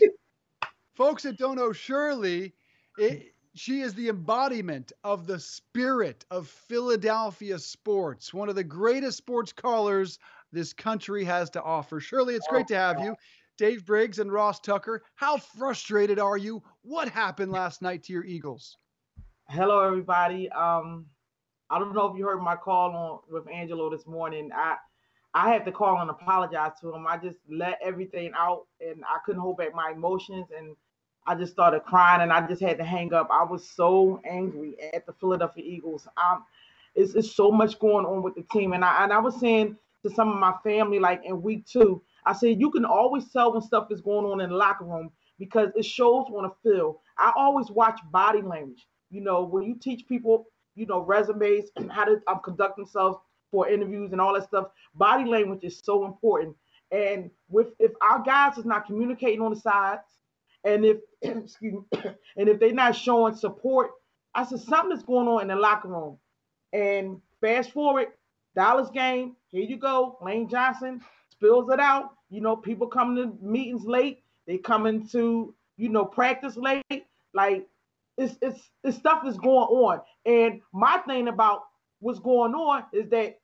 folks 0.95 1.23
that 1.23 1.37
don't 1.37 1.55
know 1.55 1.71
Shirley, 1.71 2.53
it, 2.97 3.33
she 3.55 3.81
is 3.81 3.93
the 3.93 4.09
embodiment 4.09 4.91
of 5.03 5.27
the 5.27 5.39
spirit 5.39 6.25
of 6.31 6.47
Philadelphia 6.47 7.59
sports, 7.59 8.33
one 8.33 8.49
of 8.49 8.55
the 8.55 8.63
greatest 8.63 9.17
sports 9.17 9.53
callers 9.53 10.19
this 10.51 10.73
country 10.73 11.23
has 11.23 11.49
to 11.51 11.61
offer. 11.61 11.99
Shirley, 11.99 12.35
it's 12.35 12.47
great 12.47 12.67
to 12.67 12.75
have 12.75 12.99
you. 12.99 13.15
Dave 13.57 13.85
Briggs 13.85 14.17
and 14.19 14.31
Ross 14.31 14.59
Tucker, 14.59 15.03
how 15.15 15.37
frustrated 15.37 16.17
are 16.17 16.37
you? 16.37 16.63
What 16.81 17.07
happened 17.07 17.51
last 17.51 17.81
night 17.81 18.03
to 18.03 18.13
your 18.13 18.23
Eagles? 18.23 18.77
Hello, 19.47 19.81
everybody. 19.81 20.49
Um, 20.49 21.05
I 21.69 21.77
don't 21.77 21.93
know 21.93 22.07
if 22.07 22.17
you 22.17 22.25
heard 22.25 22.41
my 22.41 22.55
call 22.55 22.95
on 22.95 23.19
with 23.29 23.47
Angelo 23.51 23.89
this 23.89 24.07
morning. 24.07 24.49
I 24.55 24.77
I 25.33 25.49
had 25.51 25.65
to 25.65 25.71
call 25.71 25.99
and 26.01 26.09
apologize 26.09 26.73
to 26.81 26.93
him. 26.93 27.07
I 27.07 27.17
just 27.17 27.37
let 27.49 27.79
everything 27.83 28.31
out 28.37 28.67
and 28.81 29.03
I 29.05 29.17
couldn't 29.25 29.41
hold 29.41 29.57
back 29.57 29.73
my 29.73 29.91
emotions 29.91 30.47
and 30.55 30.75
I 31.25 31.35
just 31.35 31.53
started 31.53 31.83
crying 31.85 32.21
and 32.21 32.31
I 32.31 32.45
just 32.47 32.61
had 32.61 32.77
to 32.77 32.83
hang 32.83 33.13
up. 33.13 33.29
I 33.31 33.43
was 33.43 33.67
so 33.67 34.21
angry 34.25 34.75
at 34.93 35.05
the 35.05 35.13
Philadelphia 35.13 35.63
Eagles. 35.65 36.07
Um, 36.17 36.43
it's, 36.95 37.15
it's 37.15 37.35
so 37.35 37.51
much 37.51 37.79
going 37.79 38.05
on 38.05 38.21
with 38.21 38.35
the 38.35 38.43
team. 38.51 38.73
And 38.73 38.85
I 38.85 39.03
and 39.03 39.13
I 39.13 39.19
was 39.19 39.39
saying 39.39 39.77
to 40.03 40.09
some 40.11 40.29
of 40.29 40.37
my 40.37 40.53
family, 40.63 40.99
like 40.99 41.21
in 41.25 41.41
week 41.41 41.65
two, 41.65 42.01
I 42.25 42.33
said 42.33 42.59
you 42.59 42.69
can 42.69 42.85
always 42.85 43.29
tell 43.31 43.53
when 43.53 43.61
stuff 43.61 43.87
is 43.91 44.01
going 44.01 44.25
on 44.25 44.41
in 44.41 44.49
the 44.49 44.55
locker 44.55 44.85
room 44.85 45.11
because 45.39 45.69
it 45.75 45.85
shows 45.85 46.27
on 46.35 46.45
a 46.45 46.51
feel. 46.61 47.01
I 47.17 47.33
always 47.35 47.71
watch 47.71 47.99
body 48.11 48.41
language. 48.41 48.85
You 49.09 49.21
know, 49.21 49.43
when 49.43 49.63
you 49.63 49.75
teach 49.75 50.07
people, 50.07 50.47
you 50.75 50.85
know, 50.85 50.99
resumes 50.99 51.69
and 51.75 51.91
how 51.91 52.05
to 52.05 52.21
um, 52.27 52.41
conduct 52.43 52.77
themselves 52.77 53.17
for 53.53 53.69
interviews 53.69 54.11
and 54.11 54.19
all 54.19 54.33
that 54.33 54.47
stuff, 54.47 54.69
body 54.95 55.25
language 55.25 55.63
is 55.63 55.79
so 55.83 56.05
important. 56.05 56.55
And 56.91 57.29
with 57.49 57.67
if 57.79 57.91
our 58.01 58.23
guys 58.23 58.57
is 58.57 58.65
not 58.65 58.87
communicating 58.87 59.41
on 59.41 59.53
the 59.53 59.59
sides, 59.59 60.01
and 60.63 60.83
if 60.83 60.97
excuse 61.21 61.73
me, 61.73 61.99
and 62.37 62.49
if 62.49 62.59
they're 62.59 62.73
not 62.73 62.95
showing 62.95 63.35
support, 63.35 63.91
I 64.33 64.43
said 64.43 64.59
something 64.61 64.99
going 65.05 65.27
on 65.27 65.43
in 65.43 65.47
the 65.49 65.55
locker 65.55 65.87
room. 65.89 66.17
And 66.73 67.21
fast 67.39 67.71
forward, 67.71 68.07
Dallas 68.55 68.89
game, 68.89 69.35
here 69.49 69.63
you 69.63 69.77
go. 69.77 70.17
Lane 70.21 70.49
Johnson 70.49 71.01
spills 71.29 71.69
it 71.71 71.79
out. 71.79 72.11
You 72.31 72.41
know, 72.41 72.55
people 72.55 72.87
come 72.87 73.15
to 73.15 73.37
meetings 73.39 73.85
late. 73.85 74.23
They 74.47 74.57
come 74.57 74.87
into, 74.87 75.53
you 75.77 75.89
know, 75.89 76.05
practice 76.05 76.57
late. 76.57 77.05
Like 77.35 77.67
it's 78.17 78.35
it's 78.41 78.59
this 78.83 78.95
stuff 78.95 79.23
is 79.27 79.37
going 79.37 79.67
on. 79.67 80.01
And 80.25 80.61
my 80.73 80.97
thing 81.07 81.27
about 81.27 81.63
what's 81.99 82.19
going 82.19 82.53
on 82.53 82.85
is 82.93 83.09
that 83.09 83.39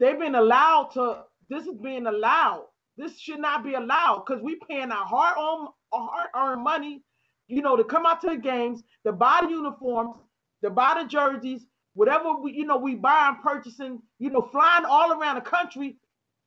they've 0.00 0.18
been 0.18 0.34
allowed 0.34 0.90
to. 0.94 1.24
This 1.50 1.66
is 1.66 1.76
being 1.82 2.06
allowed. 2.06 2.66
This 2.96 3.18
should 3.18 3.40
not 3.40 3.64
be 3.64 3.74
allowed 3.74 4.24
because 4.26 4.42
we 4.42 4.58
paying 4.68 4.90
our 4.92 5.06
hard 5.06 5.36
on 5.38 5.68
hard 5.92 6.28
earned 6.36 6.64
money, 6.64 7.02
you 7.48 7.62
know, 7.62 7.76
to 7.76 7.84
come 7.84 8.06
out 8.06 8.20
to 8.22 8.28
the 8.28 8.36
games, 8.36 8.82
to 9.06 9.12
buy 9.12 9.40
the 9.42 9.50
uniforms, 9.50 10.16
to 10.64 10.70
buy 10.70 11.00
the 11.02 11.08
jerseys, 11.08 11.66
whatever 11.94 12.36
we, 12.38 12.52
you 12.52 12.66
know, 12.66 12.76
we 12.78 12.94
buy 12.94 13.28
and 13.28 13.42
purchasing, 13.42 14.00
you 14.18 14.30
know, 14.30 14.42
flying 14.52 14.84
all 14.84 15.12
around 15.12 15.36
the 15.36 15.42
country. 15.42 15.96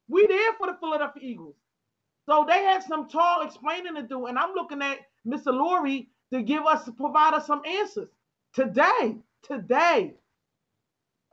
We 0.10 0.28
there 0.28 0.54
for 0.58 0.68
the 0.68 0.78
Philadelphia 0.80 1.24
Eagles. 1.24 1.56
So 2.28 2.46
they 2.48 2.64
had 2.64 2.84
some 2.84 3.10
tall 3.10 3.44
explaining 3.44 3.96
to 3.96 4.04
do, 4.04 4.28
and 4.28 4.40
I'm 4.40 4.54
looking 4.54 4.82
at 4.82 5.00
Mr. 5.28 5.48
Lurie 5.48 6.08
to 6.34 6.42
give 6.44 6.66
us 6.66 6.90
provide 6.98 7.34
us 7.34 7.48
some 7.48 7.62
answers 7.66 8.10
today. 8.54 9.18
Today. 9.44 10.16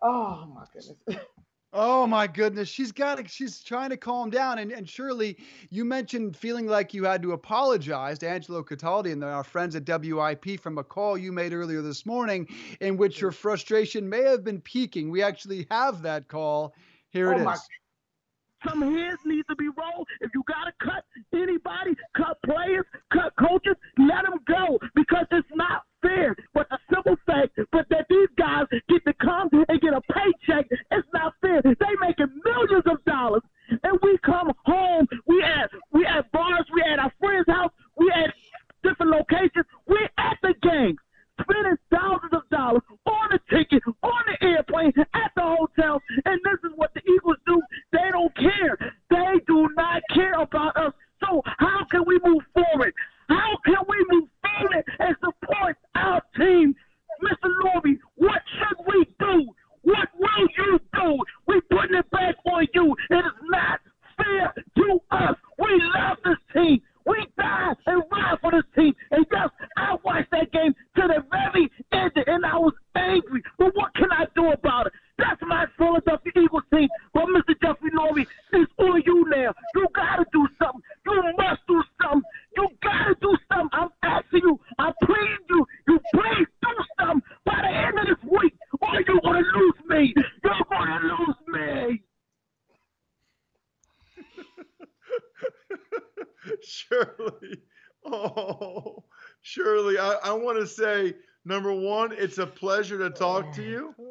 Oh 0.03 0.47
my 0.55 0.65
goodness. 0.73 0.99
Oh 1.77 2.07
my 2.07 2.29
goodness, 2.29 2.69
she's 2.69 2.93
got 2.93 3.19
to, 3.19 3.27
she's 3.27 3.61
trying 3.61 3.91
to 3.91 3.97
calm 3.97 4.31
down. 4.31 4.61
And 4.61 4.71
and 4.71 4.89
Shirley, 4.89 5.37
you 5.71 5.85
mentioned 5.85 6.37
feeling 6.37 6.69
like 6.69 6.95
you 6.95 7.03
had 7.03 7.21
to 7.23 7.33
apologize 7.33 8.21
to 8.21 8.29
Angelo 8.29 8.63
Cataldi 8.63 9.11
and 9.11 9.25
our 9.25 9.43
friends 9.43 9.75
at 9.75 9.85
WIP 9.85 10.61
from 10.61 10.79
a 10.79 10.85
call 10.85 11.19
you 11.19 11.33
made 11.33 11.53
earlier 11.53 11.83
this 11.83 12.07
morning, 12.07 12.47
in 12.81 12.97
which 12.97 13.21
your 13.21 13.33
frustration 13.33 14.09
may 14.09 14.23
have 14.23 14.45
been 14.45 14.61
peaking. 14.61 15.11
We 15.11 15.25
actually 15.25 15.67
have 15.69 16.03
that 16.03 16.29
call. 16.29 16.75
Here 17.11 17.35
oh 17.35 17.41
it 17.41 17.53
is. 17.53 17.61
Some 18.69 18.81
heads 18.81 19.21
need 19.27 19.45
to 19.51 19.57
be 19.57 19.67
rolled. 19.67 20.07
If 20.21 20.31
you 20.33 20.45
gotta 20.47 20.73
cut 20.81 21.05
anybody, 21.35 21.97
cut 22.17 22.39
players, 22.47 22.87
cut 23.13 23.33
coaches, 23.37 23.75
let 23.99 24.25
them 24.25 24.39
go 24.47 24.79
because 24.95 25.27
it's 25.33 25.49
not 25.53 25.83
fair. 26.05 26.37
But 26.53 26.69
the 26.71 26.79
simple 26.93 27.17
fact, 27.27 27.59
but 27.73 27.87
that 27.91 28.07
these 28.09 28.29
guys 28.37 28.67
get 28.89 29.05
to 29.07 29.15
come 29.15 29.49
and 29.69 29.81
get 29.81 29.95
a 29.95 30.01
paycheck, 30.13 30.67
it's 30.91 31.09
not 31.13 31.35
fair. 31.41 31.63
They 31.63 31.95
making 32.01 32.41
millions 32.45 32.85
of 32.87 33.05
dollars, 33.05 33.43
and 33.83 33.99
we 34.03 34.19
come 34.19 34.53
home. 34.65 35.07
We 35.27 35.43
at 35.43 35.71
we 35.93 36.07
at 36.07 36.31
bars, 36.33 36.67
we 36.73 36.83
at 36.83 36.99
our 36.99 37.13
friends' 37.21 37.47
house, 37.49 37.73
we 37.97 38.11
at 38.15 38.33
different 38.83 39.13
locations. 39.13 39.67
We 39.87 39.99
at 40.19 40.37
the 40.43 40.55
games, 40.63 40.99
spending 41.41 41.77
thousands 41.91 42.33
of 42.33 42.49
dollars 42.51 42.83
on 43.07 43.29
the 43.33 43.41
ticket, 43.51 43.83
on 44.03 44.23
the 44.29 44.47
airplane, 44.47 44.93
at 44.99 45.31
the 45.35 45.43
hotels, 45.43 46.03
and 46.25 46.41
this 46.45 46.61
is 46.65 46.73
what 46.77 46.93
the 46.95 47.03
Eagles 47.11 47.39
do. 47.47 47.61
They 47.93 48.11
don't 48.13 48.35
care. 48.37 48.77
They 49.11 49.41
do 49.47 49.69
not 49.77 50.03
care 50.13 50.35
about 50.35 50.77
us. 50.77 50.93
So 51.21 51.41
how 51.59 51.87
can 51.91 52.05
we 52.07 52.21
move 52.23 52.43
forward? 52.53 52.93
How 53.29 53.57
can 53.65 53.81
we 53.89 54.05
move 54.11 54.29
forward 54.43 54.85
and 54.99 55.17
support 55.25 55.77
team. 56.37 56.75
Mr. 57.23 57.49
Lurie, 57.63 57.99
it's 102.35 102.41
a 102.41 102.47
pleasure 102.49 102.99
to 102.99 103.11
talk 103.11 103.53
to 103.53 103.63
you. 103.63 103.95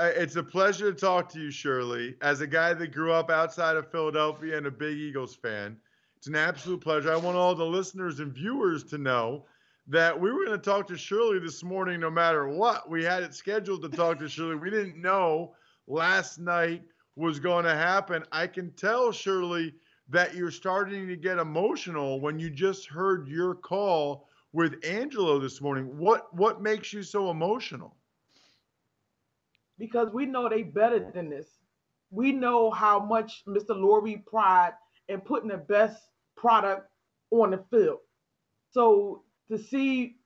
It's 0.00 0.36
a 0.36 0.44
pleasure 0.44 0.92
to 0.92 1.00
talk 1.00 1.28
to 1.32 1.40
you, 1.40 1.50
Shirley. 1.50 2.14
As 2.22 2.40
a 2.40 2.46
guy 2.46 2.72
that 2.72 2.92
grew 2.92 3.10
up 3.10 3.30
outside 3.30 3.76
of 3.76 3.90
Philadelphia 3.90 4.56
and 4.56 4.66
a 4.66 4.70
big 4.70 4.96
Eagles 4.96 5.34
fan, 5.34 5.76
it's 6.16 6.28
an 6.28 6.36
absolute 6.36 6.80
pleasure. 6.80 7.12
I 7.12 7.16
want 7.16 7.36
all 7.36 7.56
the 7.56 7.64
listeners 7.64 8.20
and 8.20 8.32
viewers 8.32 8.84
to 8.84 8.98
know 8.98 9.46
that 9.88 10.20
we 10.20 10.30
were 10.30 10.44
going 10.44 10.60
to 10.60 10.64
talk 10.64 10.86
to 10.88 10.96
Shirley 10.96 11.40
this 11.40 11.64
morning 11.64 11.98
no 11.98 12.10
matter 12.10 12.46
what. 12.46 12.88
We 12.88 13.02
had 13.02 13.24
it 13.24 13.34
scheduled 13.34 13.82
to 13.82 13.88
talk 13.88 14.20
to 14.20 14.28
Shirley. 14.28 14.54
We 14.54 14.70
didn't 14.70 15.02
know 15.02 15.54
last 15.88 16.38
night 16.38 16.82
was 17.16 17.40
going 17.40 17.64
to 17.64 17.74
happen. 17.74 18.22
I 18.30 18.46
can 18.46 18.70
tell, 18.74 19.10
Shirley, 19.10 19.74
that 20.10 20.36
you're 20.36 20.52
starting 20.52 21.08
to 21.08 21.16
get 21.16 21.38
emotional 21.38 22.20
when 22.20 22.38
you 22.38 22.50
just 22.50 22.86
heard 22.86 23.26
your 23.26 23.56
call 23.56 24.27
with 24.58 24.84
Angelo 24.84 25.38
this 25.38 25.60
morning. 25.60 25.96
What 25.96 26.34
what 26.34 26.60
makes 26.60 26.92
you 26.92 27.04
so 27.04 27.30
emotional? 27.30 27.94
Because 29.78 30.12
we 30.12 30.26
know 30.26 30.48
they 30.48 30.64
better 30.64 30.98
than 31.14 31.30
this. 31.30 31.46
We 32.10 32.32
know 32.32 32.72
how 32.72 32.98
much 32.98 33.44
Mr. 33.46 33.70
Lurie 33.70 34.26
pride 34.26 34.72
in 35.08 35.20
putting 35.20 35.48
the 35.48 35.58
best 35.58 36.02
product 36.36 36.90
on 37.30 37.52
the 37.52 37.62
field. 37.70 37.98
So 38.72 39.22
to 39.48 39.58
see 39.58 40.16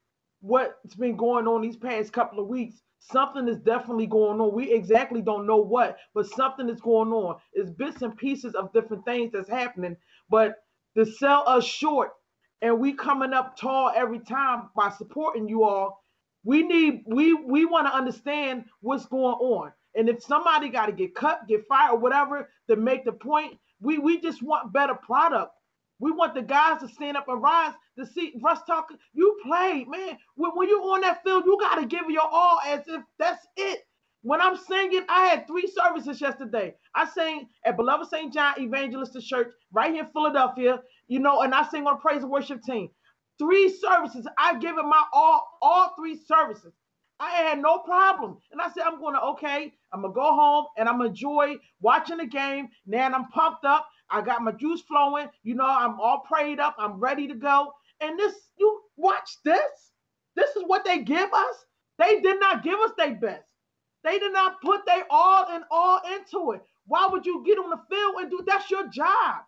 what's 0.41 0.95
been 0.95 1.19
going 1.19 1.47
on 1.47 1.61
these 1.61 1.77
past 1.77 2.15
couple 2.15 2.41
of 2.41 2.49
weeks, 2.49 2.81
something 3.01 3.47
is 3.47 3.59
definitely 3.59 4.07
going 4.07 4.41
on. 4.41 4.55
We 4.55 4.73
exactly 4.73 5.21
don't 5.21 5.47
know 5.47 5.59
what, 5.59 5.99
but 6.15 6.27
something 6.27 6.71
is 6.71 6.81
going 6.81 7.13
on. 7.13 7.37
It's 7.53 7.71
bits 7.71 8.01
and 8.01 8.17
pieces 8.17 8.55
of 8.55 8.73
different 8.73 9.05
things 9.05 9.33
that's 9.33 9.51
happening. 9.51 9.95
But 10.31 10.55
to 10.97 11.05
sell 11.05 11.45
us 11.47 11.65
short 11.65 12.13
and 12.63 12.79
we 12.79 12.95
coming 12.95 13.35
up 13.35 13.57
tall 13.59 13.93
every 13.95 14.21
time 14.21 14.71
by 14.77 14.91
supporting 14.91 15.49
you 15.49 15.65
all, 15.65 16.03
we 16.45 16.63
need 16.63 17.03
we 17.07 17.35
we 17.35 17.67
want 17.67 17.87
to 17.87 17.95
understand 17.95 18.65
what's 18.81 19.07
going 19.07 19.35
on. 19.35 19.73
And 19.95 20.09
if 20.09 20.23
somebody 20.23 20.69
got 20.71 20.87
to 20.87 20.93
get 20.93 21.15
cut, 21.15 21.47
get 21.49 21.67
fired, 21.69 21.93
or 21.95 21.99
whatever 21.99 22.49
to 22.71 22.77
make 22.77 23.05
the 23.05 23.13
point, 23.13 23.59
we 23.81 23.99
we 23.99 24.21
just 24.21 24.43
want 24.43 24.73
better 24.73 24.95
product. 24.95 25.53
We 25.99 26.11
want 26.13 26.35
the 26.35 26.43
guys 26.43 26.81
to 26.81 26.89
stand 26.89 27.17
up 27.17 27.29
and 27.29 27.43
rise 27.43 27.75
to 27.99 28.07
see 28.07 28.35
Russ 28.43 28.61
talking. 28.67 28.97
You 29.13 29.39
played, 29.45 29.89
man. 29.89 30.19
When, 30.35 30.53
when 30.53 30.69
you're 30.69 30.83
on 30.83 31.03
that 31.03 31.23
field, 31.23 31.45
you 31.47 31.59
got 31.61 31.77
to 31.77 31.87
give 31.87 32.11
your 32.11 32.27
all 32.29 32.59
as 32.67 32.81
if 32.89 33.03
that's 33.19 33.47
it. 33.57 33.87
When 34.23 34.41
I'm 34.41 34.57
singing, 34.57 35.05
I 35.09 35.27
had 35.27 35.47
three 35.47 35.67
services 35.69 36.21
yesterday. 36.21 36.75
I 36.95 37.09
sang 37.09 37.49
at 37.65 37.77
Beloved 37.77 38.09
St. 38.09 38.33
John 38.33 38.55
Evangelist 38.59 39.17
Church 39.21 39.53
right 39.73 39.93
here 39.93 40.05
in 40.05 40.11
Philadelphia, 40.11 40.81
you 41.13 41.19
know, 41.19 41.43
and 41.43 41.55
I 41.55 41.69
sing 41.69 41.87
on 41.87 41.97
a 41.97 41.99
praise 41.99 42.23
and 42.23 42.31
worship 42.33 42.63
team. 42.63 42.89
Three 43.39 43.69
services. 43.69 44.27
I 44.39 44.59
give 44.59 44.79
it 44.79 44.85
my 44.85 45.03
all, 45.13 45.59
all 45.61 45.93
three 45.95 46.17
services. 46.17 46.73
I 47.21 47.33
had 47.33 47.61
no 47.61 47.81
problem. 47.81 48.39
And 48.51 48.63
I 48.63 48.71
said, 48.73 48.85
I'm 48.87 48.99
going 48.99 49.15
to, 49.15 49.23
okay, 49.23 49.75
I'm 49.93 50.01
going 50.01 50.15
to 50.15 50.15
go 50.15 50.35
home 50.35 50.67
and 50.79 50.89
I'm 50.89 50.97
going 50.97 51.11
to 51.11 51.15
enjoy 51.15 51.57
watching 51.83 52.17
the 52.17 52.27
game. 52.27 52.69
Now 52.87 53.09
I'm 53.09 53.29
pumped 53.29 53.67
up. 53.67 53.87
I 54.09 54.23
got 54.23 54.41
my 54.41 54.53
juice 54.53 54.81
flowing. 54.89 55.29
You 55.43 55.55
know, 55.55 55.67
I'm 55.67 56.01
all 56.01 56.21
prayed 56.21 56.59
up. 56.59 56.77
I'm 56.79 56.99
ready 56.99 57.29
to 57.29 57.35
go. 57.35 57.75
And 58.01 58.19
this, 58.19 58.35
you 58.59 58.81
watch 58.97 59.37
this. 59.45 59.93
This 60.35 60.57
is 60.57 60.63
what 60.67 60.87
they 60.87 61.01
give 61.03 61.31
us. 61.31 61.57
They 61.99 62.21
did 62.23 62.41
not 62.41 62.65
give 62.65 62.81
us 62.81 62.93
their 62.97 63.17
best. 63.17 63.45
They 64.03 64.19
did 64.19 64.33
not 64.33 64.63
put 64.63 64.87
their 64.87 65.05
all 65.11 65.45
and 65.51 65.63
all 65.71 66.01
into 66.17 66.53
it. 66.53 66.63
Why 66.87 67.07
would 67.07 67.27
you 67.27 67.45
get 67.45 67.59
on 67.59 67.69
the 67.69 67.81
field 67.91 68.15
and 68.19 68.31
do 68.31 68.43
that's 68.47 68.71
your 68.71 68.89
job? 68.89 69.43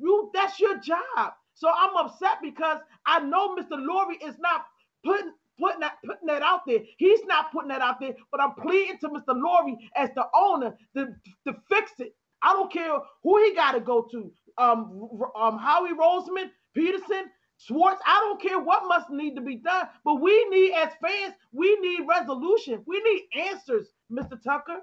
You 0.00 0.30
that's 0.34 0.58
your 0.60 0.78
job. 0.78 1.32
So 1.54 1.68
I'm 1.68 1.96
upset 1.96 2.38
because 2.42 2.78
I 3.06 3.20
know 3.20 3.56
Mr. 3.56 3.72
Lurie 3.72 4.26
is 4.26 4.36
not 4.38 4.62
putting 5.04 5.32
putting 5.60 5.80
that 5.80 5.96
putting 6.04 6.26
that 6.28 6.42
out 6.42 6.62
there. 6.66 6.80
He's 6.98 7.20
not 7.26 7.52
putting 7.52 7.68
that 7.68 7.82
out 7.82 8.00
there, 8.00 8.14
but 8.32 8.40
I'm 8.40 8.54
pleading 8.54 8.98
to 9.00 9.08
Mr. 9.08 9.30
Lurie 9.36 9.76
as 9.96 10.10
the 10.16 10.24
owner 10.34 10.74
to, 10.96 11.08
to 11.46 11.54
fix 11.70 11.92
it. 11.98 12.14
I 12.42 12.52
don't 12.54 12.72
care 12.72 12.90
who 13.22 13.44
he 13.44 13.54
got 13.54 13.72
to 13.72 13.80
go 13.80 14.08
to. 14.10 14.32
Um, 14.58 15.08
um, 15.38 15.58
Howie 15.58 15.90
Roseman, 15.94 16.50
Pederson, 16.76 17.24
Schwartz. 17.58 18.00
I 18.06 18.18
don't 18.20 18.40
care 18.40 18.58
what 18.58 18.88
must 18.88 19.10
need 19.10 19.34
to 19.36 19.42
be 19.42 19.56
done, 19.56 19.86
but 20.04 20.20
we 20.22 20.48
need 20.48 20.72
as 20.72 20.90
fans, 21.02 21.34
we 21.52 21.78
need 21.80 22.06
resolution. 22.08 22.82
We 22.86 23.02
need 23.02 23.46
answers, 23.48 23.88
Mr. 24.10 24.42
Tucker. 24.42 24.78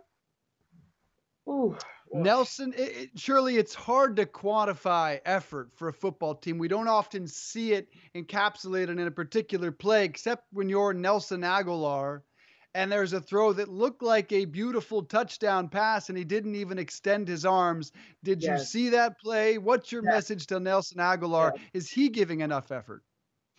Ooh. 1.49 1.75
Nelson, 2.13 2.73
it, 2.77 2.97
it, 2.97 3.09
surely 3.15 3.57
it's 3.57 3.73
hard 3.73 4.15
to 4.17 4.25
quantify 4.25 5.19
effort 5.25 5.69
for 5.73 5.89
a 5.89 5.93
football 5.93 6.35
team. 6.35 6.57
We 6.57 6.67
don't 6.67 6.87
often 6.87 7.27
see 7.27 7.73
it 7.73 7.89
encapsulated 8.15 8.89
in 8.89 8.99
a 8.99 9.11
particular 9.11 9.71
play, 9.71 10.05
except 10.05 10.45
when 10.51 10.69
you're 10.69 10.93
Nelson 10.93 11.41
Agholor 11.41 12.21
and 12.77 12.91
there's 12.91 13.13
a 13.13 13.19
throw 13.19 13.53
that 13.53 13.69
looked 13.69 14.03
like 14.03 14.31
a 14.31 14.45
beautiful 14.45 15.01
touchdown 15.01 15.67
pass, 15.67 16.09
and 16.09 16.17
he 16.17 16.23
didn't 16.23 16.53
even 16.53 16.77
extend 16.77 17.27
his 17.27 17.43
arms. 17.43 17.91
Did 18.23 18.43
yes. 18.43 18.59
you 18.59 18.65
see 18.65 18.89
that 18.89 19.19
play? 19.19 19.57
What's 19.57 19.91
your 19.91 20.03
yes. 20.03 20.13
message 20.13 20.47
to 20.47 20.59
Nelson 20.59 20.99
Agholor? 20.99 21.53
Yes. 21.55 21.63
Is 21.73 21.89
he 21.89 22.07
giving 22.07 22.41
enough 22.41 22.71
effort? 22.71 23.03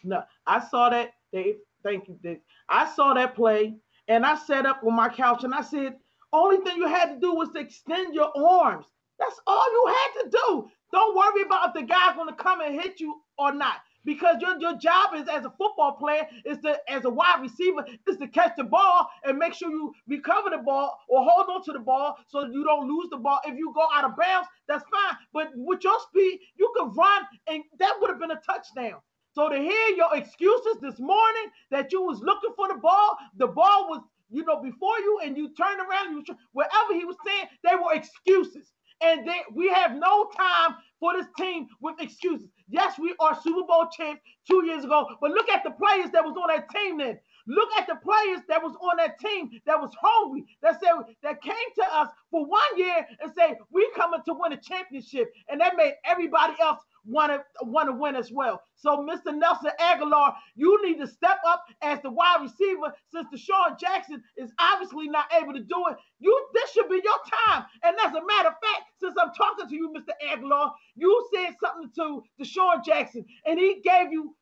No, 0.05 0.23
I 0.47 0.61
saw 0.61 0.91
that, 0.91 1.15
Dave. 1.33 1.57
Thank 1.83 2.07
you, 2.07 2.17
Dave. 2.23 2.39
I 2.69 2.89
saw 2.93 3.13
that 3.15 3.35
play, 3.35 3.75
and 4.07 4.25
I 4.25 4.37
sat 4.37 4.67
up 4.67 4.83
on 4.87 4.95
my 4.95 5.09
couch 5.09 5.43
and 5.43 5.53
I 5.53 5.63
said, 5.63 5.97
only 6.33 6.59
thing 6.59 6.77
you 6.77 6.87
had 6.87 7.15
to 7.15 7.21
do 7.21 7.35
was 7.35 7.49
to 7.51 7.61
extend 7.61 8.15
your 8.15 8.31
arms. 8.37 8.87
That's 9.19 9.41
all 9.47 9.73
you 9.73 9.95
had 9.95 10.23
to 10.23 10.31
do. 10.31 10.71
Don't 10.93 11.17
worry 11.17 11.43
about 11.43 11.69
if 11.69 11.75
the 11.75 11.83
guy's 11.83 12.15
going 12.15 12.29
to 12.29 12.35
come 12.35 12.61
and 12.61 12.81
hit 12.81 13.01
you 13.01 13.21
or 13.39 13.53
not 13.53 13.77
because 14.05 14.37
your, 14.41 14.59
your 14.59 14.77
job 14.79 15.15
is 15.15 15.29
as 15.29 15.45
a 15.45 15.51
football 15.51 15.93
player 15.93 16.27
is 16.47 16.59
to 16.59 16.79
as 16.89 17.05
a 17.05 17.11
wide 17.11 17.41
receiver 17.43 17.85
is 18.09 18.17
to 18.17 18.27
catch 18.29 18.53
the 18.57 18.65
ball 18.65 19.07
and 19.25 19.39
make 19.39 19.53
sure 19.53 19.71
you 19.71 19.93
recover 20.09 20.51
the 20.51 20.59
ball 20.59 20.99
or 21.09 21.23
hold 21.29 21.49
on 21.51 21.63
to 21.63 21.73
the 21.73 21.79
ball 21.79 22.17
so 22.27 22.47
you 22.47 22.65
don't 22.65 22.89
lose 22.89 23.09
the 23.11 23.17
ball 23.19 23.39
if 23.45 23.57
you 23.57 23.71
go 23.75 23.87
out 23.95 24.05
of 24.05 24.17
bounds 24.17 24.49
that's 24.67 24.85
fine 24.91 25.17
but 25.35 25.51
with 25.55 25.85
your 25.85 25.99
speed 26.09 26.41
you 26.57 26.73
can 26.79 26.91
run 26.95 27.23
and 27.49 27.63
that 27.79 27.93
would 28.01 28.09
have 28.11 28.19
been 28.19 28.31
a 28.31 28.41
touchdown 28.47 28.99
so 29.35 29.49
to 29.51 29.57
hear 29.57 29.89
your 29.97 30.17
excuses 30.17 30.79
this 30.81 30.99
morning 30.99 31.51
that 31.71 31.93
you 31.93 32.03
was 32.03 32.21
looking 32.21 32.53
for 32.57 32.69
the 32.69 32.79
ball 32.81 33.17
the 33.37 33.47
ball 33.47 33.89
was 33.91 34.01
you 34.31 34.45
know 34.45 34.63
before 34.63 34.99
you 34.99 35.21
and 35.25 35.37
you 35.37 35.49
turned 35.55 35.81
around 35.81 36.15
you 36.15 36.25
wherever 36.53 36.95
he 36.95 37.05
was 37.05 37.17
saying 37.27 37.47
they 37.65 37.75
were 37.75 37.95
excuses 37.95 38.73
and 39.01 39.27
they, 39.27 39.41
we 39.55 39.69
have 39.69 39.95
no 39.95 40.31
time 40.37 40.75
for 41.01 41.13
this 41.15 41.27
team 41.39 41.69
with 41.81 42.01
excuses. 42.01 42.49
Yes, 42.69 42.99
we 42.99 43.15
are 43.21 43.39
Super 43.41 43.63
Bowl 43.67 43.87
champs 43.97 44.23
two 44.51 44.65
years 44.67 44.85
ago, 44.85 45.07
but 45.21 45.31
look 45.31 45.49
at 45.49 45.63
the 45.65 45.71
players 45.71 46.11
that 46.13 46.25
was 46.25 46.37
on 46.37 46.49
that 46.49 46.69
team 46.71 46.99
then. 46.99 47.19
Look 47.47 47.71
at 47.79 47.87
the 47.87 47.97
players 47.97 48.41
that 48.49 48.63
was 48.63 48.77
on 48.83 48.99
that 48.99 49.19
team 49.21 49.51
that 49.65 49.81
was 49.81 49.91
hungry, 50.03 50.45
that 50.63 50.81
said 50.81 50.93
that 51.23 51.41
came 51.41 51.55
to 51.77 51.85
us 51.95 52.09
for 52.31 52.45
one 52.45 52.77
year 52.77 53.07
and 53.23 53.33
say 53.37 53.55
we 53.73 53.89
coming 53.97 54.21
to 54.27 54.35
win 54.35 54.53
a 54.53 54.59
championship, 54.59 55.33
and 55.49 55.61
that 55.61 55.77
made 55.77 55.95
everybody 56.05 56.55
else 56.61 56.81
want 57.09 57.33
to 57.33 57.43
want 57.63 57.89
to 57.89 57.93
win 57.93 58.15
as 58.17 58.31
well. 58.31 58.63
So, 58.77 58.99
Mr. 58.99 59.37
Nelson 59.37 59.71
Agholor, 59.81 60.35
you 60.55 60.79
need 60.85 60.99
to 60.99 61.07
step 61.07 61.39
up 61.47 61.65
as 61.83 62.01
the 62.03 62.11
wide 62.11 62.43
receiver 62.43 62.93
since 63.13 63.27
DeSean 63.35 63.79
Jackson 63.79 64.23
is 64.37 64.53
obviously 64.59 65.09
not 65.09 65.27
able 65.41 65.53
to 65.55 65.61
do 65.61 65.85
it. 65.91 65.97
You 66.21 66.47
this 66.55 66.73
should 66.73 66.89
be 66.89 67.01
your 67.03 67.19
time. 67.47 67.65
And 67.83 67.97
as 68.01 68.15
a 68.15 68.25
matter 68.25 68.49
of 68.49 68.55
fact, 68.63 68.83
since 69.01 69.15
I'm 69.21 69.33
talking 69.35 69.69
to 69.69 69.75
you, 69.75 69.93
Mr. 69.97 70.13
Agholor, 70.31 70.71
you 70.95 71.29
said 71.35 71.55
something 71.63 71.91
to 71.97 72.23
DeSean 72.41 72.85
Jackson, 72.85 73.25
and 73.47 73.59
he 73.59 73.81
gave 73.83 74.13
you 74.13 74.37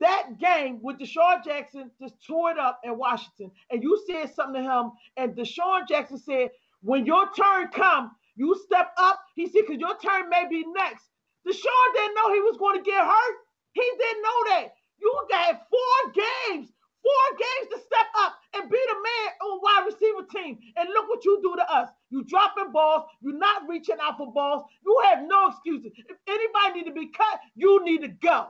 that 0.00 0.38
game 0.38 0.80
with 0.82 0.98
DeSean 0.98 1.44
Jackson 1.44 1.90
just 2.00 2.14
tore 2.26 2.50
it 2.50 2.58
up 2.58 2.80
in 2.84 2.98
Washington. 2.98 3.50
And 3.70 3.82
you 3.82 4.00
said 4.06 4.34
something 4.34 4.62
to 4.62 4.70
him, 4.70 4.90
and 5.16 5.34
DeSean 5.36 5.88
Jackson 5.88 6.18
said, 6.18 6.50
when 6.82 7.06
your 7.06 7.30
turn 7.32 7.68
come, 7.68 8.10
you 8.36 8.54
step 8.66 8.92
up. 8.98 9.20
He 9.34 9.46
said, 9.46 9.62
because 9.66 9.80
your 9.80 9.96
turn 9.98 10.28
may 10.28 10.46
be 10.50 10.64
next. 10.76 11.04
DeSean 11.46 11.94
didn't 11.94 12.14
know 12.14 12.32
he 12.32 12.40
was 12.40 12.56
going 12.56 12.82
to 12.82 12.90
get 12.90 13.04
hurt. 13.04 13.36
He 13.72 13.82
didn't 13.98 14.22
know 14.22 14.44
that. 14.48 14.68
You 15.00 15.26
got 15.30 15.66
four 15.68 16.12
games, 16.14 16.72
four 17.02 17.38
games 17.38 17.68
to 17.72 17.78
step 17.80 18.06
up 18.18 18.36
and 18.54 18.70
be 18.70 18.78
the 18.88 18.94
man 18.94 19.32
on 19.42 19.60
wide 19.62 19.84
receiver 19.86 20.26
team. 20.34 20.58
And 20.76 20.88
look 20.88 21.08
what 21.08 21.24
you 21.24 21.40
do 21.42 21.54
to 21.56 21.74
us. 21.74 21.90
You 22.10 22.24
dropping 22.24 22.72
balls. 22.72 23.04
You're 23.20 23.36
not 23.36 23.68
reaching 23.68 23.96
out 24.02 24.16
for 24.16 24.32
balls. 24.32 24.64
You 24.84 25.02
have 25.04 25.18
no 25.26 25.48
excuses. 25.48 25.92
If 26.08 26.16
anybody 26.26 26.80
need 26.80 26.86
to 26.86 26.94
be 26.94 27.08
cut, 27.08 27.40
you 27.54 27.84
need 27.84 28.02
to 28.02 28.08
go. 28.08 28.46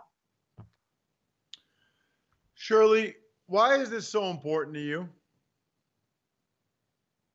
Shirley, 2.55 3.17
why 3.47 3.77
is 3.77 3.91
this 3.91 4.09
so 4.09 4.31
important 4.31 4.75
to 4.77 4.81
you? 4.81 5.09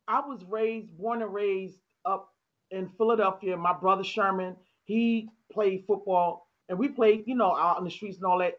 I 0.07 0.21
was 0.21 0.43
raised, 0.45 0.97
born 0.97 1.21
and 1.21 1.33
raised 1.33 1.79
up 2.05 2.33
in 2.71 2.89
Philadelphia. 2.97 3.55
My 3.55 3.73
brother 3.73 4.03
Sherman, 4.03 4.55
he 4.89 5.29
played 5.51 5.83
football, 5.85 6.47
and 6.67 6.79
we 6.79 6.87
played, 6.87 7.23
you 7.27 7.35
know, 7.35 7.55
out 7.55 7.77
in 7.77 7.83
the 7.83 7.91
streets 7.91 8.17
and 8.17 8.25
all 8.25 8.39
that. 8.39 8.55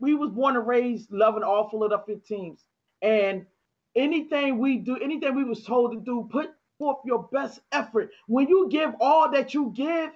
We 0.00 0.14
was 0.16 0.30
born 0.30 0.56
and 0.56 0.66
raised 0.66 1.12
loving 1.12 1.44
all 1.44 1.70
Philadelphia 1.70 2.16
teams, 2.16 2.64
and 3.02 3.46
anything 3.94 4.58
we 4.58 4.78
do, 4.78 4.98
anything 4.98 5.36
we 5.36 5.44
was 5.44 5.62
told 5.62 5.92
to 5.92 6.00
do, 6.00 6.28
put 6.30 6.50
forth 6.76 6.98
your 7.04 7.28
best 7.32 7.60
effort. 7.70 8.10
When 8.26 8.48
you 8.48 8.68
give 8.68 8.90
all 9.00 9.30
that 9.30 9.54
you 9.54 9.72
give, 9.76 10.10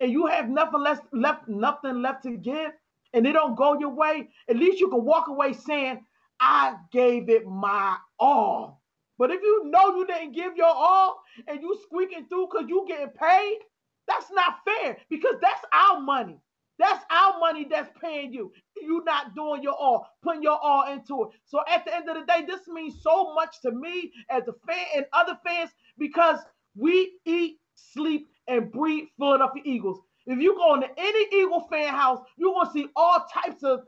and 0.00 0.10
you 0.10 0.26
have 0.26 0.48
nothing 0.48 0.80
less 0.80 0.98
left, 1.12 1.46
nothing 1.46 2.02
left 2.02 2.24
to 2.24 2.36
give, 2.36 2.72
and 3.12 3.24
it 3.28 3.32
don't 3.32 3.54
go 3.54 3.78
your 3.78 3.90
way, 3.90 4.28
at 4.48 4.56
least 4.56 4.80
you 4.80 4.88
can 4.88 5.04
walk 5.04 5.28
away 5.28 5.52
saying, 5.52 6.04
"I 6.40 6.76
gave 6.90 7.28
it 7.28 7.46
my 7.46 7.96
all." 8.18 8.82
But 9.18 9.30
if 9.30 9.40
you 9.40 9.66
know 9.66 9.94
you 9.96 10.04
didn't 10.04 10.32
give 10.32 10.56
your 10.56 10.66
all 10.66 11.22
and 11.46 11.62
you 11.62 11.78
squeaking 11.84 12.26
through 12.26 12.48
because 12.50 12.68
you 12.68 12.84
getting 12.88 13.10
paid, 13.10 13.60
that's 14.08 14.30
not 14.32 14.56
fair 14.64 14.96
because 15.10 15.34
that's 15.40 15.62
our 15.72 16.00
money. 16.00 16.38
That's 16.78 17.04
our 17.10 17.38
money 17.38 17.66
that's 17.70 17.90
paying 18.00 18.32
you. 18.32 18.52
You're 18.80 19.04
not 19.04 19.34
doing 19.34 19.62
your 19.62 19.74
all, 19.74 20.08
putting 20.22 20.42
your 20.42 20.58
all 20.60 20.92
into 20.92 21.22
it. 21.24 21.28
So 21.44 21.60
at 21.68 21.84
the 21.84 21.94
end 21.94 22.08
of 22.08 22.16
the 22.16 22.26
day, 22.26 22.44
this 22.46 22.66
means 22.66 23.00
so 23.02 23.32
much 23.34 23.60
to 23.62 23.70
me 23.70 24.12
as 24.28 24.42
a 24.48 24.54
fan 24.66 24.86
and 24.96 25.06
other 25.12 25.38
fans 25.46 25.70
because 25.98 26.40
we 26.76 27.12
eat, 27.24 27.58
sleep, 27.74 28.26
and 28.48 28.72
breathe 28.72 29.06
Philadelphia 29.18 29.62
Eagles. 29.64 30.00
If 30.26 30.38
you 30.40 30.56
go 30.56 30.74
into 30.74 30.88
any 30.98 31.26
Eagle 31.32 31.66
fan 31.70 31.94
house, 31.94 32.20
you're 32.36 32.54
gonna 32.54 32.72
see 32.72 32.88
all 32.96 33.24
types 33.32 33.62
of 33.62 33.80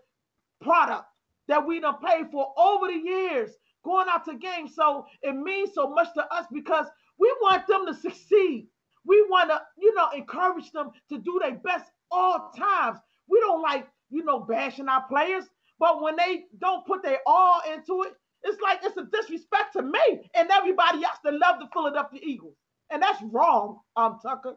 product 0.60 1.04
that 1.48 1.66
we 1.66 1.80
done 1.80 1.96
paid 2.04 2.30
for 2.30 2.52
over 2.56 2.86
the 2.86 2.98
years 2.98 3.50
going 3.84 4.06
out 4.10 4.24
to 4.26 4.34
games. 4.34 4.74
So 4.74 5.06
it 5.22 5.34
means 5.34 5.70
so 5.74 5.88
much 5.88 6.08
to 6.14 6.24
us 6.34 6.46
because 6.52 6.86
we 7.18 7.34
want 7.40 7.66
them 7.66 7.86
to 7.86 7.94
succeed. 7.94 8.68
We 9.06 9.24
want 9.28 9.50
to, 9.50 9.62
you 9.78 9.94
know, 9.94 10.08
encourage 10.14 10.70
them 10.72 10.90
to 11.08 11.18
do 11.18 11.38
their 11.40 11.54
best 11.54 11.90
all 12.10 12.52
times. 12.56 12.98
We 13.28 13.40
don't 13.40 13.62
like, 13.62 13.86
you 14.10 14.24
know, 14.24 14.40
bashing 14.40 14.88
our 14.88 15.04
players, 15.08 15.44
but 15.78 16.02
when 16.02 16.16
they 16.16 16.44
don't 16.60 16.86
put 16.86 17.02
their 17.02 17.20
all 17.26 17.60
into 17.72 18.02
it, 18.02 18.14
it's 18.42 18.60
like 18.60 18.80
it's 18.82 18.96
a 18.96 19.06
disrespect 19.12 19.72
to 19.74 19.82
me 19.82 20.30
and 20.34 20.50
everybody 20.50 21.04
else 21.04 21.18
that 21.24 21.34
love 21.34 21.58
the 21.58 21.68
Philadelphia 21.72 22.20
Eagles. 22.22 22.54
And 22.90 23.02
that's 23.02 23.20
wrong, 23.22 23.80
um, 23.96 24.18
Tucker. 24.22 24.56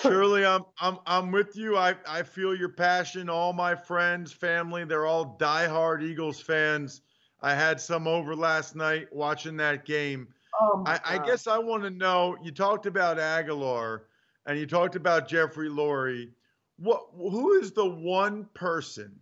Shirley, 0.00 0.44
I'm 0.44 0.64
I'm 0.80 0.98
I'm 1.06 1.30
with 1.30 1.56
you. 1.56 1.76
I, 1.76 1.94
I 2.06 2.22
feel 2.22 2.56
your 2.56 2.70
passion. 2.70 3.28
All 3.28 3.52
my 3.52 3.74
friends, 3.74 4.32
family, 4.32 4.84
they're 4.84 5.06
all 5.06 5.36
diehard 5.38 6.02
Eagles 6.02 6.40
fans. 6.40 7.02
I 7.40 7.54
had 7.54 7.80
some 7.80 8.06
over 8.06 8.34
last 8.34 8.74
night 8.74 9.08
watching 9.12 9.56
that 9.58 9.84
game. 9.84 10.28
Oh 10.60 10.82
I, 10.86 11.00
I, 11.04 11.18
guess 11.18 11.46
I 11.46 11.56
want 11.56 11.84
to 11.84 11.90
know. 11.90 12.36
You 12.42 12.50
talked 12.50 12.84
about 12.84 13.16
Agholor, 13.16 14.00
and 14.46 14.58
you 14.58 14.66
talked 14.66 14.94
about 14.94 15.26
Jeffrey 15.26 15.70
Lurie. 15.70 16.30
What? 16.76 17.06
Who 17.16 17.52
is 17.54 17.72
the 17.72 17.88
one 17.88 18.46
person 18.52 19.18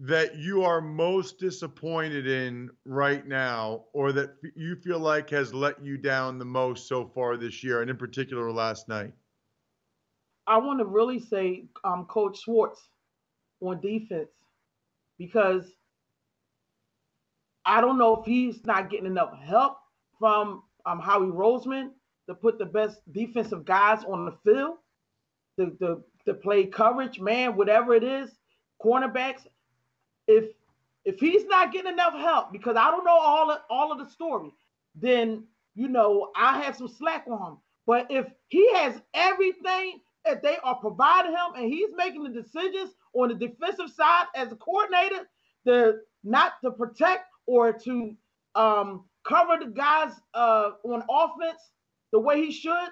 that 0.00 0.36
you 0.36 0.64
are 0.64 0.80
most 0.80 1.38
disappointed 1.38 2.26
in 2.26 2.70
right 2.84 3.26
now, 3.26 3.84
or 3.92 4.12
that 4.12 4.30
you 4.56 4.74
feel 4.76 4.98
like 4.98 5.30
has 5.30 5.54
let 5.54 5.82
you 5.82 5.96
down 5.96 6.38
the 6.38 6.44
most 6.44 6.88
so 6.88 7.06
far 7.06 7.36
this 7.36 7.62
year, 7.62 7.80
and 7.80 7.90
in 7.90 7.96
particular 7.96 8.50
last 8.50 8.88
night? 8.88 9.12
I 10.48 10.58
want 10.58 10.80
to 10.80 10.86
really 10.86 11.20
say 11.20 11.66
um, 11.84 12.06
Coach 12.06 12.40
Schwartz 12.42 12.80
on 13.60 13.80
defense 13.80 14.30
because 15.18 15.64
I 17.64 17.80
don't 17.80 17.98
know 17.98 18.16
if 18.16 18.24
he's 18.24 18.64
not 18.64 18.90
getting 18.90 19.06
enough 19.06 19.38
help 19.38 19.77
from 20.18 20.62
um, 20.86 21.00
Howie 21.00 21.26
Roseman 21.26 21.90
to 22.28 22.34
put 22.34 22.58
the 22.58 22.66
best 22.66 23.00
defensive 23.12 23.64
guys 23.64 24.04
on 24.04 24.24
the 24.24 24.32
field, 24.44 24.76
to, 25.58 25.70
to, 25.80 26.02
to 26.26 26.34
play 26.34 26.66
coverage, 26.66 27.20
man, 27.20 27.56
whatever 27.56 27.94
it 27.94 28.04
is, 28.04 28.30
cornerbacks. 28.82 29.46
If 30.26 30.50
if 31.04 31.18
he's 31.18 31.46
not 31.46 31.72
getting 31.72 31.92
enough 31.92 32.12
help, 32.12 32.52
because 32.52 32.76
I 32.76 32.90
don't 32.90 33.04
know 33.04 33.18
all 33.18 33.50
of, 33.50 33.60
all 33.70 33.90
of 33.90 33.98
the 33.98 34.10
story, 34.10 34.52
then 34.94 35.44
you 35.74 35.88
know 35.88 36.30
I 36.36 36.62
have 36.62 36.76
some 36.76 36.88
slack 36.88 37.24
on 37.30 37.52
him. 37.52 37.58
But 37.86 38.10
if 38.10 38.26
he 38.48 38.70
has 38.74 39.00
everything 39.14 40.00
that 40.26 40.42
they 40.42 40.58
are 40.62 40.74
providing 40.74 41.32
him, 41.32 41.54
and 41.56 41.72
he's 41.72 41.88
making 41.96 42.24
the 42.24 42.42
decisions 42.42 42.90
on 43.14 43.28
the 43.28 43.34
defensive 43.34 43.90
side 43.90 44.26
as 44.34 44.52
a 44.52 44.56
coordinator, 44.56 45.26
the 45.64 46.02
not 46.24 46.60
to 46.62 46.70
protect 46.72 47.24
or 47.46 47.72
to 47.72 48.14
um, 48.54 49.04
cover 49.28 49.58
the 49.62 49.70
guys 49.70 50.12
uh, 50.34 50.70
on 50.84 51.02
offense 51.10 51.60
the 52.12 52.18
way 52.18 52.44
he 52.44 52.50
should, 52.50 52.88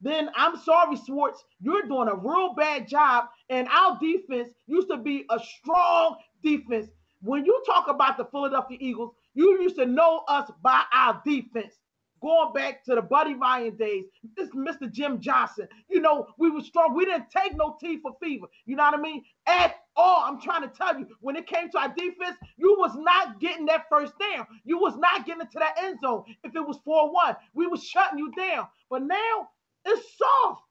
then 0.00 0.30
I'm 0.34 0.56
sorry, 0.58 0.96
Schwartz, 0.96 1.44
you're 1.60 1.86
doing 1.86 2.08
a 2.08 2.14
real 2.14 2.54
bad 2.54 2.88
job. 2.88 3.26
And 3.50 3.68
our 3.68 3.98
defense 4.00 4.48
used 4.66 4.88
to 4.88 4.96
be 4.96 5.24
a 5.30 5.38
strong 5.38 6.16
defense. 6.42 6.88
When 7.22 7.44
you 7.44 7.62
talk 7.66 7.88
about 7.88 8.16
the 8.16 8.26
Philadelphia 8.26 8.78
Eagles, 8.80 9.14
you 9.34 9.60
used 9.62 9.76
to 9.76 9.86
know 9.86 10.22
us 10.28 10.50
by 10.62 10.82
our 10.92 11.20
defense 11.24 11.74
going 12.20 12.52
back 12.52 12.84
to 12.84 12.94
the 12.94 13.02
Buddy 13.02 13.34
Ryan 13.34 13.76
days, 13.76 14.04
this 14.36 14.48
Mr. 14.50 14.90
Jim 14.90 15.20
Johnson. 15.20 15.68
You 15.88 16.00
know, 16.00 16.26
we 16.38 16.50
were 16.50 16.60
strong. 16.60 16.94
We 16.94 17.04
didn't 17.04 17.30
take 17.30 17.56
no 17.56 17.76
tea 17.80 17.98
for 18.00 18.12
fever. 18.22 18.46
You 18.64 18.76
know 18.76 18.84
what 18.84 18.94
I 18.94 19.00
mean? 19.00 19.22
At 19.46 19.76
all, 19.96 20.24
I'm 20.24 20.40
trying 20.40 20.62
to 20.62 20.68
tell 20.68 20.98
you, 20.98 21.06
when 21.20 21.36
it 21.36 21.46
came 21.46 21.70
to 21.70 21.78
our 21.78 21.94
defense, 21.96 22.36
you 22.56 22.76
was 22.78 22.94
not 22.96 23.40
getting 23.40 23.66
that 23.66 23.84
first 23.90 24.12
down. 24.18 24.46
You 24.64 24.78
was 24.78 24.96
not 24.96 25.26
getting 25.26 25.42
into 25.42 25.58
that 25.58 25.76
end 25.82 25.98
zone. 26.02 26.24
If 26.44 26.54
it 26.54 26.66
was 26.66 26.78
4-1, 26.86 27.36
we 27.54 27.66
was 27.66 27.84
shutting 27.84 28.18
you 28.18 28.32
down. 28.32 28.66
But 28.90 29.02
now 29.02 29.48
it's 29.84 30.06
soft. 30.18 30.62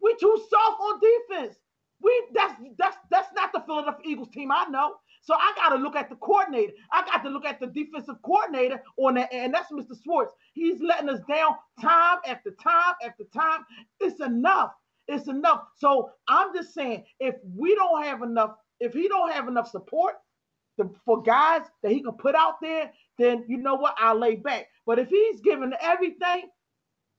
We 0.00 0.14
too 0.20 0.40
soft 0.48 0.80
on 0.80 1.00
defense. 1.00 1.56
We 2.00 2.28
that's 2.32 2.54
that's 2.78 2.96
that's 3.10 3.28
not 3.34 3.52
the 3.52 3.60
Philadelphia 3.66 4.02
Eagles 4.04 4.28
team 4.28 4.52
I 4.52 4.66
know. 4.70 4.94
So 5.28 5.34
I 5.34 5.52
got 5.56 5.76
to 5.76 5.82
look 5.82 5.94
at 5.94 6.08
the 6.08 6.16
coordinator. 6.16 6.72
I 6.90 7.04
got 7.04 7.22
to 7.22 7.28
look 7.28 7.44
at 7.44 7.60
the 7.60 7.66
defensive 7.66 8.14
coordinator 8.24 8.82
on 8.96 9.16
that, 9.16 9.30
and 9.30 9.52
that's 9.52 9.70
Mr. 9.70 9.92
Schwartz. 10.02 10.32
He's 10.54 10.80
letting 10.80 11.10
us 11.10 11.20
down 11.28 11.50
time 11.82 12.16
after 12.26 12.52
time 12.52 12.94
after 13.04 13.24
time. 13.24 13.60
It's 14.00 14.20
enough. 14.20 14.72
It's 15.06 15.28
enough. 15.28 15.64
So 15.76 16.12
I'm 16.28 16.54
just 16.54 16.72
saying, 16.72 17.04
if 17.20 17.34
we 17.54 17.74
don't 17.74 18.04
have 18.04 18.22
enough, 18.22 18.52
if 18.80 18.94
he 18.94 19.06
don't 19.06 19.30
have 19.30 19.48
enough 19.48 19.68
support 19.70 20.14
to, 20.78 20.90
for 21.04 21.22
guys 21.22 21.60
that 21.82 21.92
he 21.92 22.00
can 22.02 22.12
put 22.12 22.34
out 22.34 22.54
there, 22.62 22.90
then 23.18 23.44
you 23.48 23.58
know 23.58 23.74
what? 23.74 23.96
I'll 23.98 24.18
lay 24.18 24.36
back. 24.36 24.68
But 24.86 24.98
if 24.98 25.10
he's 25.10 25.42
giving 25.42 25.72
everything, 25.82 26.48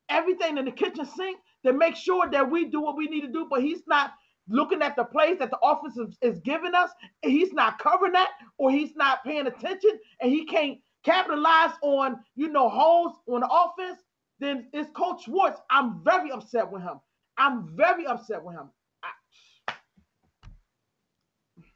everything 0.10 0.58
in 0.58 0.66
the 0.66 0.72
kitchen 0.72 1.06
sink, 1.06 1.38
to 1.64 1.74
make 1.74 1.96
sure 1.96 2.28
that 2.32 2.50
we 2.50 2.66
do 2.66 2.82
what 2.82 2.98
we 2.98 3.06
need 3.06 3.22
to 3.22 3.32
do, 3.32 3.46
but 3.48 3.62
he's 3.62 3.84
not 3.86 4.14
looking 4.50 4.82
at 4.82 4.96
the 4.96 5.04
plays 5.04 5.40
that 5.40 5.52
the 5.52 5.60
offense 5.64 5.98
is, 5.98 6.18
is 6.22 6.40
giving 6.40 6.74
us, 6.74 6.92
he's 7.22 7.54
not 7.54 7.80
covering 7.80 8.14
that, 8.14 8.32
or 8.58 8.72
he's 8.72 8.96
not 8.96 9.24
paying 9.24 9.48
attention, 9.48 9.92
and 10.22 10.32
he 10.32 10.46
can't 10.46 10.80
capitalize 11.04 11.72
on 11.82 12.20
you 12.36 12.50
know 12.50 12.70
holes 12.70 13.14
on 13.28 13.42
the 13.42 13.50
offense, 13.50 14.00
then 14.40 14.68
it's 14.74 14.90
Coach 14.92 15.24
Schwartz. 15.24 15.62
I'm 15.70 16.04
very 16.04 16.32
upset 16.32 16.70
with 16.70 16.82
him. 16.82 17.00
I'm 17.38 17.68
very 17.76 18.06
upset 18.06 18.44
with 18.44 18.56
him. 18.56 18.70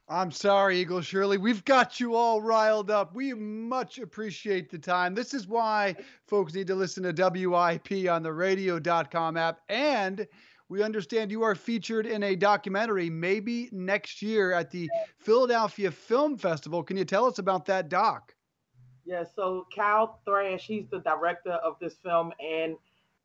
I'm 0.06 0.30
sorry, 0.30 0.80
Eagle 0.80 1.00
Shirley. 1.00 1.38
We've 1.38 1.64
got 1.64 1.98
you 1.98 2.14
all 2.14 2.42
riled 2.42 2.90
up. 2.90 3.14
We 3.14 3.32
much 3.32 3.98
appreciate 3.98 4.70
the 4.70 4.78
time. 4.78 5.14
This 5.14 5.32
is 5.32 5.48
why 5.48 5.96
folks 6.26 6.52
need 6.52 6.66
to 6.66 6.74
listen 6.74 7.02
to 7.04 7.30
WIP 7.30 8.10
on 8.10 8.22
the 8.22 8.32
radio.com 8.32 9.38
app 9.38 9.60
and 9.70 10.26
we 10.68 10.82
understand 10.82 11.30
you 11.30 11.42
are 11.42 11.54
featured 11.54 12.06
in 12.06 12.22
a 12.22 12.34
documentary 12.34 13.10
maybe 13.10 13.68
next 13.72 14.22
year 14.22 14.52
at 14.52 14.70
the 14.70 14.88
Philadelphia 15.18 15.90
Film 15.90 16.36
Festival. 16.38 16.82
Can 16.82 16.96
you 16.96 17.04
tell 17.04 17.26
us 17.26 17.38
about 17.38 17.66
that 17.66 17.88
doc? 17.88 18.34
Yeah, 19.04 19.24
so 19.36 19.66
Kyle 19.74 20.20
Thrash, 20.24 20.66
he's 20.66 20.86
the 20.90 21.00
director 21.00 21.52
of 21.52 21.76
this 21.80 21.94
film, 22.02 22.32
and 22.40 22.76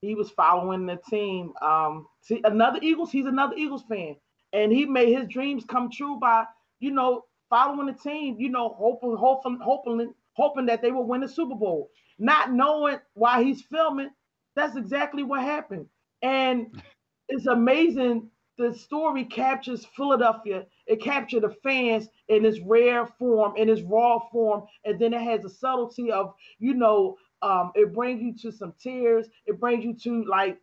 he 0.01 0.13
was 0.13 0.29
following 0.29 0.85
the 0.85 0.99
team. 1.09 1.53
Um, 1.61 2.07
see, 2.21 2.41
another 2.43 2.79
Eagles, 2.81 3.11
he's 3.11 3.25
another 3.25 3.55
Eagles 3.55 3.83
fan, 3.87 4.15
and 4.51 4.71
he 4.71 4.85
made 4.85 5.17
his 5.17 5.27
dreams 5.27 5.63
come 5.65 5.89
true 5.89 6.19
by, 6.19 6.45
you 6.79 6.91
know, 6.91 7.25
following 7.49 7.87
the 7.87 7.93
team. 7.93 8.35
You 8.39 8.49
know, 8.49 8.75
hoping, 8.77 9.15
hoping, 9.15 9.59
hoping, 9.61 10.13
hoping 10.33 10.65
that 10.65 10.81
they 10.81 10.91
will 10.91 11.07
win 11.07 11.21
the 11.21 11.29
Super 11.29 11.55
Bowl. 11.55 11.89
Not 12.17 12.51
knowing 12.51 12.99
why 13.13 13.41
he's 13.43 13.61
filming, 13.61 14.09
that's 14.55 14.75
exactly 14.75 15.23
what 15.23 15.41
happened. 15.41 15.85
And 16.21 16.81
it's 17.29 17.47
amazing. 17.47 18.31
The 18.59 18.73
story 18.73 19.25
captures 19.25 19.85
Philadelphia. 19.97 20.67
It 20.87 21.01
captured 21.03 21.41
the 21.43 21.55
fans 21.63 22.09
in 22.29 22.45
its 22.45 22.59
rare 22.61 23.07
form, 23.07 23.57
in 23.57 23.69
its 23.69 23.83
raw 23.83 24.19
form, 24.31 24.65
and 24.85 24.99
then 24.99 25.13
it 25.13 25.21
has 25.21 25.45
a 25.45 25.49
subtlety 25.49 26.11
of, 26.11 26.33
you 26.59 26.75
know, 26.75 27.17
um, 27.43 27.73
it 27.75 27.93
brings 27.95 28.21
you 28.21 28.35
to 28.43 28.57
some 28.57 28.73
tears. 28.81 29.27
It 29.47 29.59
brings 29.61 29.85
you 29.85 29.95
to 30.03 30.25
like 30.25 30.59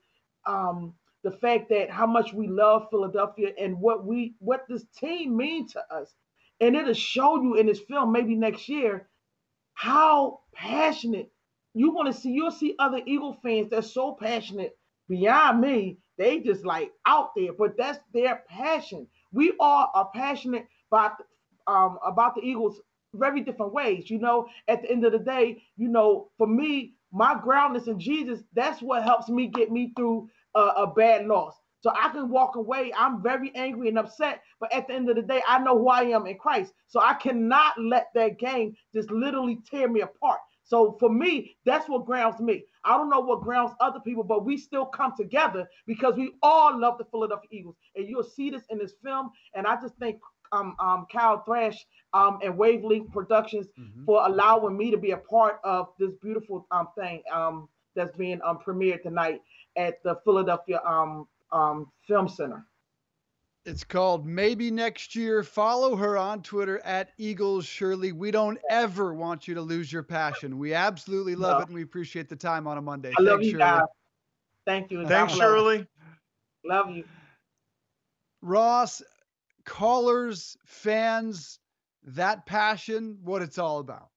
um, 0.47 0.95
the 1.25 1.33
fact 1.33 1.71
that 1.71 1.91
how 1.91 2.07
much 2.07 2.35
we 2.35 2.49
love 2.49 2.89
Philadelphia 2.91 3.51
and 3.61 3.81
what 3.81 4.07
we 4.07 4.37
what 4.41 4.67
this 4.69 4.87
team 4.99 5.37
means 5.37 5.75
to 5.75 5.83
us. 5.95 6.15
and 6.61 6.77
it'll 6.77 6.95
show 6.95 7.43
you 7.43 7.57
in 7.57 7.67
this 7.67 7.81
film 7.81 8.13
maybe 8.13 8.37
next 8.37 8.69
year 8.69 9.09
how 9.75 10.41
passionate 10.55 11.31
you 11.75 11.93
want 11.93 12.13
to 12.15 12.21
see. 12.21 12.31
You'll 12.31 12.51
see 12.51 12.77
other 12.79 13.01
Eagle 13.07 13.39
fans 13.43 13.71
that's 13.71 13.93
so 13.95 14.17
passionate 14.21 14.79
beyond 15.09 15.61
me. 15.61 15.99
They 16.19 16.41
just 16.41 16.65
like 16.65 16.93
out 17.07 17.31
there, 17.37 17.53
but 17.53 17.77
that's 17.77 17.99
their 18.15 18.43
passion. 18.49 19.07
We 19.33 19.53
all 19.61 19.91
are 19.95 20.11
passionate 20.15 20.67
about 20.91 21.13
um 21.67 21.99
about 22.05 22.35
the 22.37 22.43
Eagles 22.43 22.81
very 23.15 23.41
different 23.41 23.73
ways. 23.73 24.11
You 24.11 24.19
know, 24.19 24.49
at 24.69 24.83
the 24.83 24.91
end 24.91 25.05
of 25.05 25.13
the 25.13 25.19
day, 25.19 25.63
you 25.77 25.89
know, 25.89 26.31
for 26.39 26.47
me, 26.47 26.95
my 27.13 27.39
groundness 27.43 27.87
in 27.87 27.99
Jesus, 27.99 28.41
that's 28.55 28.83
what 28.83 29.03
helps 29.03 29.29
me 29.29 29.47
get 29.47 29.71
me 29.71 29.93
through 29.97 30.29
a, 30.55 30.61
a 30.61 30.87
bad 30.95 31.27
loss. 31.27 31.55
So 31.81 31.93
I 31.95 32.09
can 32.11 32.31
walk 32.31 32.57
away. 32.57 32.93
I'm 32.97 33.23
very 33.23 33.53
angry 33.55 33.89
and 33.89 33.99
upset, 33.99 34.43
but 34.59 34.73
at 34.73 34.89
the 34.89 34.95
end 34.95 35.09
of 35.09 35.17
the 35.17 35.23
day, 35.23 35.43
I 35.47 35.59
know 35.61 35.79
who 35.79 35.89
I 35.89 36.03
am 36.05 36.27
in 36.27 36.37
Christ. 36.37 36.73
So 36.89 37.01
I 37.01 37.15
cannot 37.15 37.75
let 37.81 38.09
that 38.15 38.39
game 38.39 38.75
just 38.95 39.11
literally 39.11 39.59
tear 39.71 39.89
me 39.89 40.01
apart. 40.01 40.41
So 40.65 40.97
for 40.99 41.09
me, 41.09 41.57
that's 41.65 41.89
what 41.89 42.07
grounds 42.07 42.41
me. 42.41 42.65
I 42.87 42.97
don't 42.97 43.11
know 43.11 43.21
what 43.21 43.43
grounds 43.43 43.73
other 43.81 44.01
people, 44.01 44.23
but 44.23 44.45
we 44.45 44.57
still 44.57 44.87
come 44.87 45.15
together 45.17 45.69
because 45.87 46.15
we 46.17 46.33
all 46.43 46.79
love 46.79 46.99
the 46.99 47.05
Philadelphia 47.05 47.49
Eagles. 47.51 47.77
And 47.97 48.09
you'll 48.09 48.23
see 48.23 48.49
this 48.49 48.63
in 48.71 48.79
this 48.79 48.95
film. 49.05 49.31
And 49.55 49.67
I 49.67 49.81
just 49.81 49.97
think 49.97 50.19
um, 50.53 50.77
um, 50.79 51.07
Kyle 51.13 51.43
Thrash 51.45 51.85
um, 52.13 52.39
and 52.43 52.57
Wavelength 52.57 53.13
Productions 53.13 53.67
mm-hmm. 53.79 54.05
for 54.05 54.25
allowing 54.27 54.77
me 54.77 54.91
to 54.91 54.97
be 54.97 55.11
a 55.11 55.17
part 55.17 55.61
of 55.65 55.89
this 55.99 56.13
beautiful 56.23 56.67
um, 56.71 56.89
thing 56.99 57.23
um, 57.33 57.69
that's 57.95 58.17
being 58.17 58.41
um, 58.45 58.59
premiered 58.65 59.03
tonight 59.03 59.43
at 59.77 60.03
the 60.03 60.17
Philadelphia 60.25 60.81
um, 60.87 61.27
um, 61.53 61.91
Film 62.07 62.29
Center. 62.29 62.65
It's 63.67 63.83
called 63.83 64.25
Maybe 64.25 64.71
Next 64.71 65.17
Year. 65.17 65.43
Follow 65.43 65.97
her 65.97 66.17
on 66.17 66.41
Twitter 66.41 66.79
at 66.85 67.11
Eagles 67.19 67.67
Shirley. 67.67 68.13
We 68.13 68.31
don't 68.31 68.61
ever 68.71 69.13
want 69.13 69.49
you 69.49 69.57
to 69.57 69.61
lose 69.61 69.93
your 69.93 70.05
passion. 70.05 70.57
We 70.57 70.73
absolutely 70.73 71.35
love 71.35 71.59
no. 71.59 71.63
it 71.63 71.67
and 71.67 71.75
we 71.75 71.83
appreciate 71.83 72.29
the 72.29 72.37
time 72.37 72.69
on 72.69 72.79
a 72.79 72.81
Monday. 72.81 73.13
I 73.19 73.23
love 73.23 73.43
you 73.43 73.51
Shirley. 73.51 73.59
guys. 73.59 73.81
Thank 74.67 74.93
you. 74.93 75.05
Thanks, 75.09 75.35
Shirley. 75.35 75.85
Love 76.65 76.91
you. 76.91 77.03
Ross, 78.41 79.03
callers, 79.65 80.57
fans, 80.65 81.59
that 82.05 82.47
passion, 82.47 83.19
what 83.25 83.43
it's 83.43 83.59
all 83.59 83.81
about. 83.81 84.11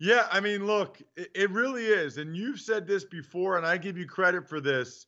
Yeah, 0.00 0.26
I 0.32 0.40
mean, 0.40 0.66
look, 0.66 1.02
it, 1.16 1.28
it 1.34 1.50
really 1.50 1.84
is. 1.84 2.16
And 2.16 2.34
you've 2.34 2.60
said 2.60 2.86
this 2.86 3.04
before, 3.04 3.58
and 3.58 3.66
I 3.66 3.76
give 3.76 3.98
you 3.98 4.06
credit 4.06 4.48
for 4.48 4.58
this 4.58 5.06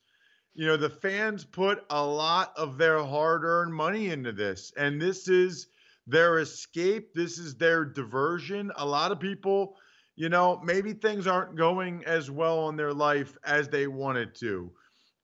you 0.55 0.66
know, 0.66 0.76
the 0.76 0.90
fans 0.90 1.44
put 1.44 1.84
a 1.90 2.05
lot 2.05 2.52
of 2.57 2.78
their 2.78 3.02
hard 3.02 3.42
earned 3.44 3.74
money 3.74 4.11
into 4.11 4.32
this, 4.32 4.72
and 4.76 5.00
this 5.00 5.28
is 5.28 5.66
their 6.07 6.38
escape. 6.38 7.14
This 7.14 7.38
is 7.38 7.57
their 7.57 7.84
diversion. 7.84 8.70
A 8.76 8.86
lot 8.86 9.11
of 9.11 9.18
people, 9.18 9.76
you 10.16 10.28
know, 10.28 10.61
maybe 10.62 10.92
things 10.92 11.26
aren't 11.26 11.57
going 11.57 12.05
as 12.05 12.30
well 12.30 12.68
in 12.68 12.76
their 12.76 12.92
life 12.92 13.36
as 13.44 13.68
they 13.68 13.86
wanted 13.86 14.34
to. 14.36 14.70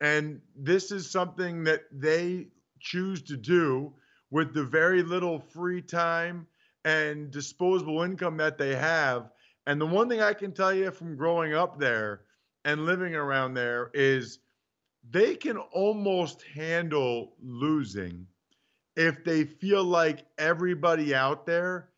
And 0.00 0.40
this 0.56 0.90
is 0.90 1.10
something 1.10 1.64
that 1.64 1.82
they 1.92 2.48
choose 2.80 3.22
to 3.24 3.36
do 3.36 3.92
with 4.30 4.54
the 4.54 4.64
very 4.64 5.02
little 5.02 5.38
free 5.38 5.82
time 5.82 6.46
and 6.84 7.30
disposable 7.30 8.02
income 8.02 8.38
that 8.38 8.56
they 8.56 8.74
have. 8.74 9.30
And 9.66 9.80
the 9.80 9.86
one 9.86 10.08
thing 10.08 10.22
I 10.22 10.32
can 10.32 10.52
tell 10.52 10.72
you 10.72 10.90
from 10.90 11.16
growing 11.16 11.54
up 11.54 11.78
there 11.78 12.22
and 12.64 12.86
living 12.86 13.14
around 13.14 13.54
there 13.54 13.90
is 13.92 14.38
they 15.10 15.34
can 15.34 15.56
almost 15.56 16.42
handle 16.54 17.32
losing 17.42 18.26
if 18.96 19.24
they 19.24 19.44
feel 19.44 19.82
like 19.84 20.26
everybody 20.38 21.14
out 21.14 21.46
there 21.46 21.88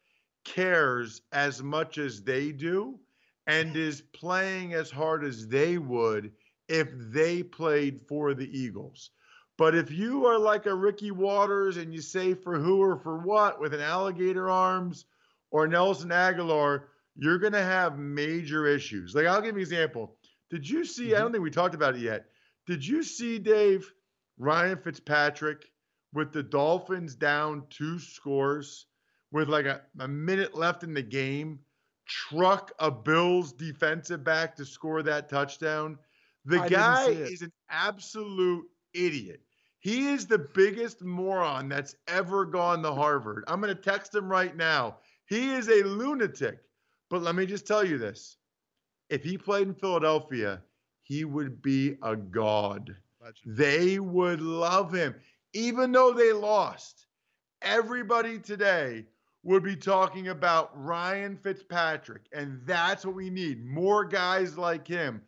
cares 0.44 1.22
as 1.32 1.62
much 1.62 1.98
as 1.98 2.22
they 2.22 2.52
do 2.52 2.98
and 3.46 3.76
is 3.76 4.02
playing 4.12 4.72
as 4.74 4.90
hard 4.90 5.24
as 5.24 5.46
they 5.48 5.78
would 5.78 6.32
if 6.68 6.88
they 6.94 7.42
played 7.42 8.00
for 8.00 8.34
the 8.34 8.58
Eagles. 8.58 9.10
But 9.58 9.74
if 9.74 9.90
you 9.90 10.26
are 10.26 10.38
like 10.38 10.66
a 10.66 10.74
Ricky 10.74 11.10
Watters 11.10 11.76
and 11.76 11.92
you 11.92 12.00
say 12.00 12.34
for 12.34 12.58
who 12.58 12.82
or 12.82 12.96
for 12.96 13.18
what 13.18 13.60
with 13.60 13.74
an 13.74 13.80
alligator 13.80 14.48
arms 14.48 15.04
or 15.50 15.68
Nelson 15.68 16.10
Agholor, 16.10 16.84
you're 17.16 17.38
going 17.38 17.52
to 17.52 17.62
have 17.62 17.98
major 17.98 18.66
issues. 18.66 19.14
Like 19.14 19.26
I'll 19.26 19.42
give 19.42 19.56
you 19.56 19.56
an 19.56 19.60
example. 19.60 20.16
Did 20.50 20.68
you 20.68 20.84
see? 20.84 21.08
Mm-hmm. 21.08 21.16
I 21.16 21.18
don't 21.18 21.32
think 21.32 21.44
we 21.44 21.50
talked 21.50 21.74
about 21.74 21.94
it 21.94 22.00
yet. 22.00 22.26
Did 22.66 22.86
you 22.86 23.02
see 23.02 23.38
Dave 23.38 23.92
Ryan 24.38 24.78
Fitzpatrick 24.78 25.70
with 26.12 26.32
the 26.32 26.42
Dolphins 26.42 27.14
down 27.14 27.64
two 27.70 27.98
scores 27.98 28.86
with 29.30 29.48
like 29.48 29.66
a, 29.66 29.82
a 30.00 30.08
minute 30.08 30.54
left 30.54 30.82
in 30.82 30.94
the 30.94 31.02
game? 31.02 31.60
Truck 32.06 32.72
a 32.78 32.90
Bills 32.90 33.52
defensive 33.52 34.24
back 34.24 34.56
to 34.56 34.64
score 34.64 35.02
that 35.02 35.28
touchdown. 35.28 35.98
The 36.44 36.60
I 36.60 36.68
guy 36.68 37.08
is 37.10 37.42
an 37.42 37.52
absolute 37.70 38.66
idiot. 38.92 39.40
He 39.78 40.08
is 40.08 40.26
the 40.26 40.38
biggest 40.38 41.02
moron 41.02 41.68
that's 41.68 41.96
ever 42.06 42.44
gone 42.44 42.82
to 42.82 42.92
Harvard. 42.92 43.44
I'm 43.48 43.60
going 43.60 43.74
to 43.74 43.82
text 43.82 44.14
him 44.14 44.28
right 44.28 44.56
now. 44.56 44.98
He 45.26 45.52
is 45.52 45.68
a 45.68 45.82
lunatic. 45.82 46.58
But 47.10 47.22
let 47.22 47.34
me 47.34 47.46
just 47.46 47.66
tell 47.66 47.84
you 47.84 47.98
this 47.98 48.36
if 49.10 49.22
he 49.22 49.36
played 49.36 49.66
in 49.68 49.74
Philadelphia, 49.74 50.62
he 51.02 51.24
would 51.24 51.62
be 51.62 51.96
a 52.02 52.16
god. 52.16 52.94
Legend. 53.20 53.56
They 53.56 53.98
would 53.98 54.40
love 54.40 54.92
him. 54.92 55.14
Even 55.52 55.92
though 55.92 56.12
they 56.12 56.32
lost, 56.32 57.06
everybody 57.60 58.38
today 58.38 59.04
would 59.44 59.62
be 59.62 59.76
talking 59.76 60.28
about 60.28 60.70
Ryan 60.74 61.36
Fitzpatrick. 61.36 62.22
And 62.32 62.60
that's 62.64 63.04
what 63.04 63.14
we 63.14 63.28
need 63.30 63.64
more 63.66 64.04
guys 64.04 64.56
like 64.56 64.86
him. 64.86 65.20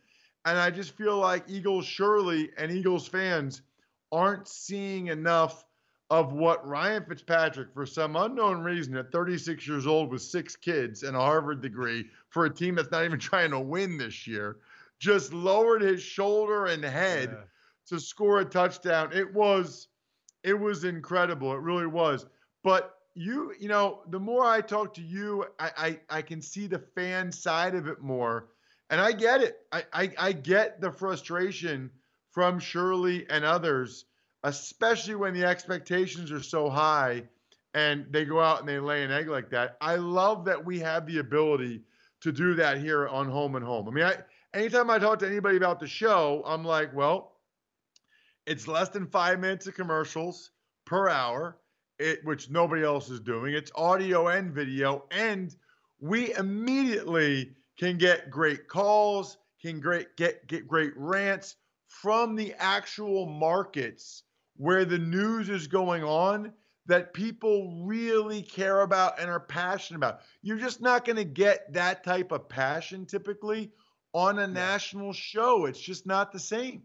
And 0.44 0.58
I 0.58 0.70
just 0.70 0.96
feel 0.96 1.16
like 1.18 1.44
Eagles 1.48 1.86
Shirley 1.86 2.50
and 2.56 2.70
Eagles 2.70 3.08
fans 3.08 3.62
aren't 4.12 4.46
seeing 4.46 5.08
enough 5.08 5.64
of 6.10 6.32
what 6.32 6.66
Ryan 6.66 7.04
Fitzpatrick, 7.04 7.72
for 7.72 7.86
some 7.86 8.14
unknown 8.14 8.62
reason, 8.62 8.96
at 8.96 9.10
36 9.10 9.66
years 9.66 9.86
old 9.86 10.10
with 10.10 10.22
six 10.22 10.54
kids 10.54 11.02
and 11.02 11.16
a 11.16 11.20
Harvard 11.20 11.62
degree 11.62 12.06
for 12.28 12.44
a 12.44 12.54
team 12.54 12.74
that's 12.74 12.90
not 12.90 13.04
even 13.04 13.18
trying 13.18 13.50
to 13.50 13.58
win 13.58 13.96
this 13.96 14.26
year, 14.26 14.58
just 15.04 15.34
lowered 15.34 15.82
his 15.82 16.02
shoulder 16.02 16.64
and 16.64 16.82
head 16.82 17.28
yeah. 17.30 17.44
to 17.88 18.00
score 18.00 18.40
a 18.40 18.44
touchdown. 18.44 19.12
It 19.12 19.34
was 19.34 19.88
it 20.42 20.58
was 20.58 20.84
incredible. 20.84 21.52
It 21.52 21.60
really 21.60 21.86
was. 21.86 22.24
But 22.62 22.94
you, 23.14 23.52
you 23.60 23.68
know, 23.68 24.00
the 24.08 24.18
more 24.18 24.46
I 24.46 24.62
talk 24.62 24.94
to 24.94 25.02
you, 25.02 25.44
I 25.58 25.70
I, 25.76 26.00
I 26.18 26.22
can 26.22 26.40
see 26.40 26.66
the 26.66 26.78
fan 26.78 27.30
side 27.30 27.74
of 27.74 27.86
it 27.86 28.00
more. 28.00 28.48
And 28.88 28.98
I 28.98 29.12
get 29.12 29.42
it. 29.42 29.58
I, 29.72 29.84
I, 29.92 30.10
I 30.18 30.32
get 30.32 30.80
the 30.80 30.90
frustration 30.90 31.90
from 32.30 32.58
Shirley 32.58 33.26
and 33.28 33.44
others, 33.44 34.06
especially 34.42 35.16
when 35.16 35.34
the 35.34 35.44
expectations 35.44 36.32
are 36.32 36.42
so 36.42 36.70
high 36.70 37.24
and 37.74 38.06
they 38.10 38.24
go 38.24 38.40
out 38.40 38.60
and 38.60 38.68
they 38.68 38.78
lay 38.78 39.02
an 39.04 39.10
egg 39.10 39.28
like 39.28 39.50
that. 39.50 39.76
I 39.80 39.96
love 39.96 40.44
that 40.46 40.64
we 40.64 40.78
have 40.80 41.06
the 41.06 41.18
ability 41.18 41.82
to 42.20 42.32
do 42.32 42.54
that 42.54 42.78
here 42.78 43.08
on 43.08 43.28
Home 43.28 43.56
and 43.56 43.64
Home. 43.64 43.88
I 43.88 43.90
mean, 43.90 44.04
I 44.04 44.16
anytime 44.54 44.88
I 44.88 44.98
talk 44.98 45.18
to 45.18 45.26
anybody 45.26 45.56
about 45.56 45.80
the 45.80 45.86
show, 45.86 46.42
I'm 46.46 46.64
like, 46.64 46.94
well, 46.94 47.32
it's 48.46 48.68
less 48.68 48.88
than 48.88 49.06
five 49.06 49.40
minutes 49.40 49.66
of 49.66 49.74
commercials 49.74 50.50
per 50.86 51.08
hour, 51.08 51.58
it, 51.98 52.20
which 52.24 52.50
nobody 52.50 52.84
else 52.84 53.10
is 53.10 53.20
doing. 53.20 53.54
It's 53.54 53.72
audio 53.74 54.28
and 54.28 54.52
video, 54.52 55.04
and 55.10 55.54
we 56.00 56.34
immediately 56.34 57.54
can 57.78 57.98
get 57.98 58.30
great 58.30 58.68
calls, 58.68 59.38
can 59.60 59.80
great 59.80 60.16
get 60.16 60.46
get 60.46 60.68
great 60.68 60.92
rants 60.96 61.56
from 61.88 62.36
the 62.36 62.54
actual 62.58 63.26
markets 63.26 64.22
where 64.56 64.84
the 64.84 64.98
news 64.98 65.48
is 65.48 65.66
going 65.66 66.04
on 66.04 66.52
that 66.86 67.14
people 67.14 67.82
really 67.84 68.42
care 68.42 68.82
about 68.82 69.18
and 69.18 69.30
are 69.30 69.40
passionate 69.40 69.96
about. 69.96 70.20
You're 70.42 70.58
just 70.58 70.82
not 70.82 71.04
going 71.04 71.16
to 71.16 71.24
get 71.24 71.72
that 71.72 72.04
type 72.04 72.30
of 72.30 72.48
passion 72.48 73.06
typically 73.06 73.72
on 74.14 74.38
a 74.38 74.46
national 74.46 75.12
show. 75.12 75.66
It's 75.66 75.80
just 75.80 76.06
not 76.06 76.32
the 76.32 76.38
same. 76.38 76.82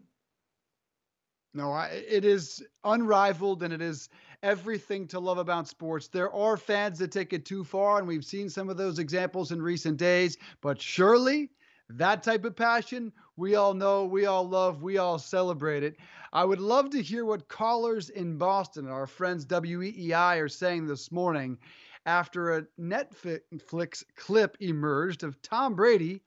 No, 1.54 1.72
I, 1.72 1.86
it 1.86 2.24
is 2.24 2.62
unrivaled 2.84 3.62
and 3.62 3.72
it 3.72 3.80
is 3.80 4.08
everything 4.42 5.06
to 5.08 5.20
love 5.20 5.38
about 5.38 5.68
sports. 5.68 6.08
There 6.08 6.32
are 6.32 6.56
fans 6.56 6.98
that 6.98 7.12
take 7.12 7.32
it 7.32 7.44
too 7.44 7.64
far, 7.64 7.98
and 7.98 8.06
we've 8.06 8.24
seen 8.24 8.48
some 8.48 8.68
of 8.68 8.76
those 8.76 8.98
examples 8.98 9.52
in 9.52 9.60
recent 9.60 9.96
days. 9.96 10.36
But 10.60 10.80
surely, 10.80 11.50
that 11.88 12.22
type 12.22 12.44
of 12.44 12.56
passion, 12.56 13.12
we 13.36 13.56
all 13.56 13.74
know, 13.74 14.04
we 14.04 14.26
all 14.26 14.48
love, 14.48 14.82
we 14.82 14.98
all 14.98 15.18
celebrate 15.18 15.82
it. 15.82 15.96
I 16.32 16.44
would 16.44 16.60
love 16.60 16.90
to 16.90 17.02
hear 17.02 17.24
what 17.24 17.48
callers 17.48 18.10
in 18.10 18.38
Boston, 18.38 18.86
our 18.86 19.08
friends 19.08 19.44
WEEI, 19.44 20.40
are 20.40 20.48
saying 20.48 20.86
this 20.86 21.10
morning 21.10 21.58
after 22.06 22.56
a 22.56 22.66
Netflix 22.80 24.04
clip 24.16 24.56
emerged 24.60 25.24
of 25.24 25.42
Tom 25.42 25.74
Brady 25.74 26.22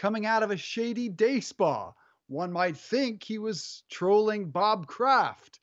coming 0.00 0.24
out 0.24 0.42
of 0.42 0.50
a 0.50 0.56
shady 0.56 1.10
day 1.10 1.40
spa. 1.40 1.92
One 2.26 2.50
might 2.50 2.78
think 2.78 3.22
he 3.22 3.38
was 3.38 3.82
trolling 3.90 4.48
Bob 4.50 4.86
Kraft. 4.86 5.60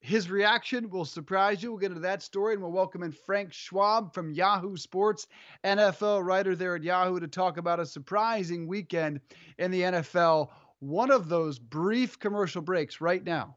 his 0.00 0.28
reaction 0.28 0.90
will 0.90 1.04
surprise 1.04 1.62
you. 1.62 1.70
We'll 1.70 1.78
get 1.78 1.92
into 1.92 2.00
that 2.00 2.24
story 2.24 2.54
and 2.54 2.62
we'll 2.62 2.72
welcome 2.72 3.04
in 3.04 3.12
Frank 3.12 3.52
Schwab 3.52 4.12
from 4.12 4.32
Yahoo 4.32 4.76
Sports, 4.76 5.28
NFL 5.62 6.24
writer 6.24 6.56
there 6.56 6.74
at 6.74 6.82
Yahoo, 6.82 7.20
to 7.20 7.28
talk 7.28 7.58
about 7.58 7.78
a 7.78 7.86
surprising 7.86 8.66
weekend 8.66 9.20
in 9.56 9.70
the 9.70 9.82
NFL. 9.82 10.48
One 10.80 11.12
of 11.12 11.28
those 11.28 11.60
brief 11.60 12.18
commercial 12.18 12.60
breaks 12.62 13.00
right 13.00 13.22
now. 13.22 13.56